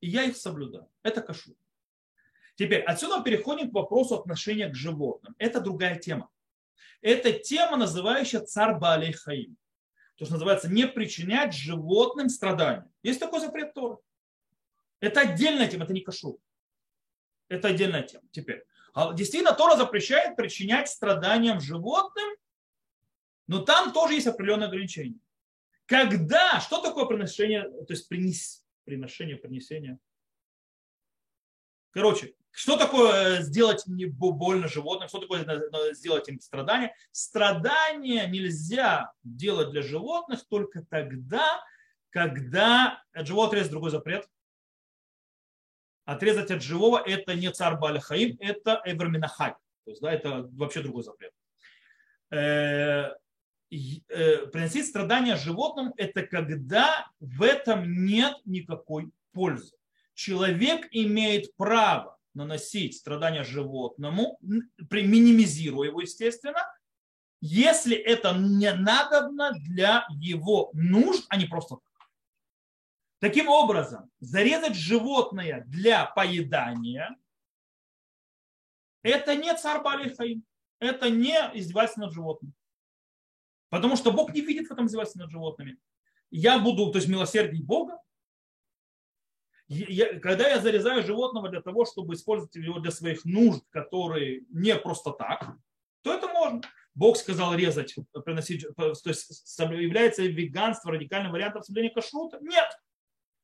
И 0.01 0.09
я 0.09 0.23
их 0.23 0.35
соблюдаю. 0.35 0.89
Это 1.03 1.21
кашу. 1.21 1.55
Теперь 2.55 2.81
отсюда 2.81 3.23
переходим 3.23 3.71
к 3.71 3.73
вопросу 3.73 4.15
отношения 4.15 4.67
к 4.67 4.75
животным. 4.75 5.33
Это 5.37 5.61
другая 5.61 5.97
тема. 5.97 6.29
Это 7.01 7.31
тема, 7.31 7.77
называющая 7.77 8.41
царь 8.41 8.75
Балей 8.75 9.13
Хаим. 9.13 9.57
То, 10.15 10.25
что 10.25 10.33
называется 10.33 10.69
не 10.69 10.85
причинять 10.87 11.53
животным 11.53 12.29
страдания. 12.29 12.89
Есть 13.03 13.19
такой 13.19 13.39
запрет 13.39 13.73
Тора. 13.73 13.99
Это 14.99 15.21
отдельная 15.21 15.67
тема, 15.67 15.85
это 15.85 15.93
не 15.93 16.01
кашу. 16.01 16.41
Это 17.47 17.69
отдельная 17.69 18.03
тема. 18.03 18.23
Теперь. 18.31 18.65
А 18.93 19.13
действительно, 19.13 19.53
Тора 19.53 19.77
запрещает 19.77 20.35
причинять 20.35 20.89
страданиям 20.89 21.61
животным, 21.61 22.27
но 23.47 23.59
там 23.59 23.93
тоже 23.93 24.15
есть 24.15 24.27
определенные 24.27 24.67
ограничения. 24.67 25.19
Когда, 25.85 26.59
что 26.59 26.81
такое 26.81 27.05
приношение, 27.05 27.63
то 27.63 27.93
есть 27.93 28.07
принес, 28.09 28.65
приношение, 28.83 29.37
принесение? 29.37 29.99
Короче, 31.91 32.33
что 32.51 32.77
такое 32.77 33.41
сделать 33.41 33.83
не 33.87 34.05
больно 34.05 34.67
животным? 34.67 35.07
Что 35.07 35.19
такое 35.19 35.45
сделать 35.93 36.27
им 36.29 36.39
страдания? 36.39 36.95
Страдания 37.11 38.27
нельзя 38.27 39.13
делать 39.23 39.71
для 39.71 39.81
животных 39.81 40.45
только 40.47 40.83
тогда, 40.83 41.63
когда 42.09 43.03
от 43.13 43.27
живого 43.27 43.47
отрезать 43.47 43.71
другой 43.71 43.91
запрет. 43.91 44.27
Отрезать 46.05 46.49
от 46.51 46.63
живого 46.63 46.97
это 46.97 47.35
не 47.35 47.51
царь 47.51 47.77
Баляхаим, 47.77 48.35
это 48.39 48.81
Эверминахай. 48.83 49.53
То 49.85 49.91
есть, 49.91 50.01
да, 50.01 50.11
это 50.11 50.49
вообще 50.53 50.81
другой 50.81 51.03
запрет. 51.03 51.31
Э, 52.31 53.15
э, 53.71 54.45
приносить 54.47 54.87
страдания 54.87 55.35
животным 55.35 55.93
это 55.97 56.23
когда 56.23 57.07
в 57.19 57.41
этом 57.41 58.05
нет 58.05 58.35
никакой 58.45 59.11
пользы. 59.31 59.78
Человек 60.19 60.89
имеет 60.91 61.55
право 61.55 62.19
наносить 62.33 62.97
страдания 62.97 63.45
животному, 63.45 64.37
минимизируя 64.41 65.87
его, 65.87 66.01
естественно, 66.01 66.59
если 67.39 67.95
это 67.95 68.33
не 68.37 68.73
надобно 68.73 69.53
для 69.53 70.05
его 70.09 70.71
нужд, 70.73 71.25
а 71.29 71.37
не 71.37 71.45
просто 71.45 71.77
так. 71.77 72.09
Таким 73.19 73.47
образом, 73.47 74.11
зарезать 74.19 74.75
животное 74.75 75.63
для 75.67 76.07
поедания– 76.07 77.15
это 79.03 79.37
не 79.37 79.55
царь 79.55 79.81
Балихаим, 79.81 80.43
это 80.79 81.09
не 81.09 81.37
издевательство 81.53 82.01
над 82.01 82.13
животным. 82.13 82.53
Потому 83.69 83.95
что 83.95 84.11
Бог 84.11 84.33
не 84.33 84.41
видит 84.41 84.67
в 84.67 84.73
этом 84.73 84.87
издевательство 84.87 85.21
над 85.21 85.31
животными. 85.31 85.77
Я 86.29 86.59
буду, 86.59 86.91
то 86.91 86.97
есть 86.97 87.07
милосердить 87.07 87.65
Бога, 87.65 88.01
я, 89.69 90.19
когда 90.19 90.49
я 90.49 90.59
зарезаю 90.59 91.03
животного 91.03 91.49
для 91.49 91.61
того, 91.61 91.85
чтобы 91.85 92.15
использовать 92.15 92.55
его 92.55 92.79
для 92.79 92.91
своих 92.91 93.23
нужд, 93.23 93.63
которые 93.69 94.45
не 94.49 94.75
просто 94.75 95.11
так, 95.11 95.55
то 96.01 96.13
это 96.13 96.27
можно. 96.27 96.61
Бог 96.95 97.17
сказал 97.17 97.53
резать, 97.53 97.95
приносить, 98.25 98.65
то 98.75 98.93
есть 99.05 99.59
является 99.59 100.23
веганство 100.23 100.91
радикальным 100.91 101.31
вариантом 101.31 101.61
соблюдения 101.61 101.93
кашрута? 101.93 102.39
Нет. 102.41 102.67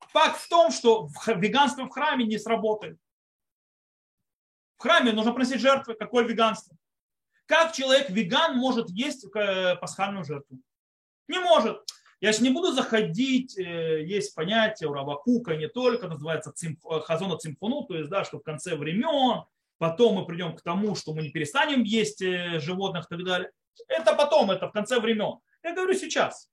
Факт 0.10 0.40
в 0.40 0.50
том, 0.50 0.72
что 0.72 1.10
веганство 1.28 1.86
в 1.86 1.90
храме 1.90 2.26
не 2.26 2.40
сработает. 2.40 2.98
В 4.78 4.82
храме 4.82 5.12
нужно 5.14 5.32
приносить 5.32 5.62
жертвы. 5.62 5.94
Какое 5.94 6.26
веганство? 6.26 6.76
Как 7.46 7.74
человек 7.74 8.10
веган 8.10 8.58
может 8.58 8.90
есть 8.90 9.26
э, 9.36 9.76
пасхальную 9.76 10.26
жертву? 10.26 10.60
Не 11.28 11.40
может. 11.40 11.88
Я 12.22 12.32
же 12.32 12.42
не 12.42 12.50
буду 12.50 12.72
заходить, 12.72 13.58
э, 13.58 14.04
есть 14.06 14.34
понятие 14.36 14.90
у 14.90 14.94
Равакука 14.94 15.56
не 15.56 15.68
только, 15.68 16.08
называется 16.08 16.52
цимф, 16.54 16.80
э, 16.86 17.00
хазона 17.02 17.38
цимфону, 17.38 17.84
то 17.84 17.98
есть, 17.98 18.10
да, 18.10 18.24
что 18.24 18.40
в 18.40 18.44
конце 18.44 18.76
времен, 18.76 19.44
потом 19.78 20.16
мы 20.16 20.26
придем 20.26 20.56
к 20.56 20.62
тому, 20.62 20.96
что 20.96 21.14
мы 21.14 21.24
не 21.24 21.30
перестанем 21.30 21.84
есть 21.84 22.22
э, 22.22 22.60
животных 22.60 23.06
и 23.06 23.10
так 23.10 23.26
далее. 23.26 23.52
Это 23.90 24.14
потом, 24.14 24.52
это 24.52 24.70
в 24.70 24.72
конце 24.72 25.00
времен. 25.00 25.40
Я 25.62 25.76
говорю 25.76 25.94
сейчас. 25.94 26.50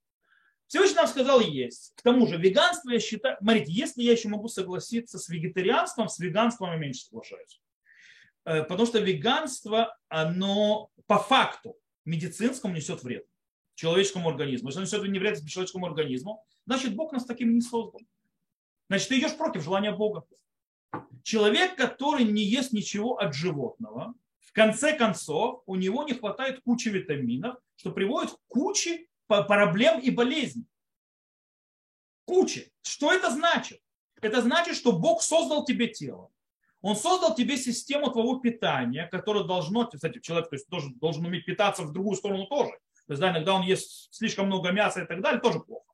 Всевышний 0.66 0.96
нам 0.96 1.06
сказал 1.06 1.40
есть. 1.40 1.92
К 1.96 2.02
тому 2.02 2.26
же 2.26 2.38
веганство 2.38 2.90
я 2.90 2.98
считаю, 2.98 3.36
смотрите, 3.40 3.72
если 3.72 4.02
я 4.02 4.12
еще 4.12 4.28
могу 4.28 4.48
согласиться 4.48 5.18
с 5.18 5.28
вегетарианством, 5.28 6.08
с 6.08 6.18
веганством 6.18 6.72
я 6.72 6.76
меньше 6.76 7.04
соглашаюсь. 7.04 7.60
Потому 8.42 8.86
что 8.86 8.98
веганство, 8.98 9.96
оно 10.08 10.88
по 11.06 11.18
факту 11.18 11.76
медицинскому 12.04 12.74
несет 12.74 13.02
вред 13.02 13.26
человеческому 13.82 14.28
организму. 14.28 14.68
Если 14.68 14.78
он 14.78 14.86
все 14.86 14.98
это 14.98 15.08
не 15.08 15.16
является 15.16 15.44
человеческому 15.48 15.86
организму, 15.86 16.44
значит 16.66 16.94
Бог 16.94 17.12
нас 17.12 17.24
таким 17.24 17.52
не 17.52 17.60
создал. 17.60 18.00
Значит, 18.88 19.08
ты 19.08 19.18
идешь 19.18 19.36
против 19.36 19.64
желания 19.64 19.90
Бога. 19.90 20.24
Человек, 21.24 21.74
который 21.74 22.24
не 22.24 22.44
ест 22.44 22.72
ничего 22.72 23.18
от 23.18 23.34
животного, 23.34 24.14
в 24.38 24.52
конце 24.52 24.96
концов 24.96 25.62
у 25.66 25.74
него 25.74 26.04
не 26.04 26.12
хватает 26.12 26.62
кучи 26.62 26.90
витаминов, 26.90 27.56
что 27.74 27.90
приводит 27.90 28.30
к 28.30 28.38
куче 28.46 29.08
проблем 29.26 29.98
и 29.98 30.10
болезней. 30.10 30.66
Куча. 32.24 32.70
Что 32.82 33.12
это 33.12 33.32
значит? 33.32 33.80
Это 34.20 34.42
значит, 34.42 34.76
что 34.76 34.92
Бог 34.92 35.22
создал 35.22 35.64
тебе 35.64 35.88
тело. 35.88 36.30
Он 36.82 36.94
создал 36.94 37.34
тебе 37.34 37.56
систему 37.56 38.12
твоего 38.12 38.38
питания, 38.38 39.08
которая 39.08 39.42
должно, 39.42 39.88
кстати, 39.88 40.20
человек 40.20 40.50
то 40.50 40.54
есть, 40.54 40.68
должен, 40.68 40.94
должен 40.98 41.26
уметь 41.26 41.46
питаться 41.46 41.82
в 41.82 41.92
другую 41.92 42.16
сторону 42.16 42.46
тоже. 42.46 42.72
То 43.07 43.12
есть, 43.12 43.20
да, 43.20 43.30
иногда 43.30 43.55
он 43.55 43.62
ест 43.62 44.12
слишком 44.14 44.46
много 44.46 44.70
мяса 44.70 45.03
и 45.03 45.07
так 45.07 45.20
далее, 45.20 45.40
тоже 45.40 45.61
плохо. 45.61 45.92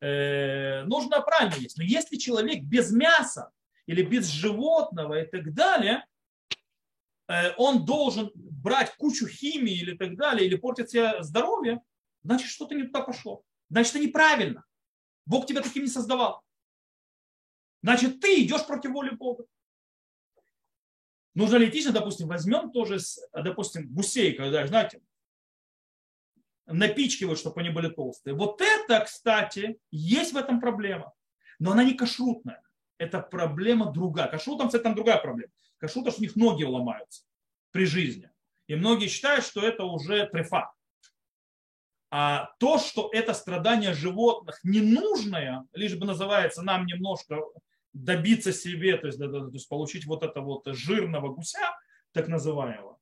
Э, 0.00 0.84
нужно 0.84 1.20
правильно 1.20 1.54
есть. 1.54 1.76
Но 1.76 1.84
если 1.84 2.16
человек 2.16 2.62
без 2.62 2.90
мяса 2.90 3.50
или 3.86 4.02
без 4.02 4.28
животного 4.28 5.22
и 5.22 5.26
так 5.26 5.52
далее, 5.54 6.04
э, 7.28 7.52
он 7.56 7.84
должен 7.84 8.30
брать 8.34 8.96
кучу 8.96 9.26
химии 9.26 9.78
или 9.78 9.96
так 9.96 10.16
далее, 10.16 10.46
или 10.46 10.56
портить 10.56 10.90
себе 10.90 11.22
здоровье, 11.22 11.80
значит, 12.22 12.48
что-то 12.48 12.74
не 12.74 12.84
туда 12.84 13.02
пошло. 13.02 13.42
Значит, 13.68 13.96
это 13.96 14.04
неправильно. 14.04 14.64
Бог 15.26 15.46
тебя 15.46 15.60
таким 15.62 15.84
не 15.84 15.88
создавал. 15.88 16.42
Значит, 17.82 18.20
ты 18.20 18.42
идешь 18.42 18.66
против 18.66 18.90
воли 18.90 19.10
Бога. 19.10 19.44
Нужно 21.34 21.56
ли 21.56 21.68
этично, 21.68 21.92
допустим, 21.92 22.26
возьмем 22.26 22.72
тоже, 22.72 22.98
допустим, 23.32 23.88
гусей, 23.94 24.34
когда, 24.34 24.66
знаете, 24.66 25.00
напичкивают, 26.70 27.38
чтобы 27.38 27.60
они 27.60 27.70
были 27.70 27.88
толстые. 27.88 28.34
Вот 28.34 28.60
это, 28.60 29.00
кстати, 29.00 29.78
есть 29.90 30.32
в 30.32 30.36
этом 30.36 30.60
проблема. 30.60 31.12
Но 31.58 31.72
она 31.72 31.84
не 31.84 31.94
кашрутная. 31.94 32.62
Это 32.98 33.20
проблема 33.20 33.92
другая. 33.92 34.28
Кашрутом, 34.28 34.68
кстати, 34.68 34.82
там 34.82 34.94
другая 34.94 35.18
проблема. 35.18 35.52
Кашрута, 35.78 36.10
что 36.10 36.20
у 36.20 36.22
них 36.22 36.36
ноги 36.36 36.64
ломаются 36.64 37.24
при 37.70 37.86
жизни. 37.86 38.30
И 38.66 38.76
многие 38.76 39.08
считают, 39.08 39.44
что 39.44 39.60
это 39.60 39.84
уже 39.84 40.26
трефа. 40.26 40.72
А 42.10 42.50
то, 42.58 42.78
что 42.78 43.08
это 43.12 43.34
страдание 43.34 43.94
животных 43.94 44.60
ненужное, 44.64 45.64
лишь 45.72 45.96
бы 45.96 46.06
называется 46.06 46.62
нам 46.62 46.86
немножко 46.86 47.40
добиться 47.92 48.52
себе, 48.52 48.96
то 48.96 49.06
есть, 49.06 49.18
то 49.18 49.50
есть 49.52 49.68
получить 49.68 50.06
вот 50.06 50.22
это 50.22 50.40
вот 50.40 50.66
жирного 50.66 51.32
гуся, 51.32 51.76
так 52.12 52.28
называемого, 52.28 52.98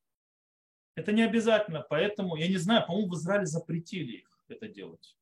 это 0.99 1.13
не 1.13 1.23
обязательно, 1.23 1.87
поэтому, 1.89 2.37
я 2.37 2.49
не 2.49 2.57
знаю, 2.57 2.85
по-моему, 2.87 3.11
в 3.11 3.15
Израиле 3.15 3.47
запретили 3.47 4.19
их 4.19 4.39
это 4.49 4.69
делать. 4.69 5.17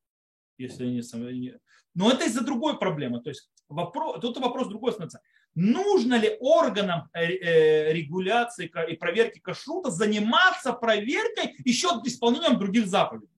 Если 0.59 0.85
они 0.85 1.03
сами... 1.03 1.59
Но 1.95 2.11
это 2.11 2.25
из-за 2.25 2.45
другой 2.45 2.79
проблемы. 2.79 3.21
То 3.21 3.31
есть 3.31 3.51
вопрос, 3.69 4.21
тут 4.21 4.39
вопрос 4.39 4.69
другой 4.69 4.93
становится. 4.93 5.21
Нужно 5.55 6.15
ли 6.15 6.37
органам 6.41 7.09
э, 7.13 7.25
э, 7.25 7.93
регуляции 7.93 8.71
и 8.89 8.97
проверки 8.97 9.39
кашрута 9.39 9.91
заниматься 9.91 10.73
проверкой 10.73 11.55
еще 11.65 11.89
исполнением 12.05 12.59
других 12.59 12.87
заповедей? 12.87 13.29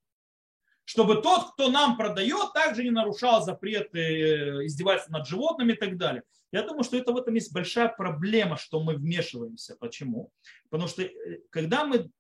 Чтобы 0.84 1.20
тот, 1.22 1.52
кто 1.52 1.70
нам 1.70 1.96
продает, 1.96 2.52
также 2.54 2.82
не 2.82 2.90
нарушал 2.90 3.42
запреты 3.42 3.98
э, 3.98 4.66
издевательства 4.66 5.18
над 5.18 5.28
животными 5.28 5.72
и 5.72 5.76
так 5.76 5.96
далее. 5.96 6.22
Я 6.50 6.62
думаю, 6.62 6.82
что 6.82 6.96
это 6.96 7.12
в 7.12 7.16
этом 7.16 7.34
есть 7.34 7.52
большая 7.52 7.88
проблема, 7.88 8.56
что 8.56 8.82
мы 8.82 8.94
вмешиваемся. 8.94 9.76
Почему? 9.78 10.30
Потому 10.70 10.88
что 10.88 11.02
когда 11.50 11.84
мы 11.84 12.10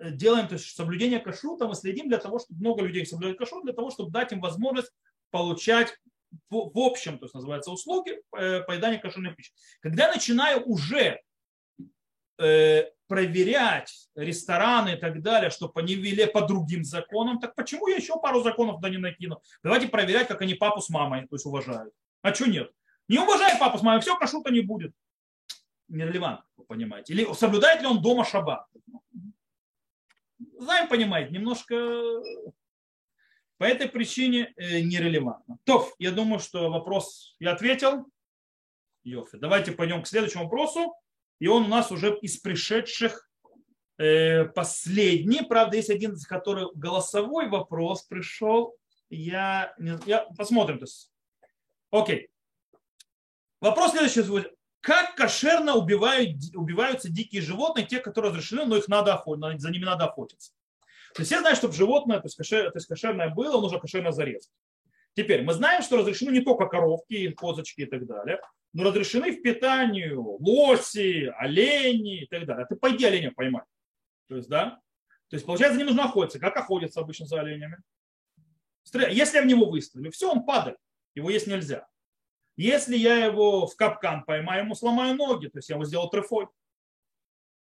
делаем 0.00 0.48
то 0.48 0.54
есть 0.54 0.74
соблюдение 0.74 1.20
кашрута, 1.20 1.66
мы 1.66 1.74
следим 1.74 2.08
для 2.08 2.18
того, 2.18 2.38
чтобы 2.38 2.60
много 2.60 2.82
людей 2.82 3.04
соблюдали 3.06 3.36
кашрут, 3.36 3.64
для 3.64 3.72
того, 3.72 3.90
чтобы 3.90 4.10
дать 4.10 4.32
им 4.32 4.40
возможность 4.40 4.92
получать 5.30 5.98
в, 6.50 6.70
в 6.74 6.78
общем, 6.78 7.18
то 7.18 7.24
есть 7.24 7.34
называется 7.34 7.70
услуги 7.70 8.20
э, 8.36 8.60
поедания 8.62 8.98
кошерной 8.98 9.34
пищи. 9.34 9.52
Когда 9.80 10.06
я 10.06 10.12
начинаю 10.12 10.62
уже 10.64 11.20
э, 12.38 12.84
проверять 13.06 14.08
рестораны 14.14 14.94
и 14.94 14.96
так 14.96 15.22
далее, 15.22 15.50
чтобы 15.50 15.80
они 15.80 15.94
вели 15.94 16.26
по 16.26 16.46
другим 16.46 16.84
законам, 16.84 17.40
так 17.40 17.54
почему 17.54 17.88
я 17.88 17.96
еще 17.96 18.20
пару 18.20 18.42
законов 18.42 18.76
туда 18.76 18.90
не 18.90 18.98
накину? 18.98 19.42
Давайте 19.62 19.88
проверять, 19.88 20.28
как 20.28 20.42
они 20.42 20.54
папу 20.54 20.80
с 20.80 20.90
мамой 20.90 21.26
то 21.26 21.34
есть 21.34 21.46
уважают. 21.46 21.92
А 22.22 22.34
что 22.34 22.46
нет? 22.46 22.70
Не 23.08 23.18
уважай 23.18 23.58
папу 23.58 23.78
с 23.78 23.82
мамой, 23.82 24.00
все, 24.00 24.16
кашрута 24.16 24.50
не 24.50 24.60
будет. 24.60 24.92
нерелевантно, 25.88 26.46
вы 26.56 26.64
понимаете. 26.64 27.14
Или 27.14 27.32
соблюдает 27.32 27.80
ли 27.80 27.86
он 27.86 28.02
дома 28.02 28.24
шаббат. 28.24 28.66
Знаем, 30.58 30.88
понимаете, 30.88 31.32
немножко 31.32 31.74
по 33.58 33.64
этой 33.64 33.88
причине 33.88 34.52
э, 34.56 34.80
нерелевантно. 34.80 35.58
То, 35.64 35.92
я 35.98 36.10
думаю, 36.10 36.40
что 36.40 36.68
вопрос 36.68 37.36
я 37.38 37.52
ответил. 37.52 38.06
Йофи. 39.04 39.38
Давайте 39.38 39.72
пойдем 39.72 40.02
к 40.02 40.08
следующему 40.08 40.44
вопросу. 40.44 40.94
И 41.38 41.46
он 41.46 41.64
у 41.64 41.68
нас 41.68 41.92
уже 41.92 42.18
из 42.18 42.38
пришедших 42.38 43.30
э, 43.98 44.46
последний. 44.46 45.44
Правда, 45.44 45.76
есть 45.76 45.90
один, 45.90 46.16
который 46.28 46.66
голосовой 46.74 47.48
вопрос 47.48 48.02
пришел. 48.02 48.74
Я, 49.10 49.74
я 50.06 50.24
посмотрим. 50.36 50.78
То 50.78 50.84
есть. 50.84 51.12
Окей. 51.90 52.30
Вопрос 53.60 53.92
следующий. 53.92 54.22
Как 54.88 55.16
кошерно 55.16 55.74
убивают, 55.74 56.38
убиваются 56.54 57.10
дикие 57.10 57.42
животные, 57.42 57.84
те, 57.84 57.98
которые 57.98 58.30
разрешены, 58.30 58.64
но 58.64 58.78
их 58.78 58.88
надо 58.88 59.12
охотиться, 59.12 59.58
за 59.58 59.70
ними 59.70 59.84
надо 59.84 60.06
охотиться. 60.06 60.52
То 61.14 61.20
есть 61.20 61.30
все 61.30 61.40
знают, 61.40 61.58
чтобы 61.58 61.74
животное, 61.74 62.20
то 62.20 62.24
есть, 62.24 62.38
кошер, 62.38 62.70
то 62.70 62.78
есть 62.78 62.86
кошерное 62.86 63.28
было, 63.28 63.60
нужно 63.60 63.78
кошерно 63.80 64.12
зарезать. 64.12 64.50
Теперь 65.12 65.42
мы 65.42 65.52
знаем, 65.52 65.82
что 65.82 65.98
разрешены 65.98 66.30
не 66.30 66.40
только 66.40 66.64
коровки, 66.64 67.32
козочки 67.32 67.82
и 67.82 67.84
так 67.84 68.06
далее, 68.06 68.40
но 68.72 68.84
разрешены 68.84 69.32
в 69.32 69.42
питанию 69.42 70.22
лоси, 70.40 71.34
олени 71.36 72.22
и 72.22 72.26
так 72.26 72.46
далее. 72.46 72.64
Ты 72.66 72.76
пойди 72.76 73.04
оленя 73.04 73.30
поймай. 73.32 73.64
То 74.26 74.36
есть, 74.36 74.48
да? 74.48 74.80
То 75.28 75.36
есть, 75.36 75.44
получается, 75.44 75.74
за 75.74 75.80
ним 75.80 75.88
нужно 75.88 76.06
охотиться. 76.06 76.38
Как 76.38 76.56
охотятся 76.56 77.00
обычно 77.00 77.26
за 77.26 77.40
оленями? 77.40 77.76
Если 78.94 79.36
я 79.36 79.42
в 79.42 79.46
него 79.46 79.66
выстрелю, 79.66 80.10
все, 80.12 80.32
он 80.32 80.46
падает. 80.46 80.78
Его 81.14 81.28
есть 81.28 81.46
нельзя. 81.46 81.86
Если 82.58 82.96
я 82.96 83.24
его 83.24 83.68
в 83.68 83.76
капкан 83.76 84.24
поймаю, 84.24 84.64
ему 84.64 84.74
сломаю 84.74 85.14
ноги, 85.14 85.46
то 85.46 85.58
есть 85.58 85.68
я 85.68 85.76
его 85.76 85.84
сделал 85.84 86.10
трефой. 86.10 86.48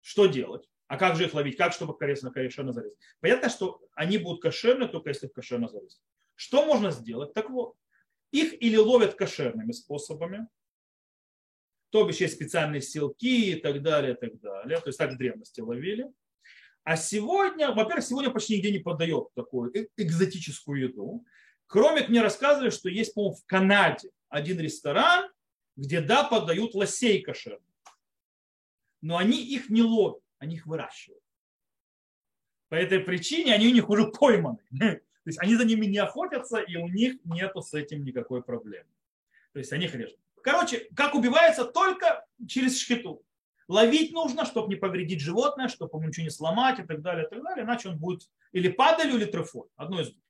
Что 0.00 0.26
делать? 0.26 0.68
А 0.88 0.96
как 0.96 1.14
же 1.14 1.26
их 1.26 1.32
ловить? 1.32 1.56
Как, 1.56 1.72
чтобы 1.72 1.96
кошерно, 1.96 2.32
кошерно 2.32 2.72
зарезать? 2.72 2.98
Понятно, 3.20 3.50
что 3.50 3.80
они 3.94 4.18
будут 4.18 4.42
кошерны, 4.42 4.88
только 4.88 5.10
если 5.10 5.28
их 5.28 5.32
кошерно 5.32 5.68
зарезать. 5.68 6.02
Что 6.34 6.66
можно 6.66 6.90
сделать? 6.90 7.32
Так 7.34 7.50
вот, 7.50 7.76
их 8.32 8.60
или 8.60 8.76
ловят 8.76 9.14
кошерными 9.14 9.70
способами, 9.70 10.48
то 11.90 12.04
бишь 12.04 12.16
есть 12.16 12.34
специальные 12.34 12.80
силки 12.80 13.52
и 13.52 13.54
так 13.54 13.82
далее, 13.82 14.14
и 14.14 14.16
так 14.16 14.40
далее. 14.40 14.80
То 14.80 14.88
есть 14.88 14.98
так 14.98 15.12
в 15.12 15.16
древности 15.16 15.60
ловили. 15.60 16.10
А 16.82 16.96
сегодня, 16.96 17.70
во-первых, 17.70 18.04
сегодня 18.04 18.30
почти 18.30 18.56
нигде 18.56 18.72
не 18.72 18.80
подает 18.80 19.28
такую 19.36 19.72
э, 19.72 19.86
экзотическую 19.96 20.80
еду. 20.80 21.24
Кроме, 21.68 22.08
мне 22.08 22.22
рассказывали, 22.22 22.70
что 22.70 22.88
есть, 22.88 23.14
по-моему, 23.14 23.36
в 23.36 23.46
Канаде 23.46 24.10
один 24.30 24.58
ресторан, 24.58 25.30
где, 25.76 26.00
да, 26.00 26.24
подают 26.24 26.74
лосей 26.74 27.20
кошерных. 27.20 27.62
Но 29.02 29.18
они 29.18 29.42
их 29.42 29.68
не 29.68 29.82
ловят, 29.82 30.22
они 30.38 30.56
их 30.56 30.66
выращивают. 30.66 31.22
По 32.68 32.76
этой 32.76 33.00
причине 33.00 33.54
они 33.54 33.68
у 33.68 33.72
них 33.72 33.88
уже 33.90 34.06
пойманы. 34.10 34.58
То 34.70 35.26
есть 35.26 35.38
они 35.40 35.56
за 35.56 35.64
ними 35.64 35.86
не 35.86 35.98
охотятся, 35.98 36.60
и 36.60 36.76
у 36.76 36.88
них 36.88 37.16
нету 37.24 37.60
с 37.60 37.74
этим 37.74 38.04
никакой 38.04 38.42
проблемы. 38.42 38.88
То 39.52 39.58
есть 39.58 39.72
они 39.72 39.86
их 39.86 39.94
режут. 39.94 40.18
Короче, 40.42 40.88
как 40.96 41.14
убивается 41.14 41.64
только 41.64 42.24
через 42.46 42.80
шхиту. 42.80 43.22
Ловить 43.68 44.12
нужно, 44.12 44.46
чтобы 44.46 44.68
не 44.68 44.76
повредить 44.76 45.20
животное, 45.20 45.68
чтобы 45.68 45.98
ему 45.98 46.08
ничего 46.08 46.24
не 46.24 46.30
сломать 46.30 46.78
и 46.80 46.82
так 46.82 47.02
далее, 47.02 47.26
и 47.26 47.28
так 47.28 47.42
далее. 47.42 47.64
Иначе 47.64 47.88
он 47.88 47.98
будет 47.98 48.28
или 48.52 48.68
падалью, 48.68 49.16
или 49.16 49.26
трефой. 49.26 49.68
Одно 49.76 50.00
из 50.00 50.10
двух. 50.10 50.24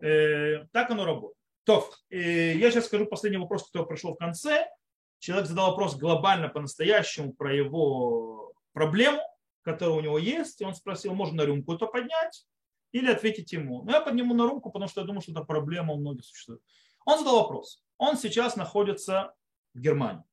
Э, 0.00 0.66
так 0.72 0.90
оно 0.90 1.04
работает. 1.04 1.37
То, 1.68 1.86
я 2.08 2.70
сейчас 2.70 2.86
скажу 2.86 3.04
последний 3.04 3.36
вопрос, 3.36 3.66
который 3.66 3.86
пришел 3.86 4.14
в 4.14 4.16
конце. 4.16 4.70
Человек 5.18 5.48
задал 5.48 5.72
вопрос 5.72 5.96
глобально 5.96 6.48
по-настоящему 6.48 7.34
про 7.34 7.54
его 7.54 8.54
проблему, 8.72 9.20
которая 9.60 9.94
у 9.96 10.00
него 10.00 10.16
есть. 10.16 10.62
И 10.62 10.64
он 10.64 10.74
спросил, 10.74 11.12
можно 11.12 11.42
на 11.42 11.46
рюмку 11.46 11.74
это 11.74 11.84
поднять 11.84 12.46
или 12.92 13.10
ответить 13.10 13.52
ему. 13.52 13.82
Но 13.82 13.92
я 13.92 14.00
подниму 14.00 14.32
на 14.32 14.44
рюмку, 14.44 14.70
потому 14.70 14.88
что 14.88 15.02
я 15.02 15.06
думаю, 15.06 15.20
что 15.20 15.32
это 15.32 15.42
проблема 15.42 15.92
у 15.92 15.98
многих 15.98 16.24
существует. 16.24 16.62
Он 17.04 17.18
задал 17.18 17.42
вопрос. 17.42 17.84
Он 17.98 18.16
сейчас 18.16 18.56
находится 18.56 19.34
в 19.74 19.80
Германии. 19.80 20.24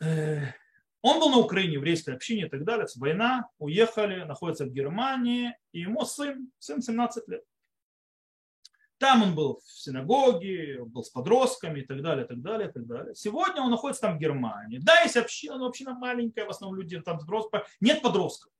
Э, 0.00 0.46
он 1.02 1.20
был 1.20 1.28
на 1.28 1.40
Украине, 1.40 1.72
в 1.72 1.80
еврейской 1.80 2.14
общине 2.14 2.46
и 2.46 2.48
так 2.48 2.64
далее. 2.64 2.86
Война, 2.96 3.50
уехали, 3.58 4.24
находится 4.24 4.64
в 4.64 4.72
Германии. 4.72 5.54
И 5.72 5.80
ему 5.80 6.06
сын, 6.06 6.50
сын 6.58 6.80
17 6.80 7.28
лет. 7.28 7.44
Там 8.98 9.22
он 9.22 9.34
был 9.34 9.60
в 9.62 9.70
синагоге, 9.70 10.82
был 10.84 11.04
с 11.04 11.10
подростками 11.10 11.80
и 11.80 11.84
так 11.84 12.02
далее, 12.02 12.24
так 12.24 12.40
далее, 12.40 12.68
так 12.68 12.86
далее. 12.86 13.14
Сегодня 13.14 13.62
он 13.62 13.70
находится 13.70 14.02
там 14.02 14.16
в 14.16 14.20
Германии. 14.20 14.78
Да, 14.78 15.02
есть 15.02 15.16
община, 15.16 15.58
но 15.58 15.66
община 15.66 15.94
маленькая, 15.94 16.46
в 16.46 16.50
основном 16.50 16.80
люди 16.80 16.98
там 17.00 17.18
подростков. 17.18 17.68
Нет 17.80 18.00
подростков. 18.00 18.52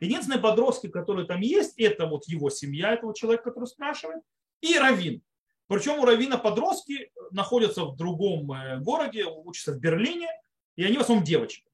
Единственные 0.00 0.40
подростки, 0.40 0.88
которые 0.88 1.26
там 1.26 1.40
есть, 1.40 1.78
это 1.78 2.06
вот 2.06 2.26
его 2.26 2.50
семья, 2.50 2.92
этого 2.92 3.14
человека, 3.14 3.44
который 3.44 3.64
спрашивает, 3.64 4.22
и 4.60 4.78
Равин. 4.78 5.22
Причем 5.66 5.98
у 5.98 6.04
Равина 6.04 6.38
подростки 6.38 7.10
находятся 7.30 7.84
в 7.84 7.96
другом 7.96 8.50
э, 8.52 8.78
городе, 8.80 9.24
учатся 9.24 9.72
в 9.72 9.80
Берлине, 9.80 10.28
и 10.76 10.84
они 10.84 10.96
в 10.96 11.00
основном 11.00 11.24
девочки. 11.24 11.67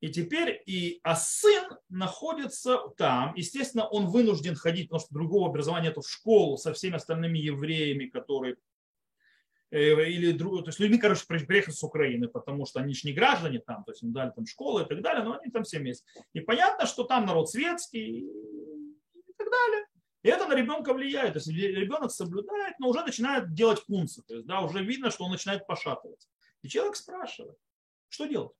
И 0.00 0.08
теперь 0.08 0.62
и 0.64 0.98
а 1.02 1.14
сын 1.14 1.76
находится 1.90 2.78
там. 2.96 3.34
Естественно, 3.36 3.86
он 3.86 4.06
вынужден 4.06 4.54
ходить, 4.54 4.88
потому 4.88 5.00
что 5.00 5.14
другого 5.14 5.48
образования 5.48 5.88
нет 5.88 5.98
в 5.98 6.08
школу 6.08 6.56
со 6.56 6.72
всеми 6.72 6.96
остальными 6.96 7.38
евреями, 7.38 8.06
которые 8.06 8.56
э, 9.70 10.08
или 10.08 10.32
друг, 10.32 10.64
то 10.64 10.68
есть 10.70 10.80
людьми, 10.80 10.96
короче, 10.96 11.26
приехали 11.26 11.74
с 11.74 11.82
Украины, 11.82 12.28
потому 12.28 12.64
что 12.64 12.80
они 12.80 12.94
же 12.94 13.02
не 13.04 13.12
граждане 13.12 13.58
там, 13.58 13.84
то 13.84 13.92
есть 13.92 14.02
им 14.02 14.12
дали 14.12 14.30
там 14.30 14.46
школы 14.46 14.82
и 14.82 14.86
так 14.86 15.02
далее, 15.02 15.22
но 15.22 15.38
они 15.38 15.50
там 15.50 15.64
все 15.64 15.78
вместе. 15.78 16.06
И 16.32 16.40
понятно, 16.40 16.86
что 16.86 17.04
там 17.04 17.26
народ 17.26 17.50
светский 17.50 18.20
и 18.20 19.32
так 19.36 19.50
далее. 19.50 19.86
И 20.22 20.28
это 20.28 20.46
на 20.46 20.54
ребенка 20.54 20.94
влияет. 20.94 21.34
То 21.34 21.38
есть 21.38 21.48
ребенок 21.48 22.10
соблюдает, 22.10 22.78
но 22.78 22.88
уже 22.88 23.02
начинает 23.02 23.52
делать 23.52 23.84
кунцы. 23.84 24.22
То 24.22 24.34
есть, 24.34 24.46
да, 24.46 24.60
уже 24.60 24.82
видно, 24.82 25.10
что 25.10 25.24
он 25.24 25.30
начинает 25.30 25.66
пошатываться. 25.66 26.28
И 26.62 26.68
человек 26.68 26.96
спрашивает, 26.96 27.56
что 28.08 28.26
делать? 28.26 28.52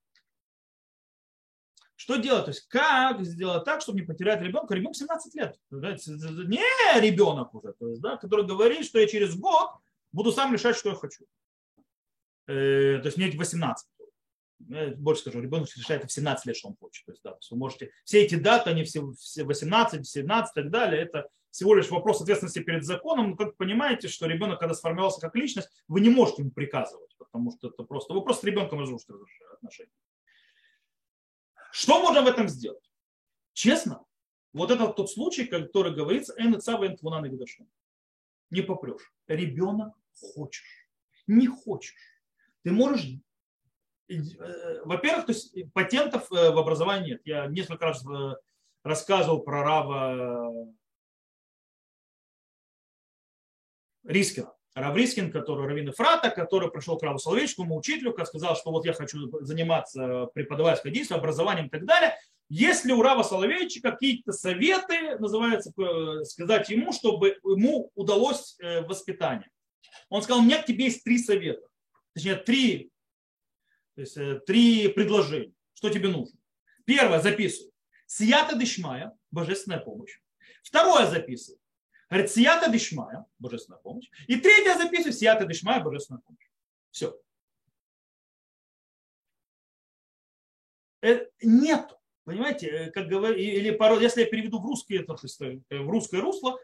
Что 2.10 2.18
делать? 2.18 2.44
То 2.46 2.50
есть 2.50 2.66
как 2.66 3.24
сделать 3.24 3.64
так, 3.64 3.82
чтобы 3.82 4.00
не 4.00 4.04
потерять 4.04 4.42
ребенка? 4.42 4.74
Ребенок 4.74 4.96
17 4.96 5.34
лет. 5.36 5.56
Не 5.70 7.00
ребенок 7.00 7.54
уже, 7.54 7.72
то 7.74 7.86
есть, 7.86 8.00
да, 8.00 8.16
который 8.16 8.44
говорит, 8.44 8.84
что 8.84 8.98
я 8.98 9.06
через 9.06 9.36
год 9.36 9.70
буду 10.10 10.32
сам 10.32 10.52
решать, 10.52 10.74
что 10.74 10.88
я 10.88 10.96
хочу. 10.96 11.24
Э, 12.48 12.98
то 13.00 13.06
есть 13.06 13.16
мне 13.16 13.30
18. 13.30 13.88
Я 14.70 14.88
больше 14.96 15.22
скажу, 15.22 15.40
ребенок 15.40 15.68
решает 15.76 16.04
в 16.04 16.10
17 16.10 16.46
лет, 16.46 16.56
что 16.56 16.70
он 16.70 16.76
хочет. 16.80 17.06
То 17.06 17.12
есть, 17.12 17.22
да, 17.22 17.30
то 17.30 17.38
есть 17.38 17.50
вы 17.52 17.58
можете, 17.58 17.92
все 18.04 18.24
эти 18.24 18.34
даты, 18.34 18.70
они 18.70 18.82
все 18.82 19.02
18, 19.02 20.04
17 20.04 20.50
и 20.50 20.60
так 20.60 20.70
далее, 20.72 21.02
это 21.02 21.28
всего 21.52 21.76
лишь 21.76 21.90
вопрос 21.90 22.20
ответственности 22.20 22.58
перед 22.58 22.84
законом. 22.84 23.30
Но 23.30 23.36
как 23.36 23.56
понимаете, 23.56 24.08
что 24.08 24.26
ребенок, 24.26 24.58
когда 24.58 24.74
сформировался 24.74 25.20
как 25.20 25.36
личность, 25.36 25.68
вы 25.86 26.00
не 26.00 26.10
можете 26.10 26.42
ему 26.42 26.50
приказывать, 26.50 27.14
потому 27.18 27.52
что 27.52 27.68
это 27.68 27.84
просто, 27.84 28.14
вы 28.14 28.22
просто 28.22 28.42
с 28.42 28.44
ребенком 28.46 28.80
разрушите 28.80 29.12
отношения. 29.54 29.92
Что 31.72 32.00
можно 32.00 32.22
в 32.22 32.26
этом 32.26 32.48
сделать? 32.48 32.90
Честно, 33.52 34.04
вот 34.52 34.70
это 34.70 34.88
тот 34.88 35.10
случай, 35.10 35.44
который 35.44 35.94
говорится, 35.94 36.34
не 38.50 38.62
попрешь. 38.62 39.12
Ребенок 39.28 39.94
хочешь, 40.12 40.88
не 41.26 41.46
хочешь. 41.46 41.94
Ты 42.62 42.72
можешь 42.72 43.06
э, 44.08 44.82
во-первых, 44.84 45.26
то 45.26 45.32
есть 45.32 45.54
патентов 45.72 46.30
э, 46.32 46.50
в 46.50 46.58
образовании 46.58 47.12
нет. 47.12 47.22
Я 47.24 47.46
несколько 47.46 47.86
раз 47.86 48.04
э, 48.04 48.34
рассказывал 48.82 49.40
про 49.40 49.62
Рава 49.62 50.52
Рискина. 54.04 54.52
Раврискин, 54.74 55.32
который 55.32 55.66
Равин 55.66 55.92
Фрата, 55.92 56.30
который 56.30 56.70
пришел 56.70 56.96
к 56.96 57.02
Раву 57.02 57.18
Соловейческому 57.18 57.76
учителю, 57.76 58.14
сказал, 58.24 58.56
что 58.56 58.70
вот 58.70 58.86
я 58.86 58.92
хочу 58.92 59.30
заниматься 59.44 60.26
преподавательской 60.34 60.90
деятельностью, 60.90 61.18
образованием 61.18 61.66
и 61.66 61.70
так 61.70 61.84
далее. 61.84 62.16
Есть 62.48 62.84
ли 62.84 62.92
у 62.92 63.00
Рава 63.00 63.22
Соловейчика 63.22 63.92
какие-то 63.92 64.32
советы, 64.32 65.16
называется, 65.18 65.72
э, 65.78 66.24
сказать 66.24 66.68
ему, 66.68 66.92
чтобы 66.92 67.38
ему 67.44 67.92
удалось 67.94 68.56
э, 68.58 68.80
воспитание? 68.82 69.48
Он 70.08 70.20
сказал, 70.20 70.42
у 70.42 70.44
меня 70.44 70.60
к 70.60 70.66
тебе 70.66 70.86
есть 70.86 71.04
три 71.04 71.18
совета. 71.18 71.62
Точнее, 72.12 72.34
три, 72.34 72.90
то 73.94 74.00
есть, 74.00 74.16
э, 74.16 74.40
три 74.44 74.88
предложения. 74.88 75.52
Что 75.74 75.90
тебе 75.90 76.08
нужно? 76.08 76.36
Первое, 76.84 77.20
записывай. 77.20 77.70
Сията 78.06 78.56
дышмая, 78.56 79.16
божественная 79.30 79.78
помощь. 79.78 80.18
Второе, 80.64 81.06
записывай. 81.06 81.59
Говорит, 82.10 82.30
Сията 82.32 82.68
Дишмая, 82.68 83.24
божественная 83.38 83.78
помощь. 83.78 84.10
И 84.26 84.36
третья 84.36 84.76
записываю, 84.76 85.12
Сията 85.12 85.46
Дишмая, 85.46 85.80
божественная 85.80 86.20
помощь. 86.22 86.50
Все. 86.90 87.16
Э, 91.02 91.26
нет. 91.40 91.96
Понимаете, 92.24 92.66
э, 92.66 92.90
как 92.90 93.06
говорю, 93.06 93.36
или 93.36 93.70
порой, 93.70 94.02
если 94.02 94.22
я 94.22 94.26
переведу 94.26 94.58
в 94.58 94.66
русский, 94.66 94.96
это, 94.98 95.14
в 95.14 95.88
русское 95.88 96.20
русло, 96.20 96.58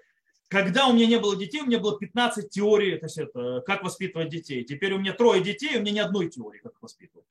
когда 0.49 0.89
у 0.89 0.93
меня 0.93 1.07
не 1.07 1.19
было 1.19 1.37
детей, 1.37 1.61
у 1.61 1.67
меня 1.67 1.79
было 1.79 1.97
15 1.97 2.51
теорий, 2.51 2.99
то 2.99 3.07
есть 3.07 3.19
это, 3.19 3.63
как 3.67 3.85
воспитывать 3.85 4.29
детей. 4.29 4.65
Теперь 4.65 4.95
у 4.95 4.99
меня 4.99 5.13
трое 5.13 5.43
детей, 5.43 5.77
у 5.77 5.81
меня 5.81 5.93
ни 5.93 5.99
одной 6.01 6.29
теории, 6.29 6.59
как 6.59 6.81
воспитывать. 6.83 7.27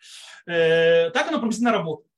Э, 0.45 1.09
так 1.11 1.27
оно 1.27 1.39
приблизительно 1.39 1.73
работает. 1.73 2.11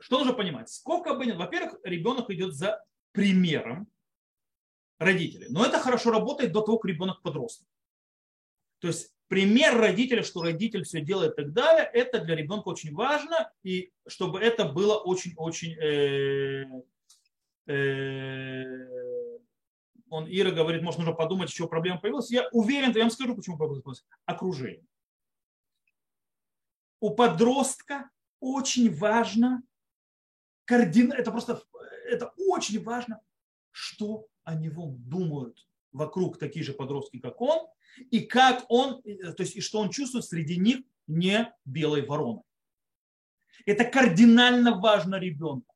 Что 0.00 0.18
нужно 0.18 0.34
понимать? 0.34 0.68
Сколько 0.68 1.14
бы... 1.14 1.32
Во-первых, 1.32 1.76
ребенок 1.84 2.30
идет 2.30 2.52
за 2.52 2.84
примером 3.14 3.88
родителей. 4.98 5.46
Но 5.48 5.64
это 5.64 5.78
хорошо 5.78 6.10
работает 6.10 6.52
до 6.52 6.60
того, 6.60 6.78
как 6.78 6.90
ребенок 6.90 7.22
подросток. 7.22 7.66
То 8.80 8.88
есть 8.88 9.14
пример 9.28 9.78
родителя, 9.78 10.22
что 10.22 10.42
родитель 10.42 10.84
все 10.84 11.00
делает 11.00 11.32
и 11.32 11.36
так 11.36 11.52
далее, 11.52 11.88
это 11.92 12.18
для 12.18 12.34
ребенка 12.36 12.68
очень 12.68 12.92
важно, 12.92 13.50
и 13.62 13.90
чтобы 14.06 14.40
это 14.40 14.66
было 14.66 14.96
очень-очень 14.96 15.72
э, 15.78 16.82
Э, 17.66 18.64
он, 20.10 20.26
Ира 20.28 20.50
говорит, 20.50 20.82
может, 20.82 20.98
нужно 20.98 21.14
подумать, 21.14 21.50
что 21.50 21.66
проблема 21.66 21.98
появилась. 21.98 22.30
Я 22.30 22.48
уверен, 22.52 22.92
я 22.92 23.00
вам 23.00 23.10
скажу, 23.10 23.34
почему 23.34 23.56
проблема 23.56 23.82
появилась. 23.82 24.04
Окружение. 24.26 24.86
У 27.00 27.10
подростка 27.14 28.10
очень 28.40 28.94
важно, 28.94 29.62
координ... 30.64 31.12
это 31.12 31.30
просто, 31.30 31.62
это 32.04 32.32
очень 32.36 32.82
важно, 32.82 33.20
что 33.70 34.26
о 34.44 34.54
него 34.54 34.94
думают 34.98 35.66
вокруг 35.92 36.38
такие 36.38 36.64
же 36.64 36.72
подростки, 36.72 37.18
как 37.18 37.40
он, 37.40 37.66
и 38.10 38.20
как 38.20 38.64
он, 38.68 39.02
то 39.02 39.36
есть, 39.38 39.56
и 39.56 39.60
что 39.60 39.78
он 39.78 39.90
чувствует 39.90 40.24
среди 40.24 40.56
них 40.56 40.80
не 41.06 41.52
белой 41.64 42.04
вороны. 42.04 42.42
Это 43.66 43.84
кардинально 43.84 44.78
важно 44.78 45.16
ребенку. 45.16 45.74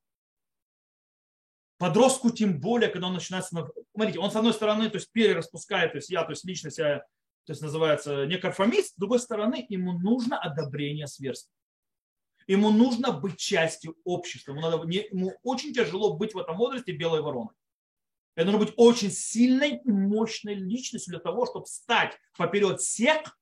Подростку 1.77 2.29
тем 2.29 2.59
более, 2.59 2.89
когда 2.89 3.07
он 3.07 3.13
начинает... 3.13 3.45
Смотрите, 3.45 4.19
он 4.19 4.31
с 4.31 4.35
одной 4.35 4.53
стороны 4.53 4.89
то 4.89 4.97
есть, 4.97 5.11
перераспускает, 5.11 5.93
то 5.93 5.97
есть 5.97 6.09
я, 6.09 6.23
то 6.23 6.31
есть 6.31 6.43
личность, 6.43 6.77
я, 6.77 6.99
то 7.45 7.53
есть 7.53 7.61
называется 7.61 8.25
не 8.25 8.37
конформист, 8.37 8.95
с 8.95 8.97
другой 8.97 9.19
стороны 9.19 9.65
ему 9.69 9.93
нужно 9.93 10.37
одобрение 10.37 11.07
сверстников. 11.07 11.58
Ему 12.49 12.71
нужно 12.71 13.11
быть 13.11 13.37
частью 13.37 13.95
общества. 14.03 14.53
Ему, 14.53 14.61
надо, 14.61 14.83
ему 14.87 15.33
очень 15.43 15.71
тяжело 15.71 16.17
быть 16.17 16.33
в 16.33 16.37
этом 16.39 16.57
возрасте 16.57 16.91
белой 16.91 17.21
вороной. 17.21 17.53
Это 18.33 18.49
нужно 18.49 18.65
быть 18.65 18.73
очень 18.75 19.11
сильной 19.11 19.81
мощной 19.85 20.55
личностью 20.55 21.11
для 21.11 21.19
того, 21.19 21.45
чтобы 21.45 21.65
встать 21.65 22.17
поперед 22.35 22.81
всех 22.81 23.37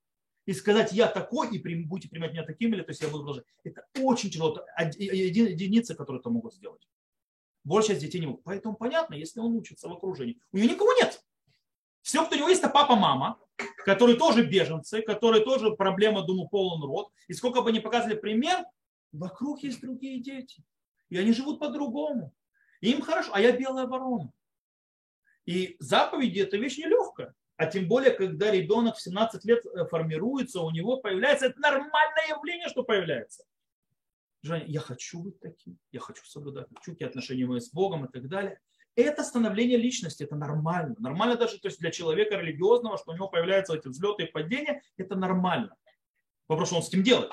и 0.46 0.52
сказать, 0.52 0.92
я 0.92 1.08
такой, 1.08 1.56
и 1.56 1.84
будете 1.86 2.10
принимать 2.10 2.34
меня 2.34 2.44
таким, 2.44 2.74
или 2.74 2.82
то 2.82 2.90
есть 2.90 3.02
я 3.02 3.08
буду 3.08 3.20
продолжать. 3.20 3.46
Это 3.64 3.88
очень 4.02 4.30
тяжело. 4.30 4.60
Это 4.76 4.98
единицы, 5.00 5.96
которые 5.96 6.20
это 6.20 6.30
могут 6.30 6.54
сделать. 6.54 6.86
Большая 7.64 7.96
часть 7.96 8.02
детей 8.02 8.20
не 8.20 8.28
могут. 8.28 8.44
Поэтому 8.44 8.76
понятно, 8.76 9.14
если 9.14 9.40
он 9.40 9.56
учится 9.56 9.88
в 9.88 9.94
окружении. 9.94 10.38
У 10.52 10.58
него 10.58 10.74
никого 10.74 10.92
нет. 10.96 11.24
Все, 12.02 12.26
кто 12.26 12.36
у 12.36 12.40
него 12.40 12.50
есть, 12.50 12.62
это 12.62 12.74
папа, 12.74 12.98
мама, 12.98 13.40
которые 13.86 14.18
тоже 14.18 14.46
беженцы, 14.46 15.02
которые 15.02 15.46
тоже 15.46 15.72
проблема, 15.72 16.24
думаю, 16.24 16.50
полон 16.50 16.84
рот. 16.84 17.14
И 17.30 17.34
сколько 17.34 17.62
бы 17.62 17.70
они 17.70 17.80
показывали 17.80 18.18
пример, 18.18 18.66
вокруг 19.12 19.64
есть 19.64 19.82
другие 19.82 20.20
дети. 20.22 20.64
И 21.10 21.18
они 21.18 21.34
живут 21.34 21.60
по-другому. 21.60 22.34
им 22.82 23.02
хорошо, 23.02 23.32
а 23.34 23.42
я 23.42 23.56
белая 23.58 23.88
ворона. 23.88 24.32
И 25.46 25.78
заповеди– 25.80 26.40
это 26.42 26.58
вещь 26.58 26.78
нелегкая. 26.78 27.34
А 27.56 27.66
тем 27.66 27.88
более, 27.88 28.12
когда 28.12 28.52
ребенок 28.52 28.98
в 28.98 29.02
17 29.02 29.46
лет 29.46 29.66
э, 29.66 29.86
формируется, 29.88 30.62
у 30.62 30.70
него 30.70 30.98
появляется, 30.98 31.48
это 31.48 31.60
нормальное 31.60 32.28
явление, 32.30 32.68
что 32.68 32.84
появляется 32.84 33.44
желание, 34.48 34.70
я 34.70 34.80
хочу 34.80 35.20
быть 35.20 35.40
таким, 35.40 35.78
я 35.92 36.00
хочу 36.00 36.26
соблюдать, 36.26 36.68
хочу 36.74 36.94
какие 36.94 37.08
отношения 37.08 37.46
мои 37.46 37.60
с 37.60 37.72
Богом 37.72 38.06
и 38.06 38.12
так 38.12 38.28
далее. 38.28 38.60
Это 38.96 39.24
становление 39.24 39.78
личности, 39.78 40.24
это 40.24 40.36
нормально. 40.36 40.96
Нормально 40.98 41.36
даже 41.36 41.60
то 41.60 41.68
есть 41.68 41.80
для 41.80 41.92
человека 41.92 42.36
религиозного, 42.36 42.98
что 42.98 43.12
у 43.12 43.16
него 43.16 43.28
появляются 43.28 43.76
эти 43.76 43.88
взлеты 43.88 44.24
и 44.24 44.32
падения, 44.32 44.82
это 44.98 45.16
нормально. 45.16 45.76
Вопрос, 46.48 46.70
что 46.70 46.78
он 46.78 46.84
с 46.84 46.90
этим 46.90 47.04
делает. 47.04 47.32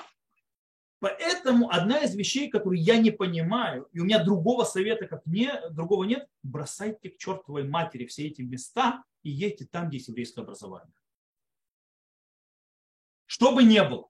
Поэтому 1.05 1.69
одна 1.69 1.99
из 1.99 2.15
вещей, 2.15 2.49
которую 2.49 2.81
я 2.81 2.97
не 2.97 3.11
понимаю, 3.11 3.87
и 3.93 3.99
у 3.99 4.05
меня 4.05 4.23
другого 4.23 4.63
совета, 4.63 5.05
как 5.05 5.23
мне, 5.27 5.61
другого 5.69 6.03
нет, 6.03 6.27
бросайте 6.41 7.11
к 7.11 7.19
чертовой 7.19 7.63
матери 7.63 8.07
все 8.07 8.25
эти 8.25 8.41
места 8.41 9.03
и 9.21 9.29
едьте 9.29 9.67
там, 9.67 9.87
где 9.87 9.97
есть 9.97 10.07
еврейское 10.07 10.41
образование. 10.41 10.95
Что 13.27 13.51
бы 13.53 13.63
ни 13.63 13.79
было. 13.87 14.09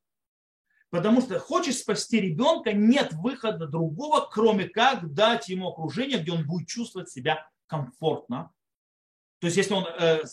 Потому 0.90 1.20
что 1.20 1.38
хочешь 1.38 1.80
спасти 1.80 2.22
ребенка, 2.22 2.72
нет 2.72 3.12
выхода 3.12 3.68
другого, 3.68 4.30
кроме 4.32 4.70
как 4.70 5.14
дать 5.14 5.50
ему 5.50 5.68
окружение, 5.68 6.20
где 6.20 6.32
он 6.32 6.48
будет 6.48 6.70
чувствовать 6.70 7.10
себя 7.10 7.46
комфортно. 7.68 8.54
То 9.40 9.48
есть, 9.48 9.58
если 9.58 9.74
он 9.74 9.86
э, 9.86 10.24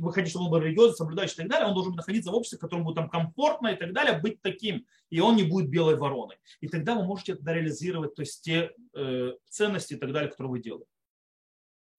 выходит, 0.00 0.30
чтобы 0.30 0.46
он 0.46 0.50
был 0.52 0.58
религиозный, 0.58 0.96
соблюдающий 0.96 1.34
и 1.34 1.36
так 1.38 1.48
далее, 1.48 1.68
он 1.68 1.74
должен 1.74 1.94
находиться 1.94 2.30
в 2.30 2.34
обществе, 2.34 2.58
в 2.58 2.60
котором 2.60 2.84
будет 2.84 2.94
там 2.94 3.10
комфортно 3.10 3.68
и 3.68 3.76
так 3.76 3.92
далее, 3.92 4.18
быть 4.20 4.40
таким. 4.40 4.86
И 5.10 5.20
он 5.20 5.36
не 5.36 5.42
будет 5.42 5.68
белой 5.68 5.96
вороной. 5.96 6.36
И 6.60 6.68
тогда 6.68 6.94
вы 6.94 7.04
можете 7.04 7.34
тогда 7.34 7.54
реализировать 7.54 8.14
то 8.14 8.22
есть, 8.22 8.42
те 8.42 8.72
э, 8.94 9.32
ценности 9.48 9.94
и 9.94 9.96
так 9.96 10.12
далее, 10.12 10.30
которые 10.30 10.52
вы 10.52 10.60
делаете. 10.60 10.90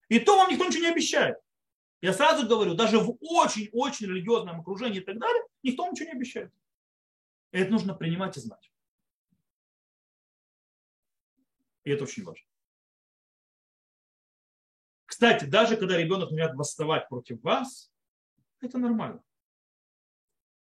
И 0.07 0.19
то 0.19 0.37
вам 0.37 0.49
никто 0.51 0.65
ничего 0.65 0.83
не 0.83 0.91
обещает. 0.91 1.37
Я 2.01 2.13
сразу 2.13 2.47
говорю, 2.47 2.75
даже 2.75 2.99
в 2.99 3.17
очень-очень 3.21 4.07
религиозном 4.07 4.61
окружении 4.61 4.99
и 4.99 5.03
так 5.03 5.17
далее, 5.19 5.43
никто 5.63 5.89
ничего 5.89 6.07
не 6.07 6.15
обещает. 6.15 6.51
И 7.51 7.59
это 7.59 7.71
нужно 7.71 7.93
принимать 7.93 8.35
и 8.37 8.41
знать. 8.41 8.71
И 11.83 11.91
это 11.91 12.03
очень 12.03 12.23
важно. 12.23 12.45
Кстати, 15.23 15.45
даже 15.45 15.77
когда 15.77 15.95
ребенок 15.95 16.31
начинает 16.31 16.53
восставать 16.53 17.07
против 17.07 17.41
вас, 17.43 17.89
это 18.59 18.77
нормально. 18.77 19.23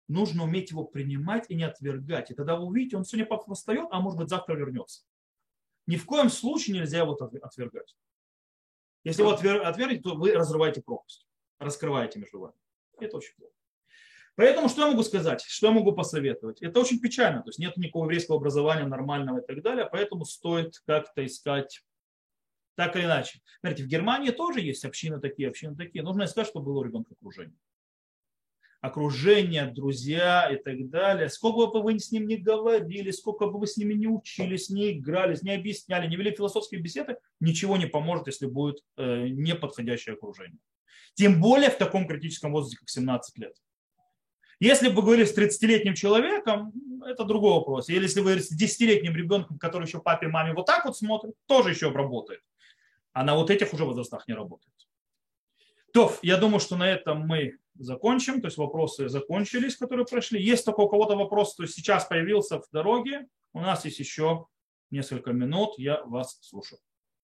Нужно 0.06 0.44
уметь 0.44 0.70
его 0.70 0.84
принимать 0.84 1.46
и 1.48 1.54
не 1.54 1.64
отвергать. 1.64 2.30
И 2.30 2.34
тогда 2.34 2.56
вы 2.56 2.66
увидите, 2.66 2.98
он 2.98 3.06
сегодня 3.06 3.38
восстает, 3.46 3.88
а 3.90 4.00
может 4.00 4.18
быть 4.18 4.28
завтра 4.28 4.56
вернется. 4.56 5.06
Ни 5.86 5.96
в 5.96 6.04
коем 6.04 6.28
случае 6.28 6.76
нельзя 6.76 6.98
его 6.98 7.14
отвергать. 7.14 7.96
Если 9.02 9.22
вы 9.22 9.32
отвергнете, 9.32 10.02
то 10.02 10.14
вы 10.14 10.32
разрываете 10.32 10.82
пропасть, 10.82 11.26
раскрываете 11.58 12.18
между 12.18 12.40
вами. 12.40 12.56
Это 12.98 13.16
очень 13.16 13.34
плохо. 13.36 13.54
Поэтому 14.34 14.68
что 14.68 14.82
я 14.82 14.88
могу 14.88 15.02
сказать, 15.04 15.40
что 15.40 15.68
я 15.68 15.72
могу 15.72 15.92
посоветовать? 15.92 16.60
Это 16.60 16.80
очень 16.80 17.00
печально, 17.00 17.40
то 17.40 17.48
есть 17.48 17.58
нет 17.58 17.78
никакого 17.78 18.04
еврейского 18.04 18.36
образования 18.36 18.84
нормального 18.84 19.38
и 19.38 19.46
так 19.46 19.62
далее, 19.62 19.88
поэтому 19.90 20.26
стоит 20.26 20.74
как-то 20.84 21.24
искать 21.24 21.82
так 22.80 22.96
или 22.96 23.04
иначе. 23.04 23.40
Смотрите, 23.60 23.84
в 23.84 23.88
Германии 23.88 24.30
тоже 24.30 24.62
есть 24.62 24.86
общины 24.86 25.20
такие, 25.20 25.50
общины 25.50 25.76
такие. 25.76 26.02
Нужно 26.02 26.24
искать, 26.24 26.46
чтобы 26.46 26.64
было 26.64 26.78
у 26.78 26.82
ребенка 26.82 27.12
окружение. 27.12 27.58
Окружение, 28.80 29.66
друзья 29.66 30.50
и 30.50 30.56
так 30.56 30.88
далее. 30.88 31.28
Сколько 31.28 31.70
бы 31.70 31.82
вы 31.82 31.98
с 31.98 32.10
ним 32.10 32.26
не 32.26 32.38
говорили, 32.38 33.10
сколько 33.10 33.48
бы 33.48 33.58
вы 33.58 33.66
с 33.66 33.76
ними 33.76 33.92
не 33.92 34.06
учились, 34.06 34.70
не 34.70 34.92
игрались, 34.92 35.42
не 35.42 35.52
объясняли, 35.52 36.08
не 36.08 36.16
вели 36.16 36.34
философские 36.34 36.80
беседы, 36.80 37.18
ничего 37.38 37.76
не 37.76 37.84
поможет, 37.84 38.28
если 38.28 38.46
будет 38.46 38.78
э, 38.96 39.28
неподходящее 39.28 40.14
окружение. 40.14 40.58
Тем 41.12 41.38
более 41.38 41.68
в 41.68 41.76
таком 41.76 42.08
критическом 42.08 42.52
возрасте, 42.52 42.78
как 42.78 42.88
17 42.88 43.36
лет. 43.36 43.54
Если 44.58 44.88
бы 44.88 44.96
вы 44.96 45.02
говорили 45.02 45.26
с 45.26 45.36
30-летним 45.36 45.92
человеком, 45.92 46.72
это 47.04 47.24
другой 47.24 47.52
вопрос. 47.52 47.90
Или 47.90 48.04
если 48.04 48.20
вы 48.20 48.40
с 48.40 48.50
10-летним 48.50 49.14
ребенком, 49.14 49.58
который 49.58 49.86
еще 49.86 50.00
папе, 50.00 50.28
маме 50.28 50.54
вот 50.54 50.64
так 50.64 50.86
вот 50.86 50.96
смотрит, 50.96 51.34
тоже 51.46 51.70
еще 51.70 51.90
работает. 51.90 52.40
А 53.12 53.24
на 53.24 53.34
вот 53.34 53.50
этих 53.50 53.72
уже 53.72 53.84
возрастах 53.84 54.28
не 54.28 54.34
работает. 54.34 54.74
То, 55.92 56.14
я 56.22 56.36
думаю, 56.36 56.60
что 56.60 56.76
на 56.76 56.88
этом 56.88 57.26
мы 57.26 57.58
закончим. 57.74 58.40
То 58.40 58.46
есть 58.46 58.58
вопросы 58.58 59.08
закончились, 59.08 59.76
которые 59.76 60.06
прошли. 60.06 60.42
Есть 60.42 60.64
только 60.64 60.80
у 60.80 60.88
кого-то 60.88 61.16
вопрос, 61.16 61.54
то 61.56 61.64
есть 61.64 61.74
сейчас 61.74 62.04
появился 62.04 62.60
в 62.60 62.68
дороге. 62.70 63.26
У 63.52 63.60
нас 63.60 63.84
есть 63.84 63.98
еще 63.98 64.46
несколько 64.90 65.32
минут. 65.32 65.78
Я 65.78 66.02
вас 66.04 66.38
слушаю. 66.42 66.80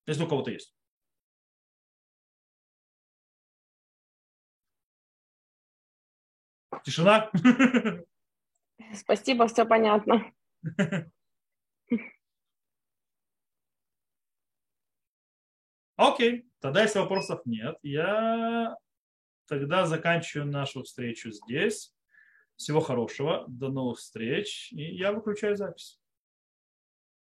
Если 0.06 0.24
у 0.24 0.28
кого-то 0.28 0.50
есть. 0.50 0.74
Тишина? 6.84 7.30
Спасибо, 8.94 9.48
все 9.48 9.64
понятно. 9.64 10.32
Окей, 15.96 16.46
тогда 16.60 16.82
если 16.82 16.98
вопросов 16.98 17.40
нет, 17.46 17.76
я 17.82 18.76
тогда 19.48 19.86
заканчиваю 19.86 20.46
нашу 20.46 20.82
встречу 20.82 21.30
здесь. 21.30 21.94
Всего 22.56 22.80
хорошего, 22.80 23.44
до 23.48 23.68
новых 23.68 23.98
встреч, 23.98 24.72
и 24.72 24.82
я 24.94 25.12
выключаю 25.12 25.56
запись. 25.56 26.00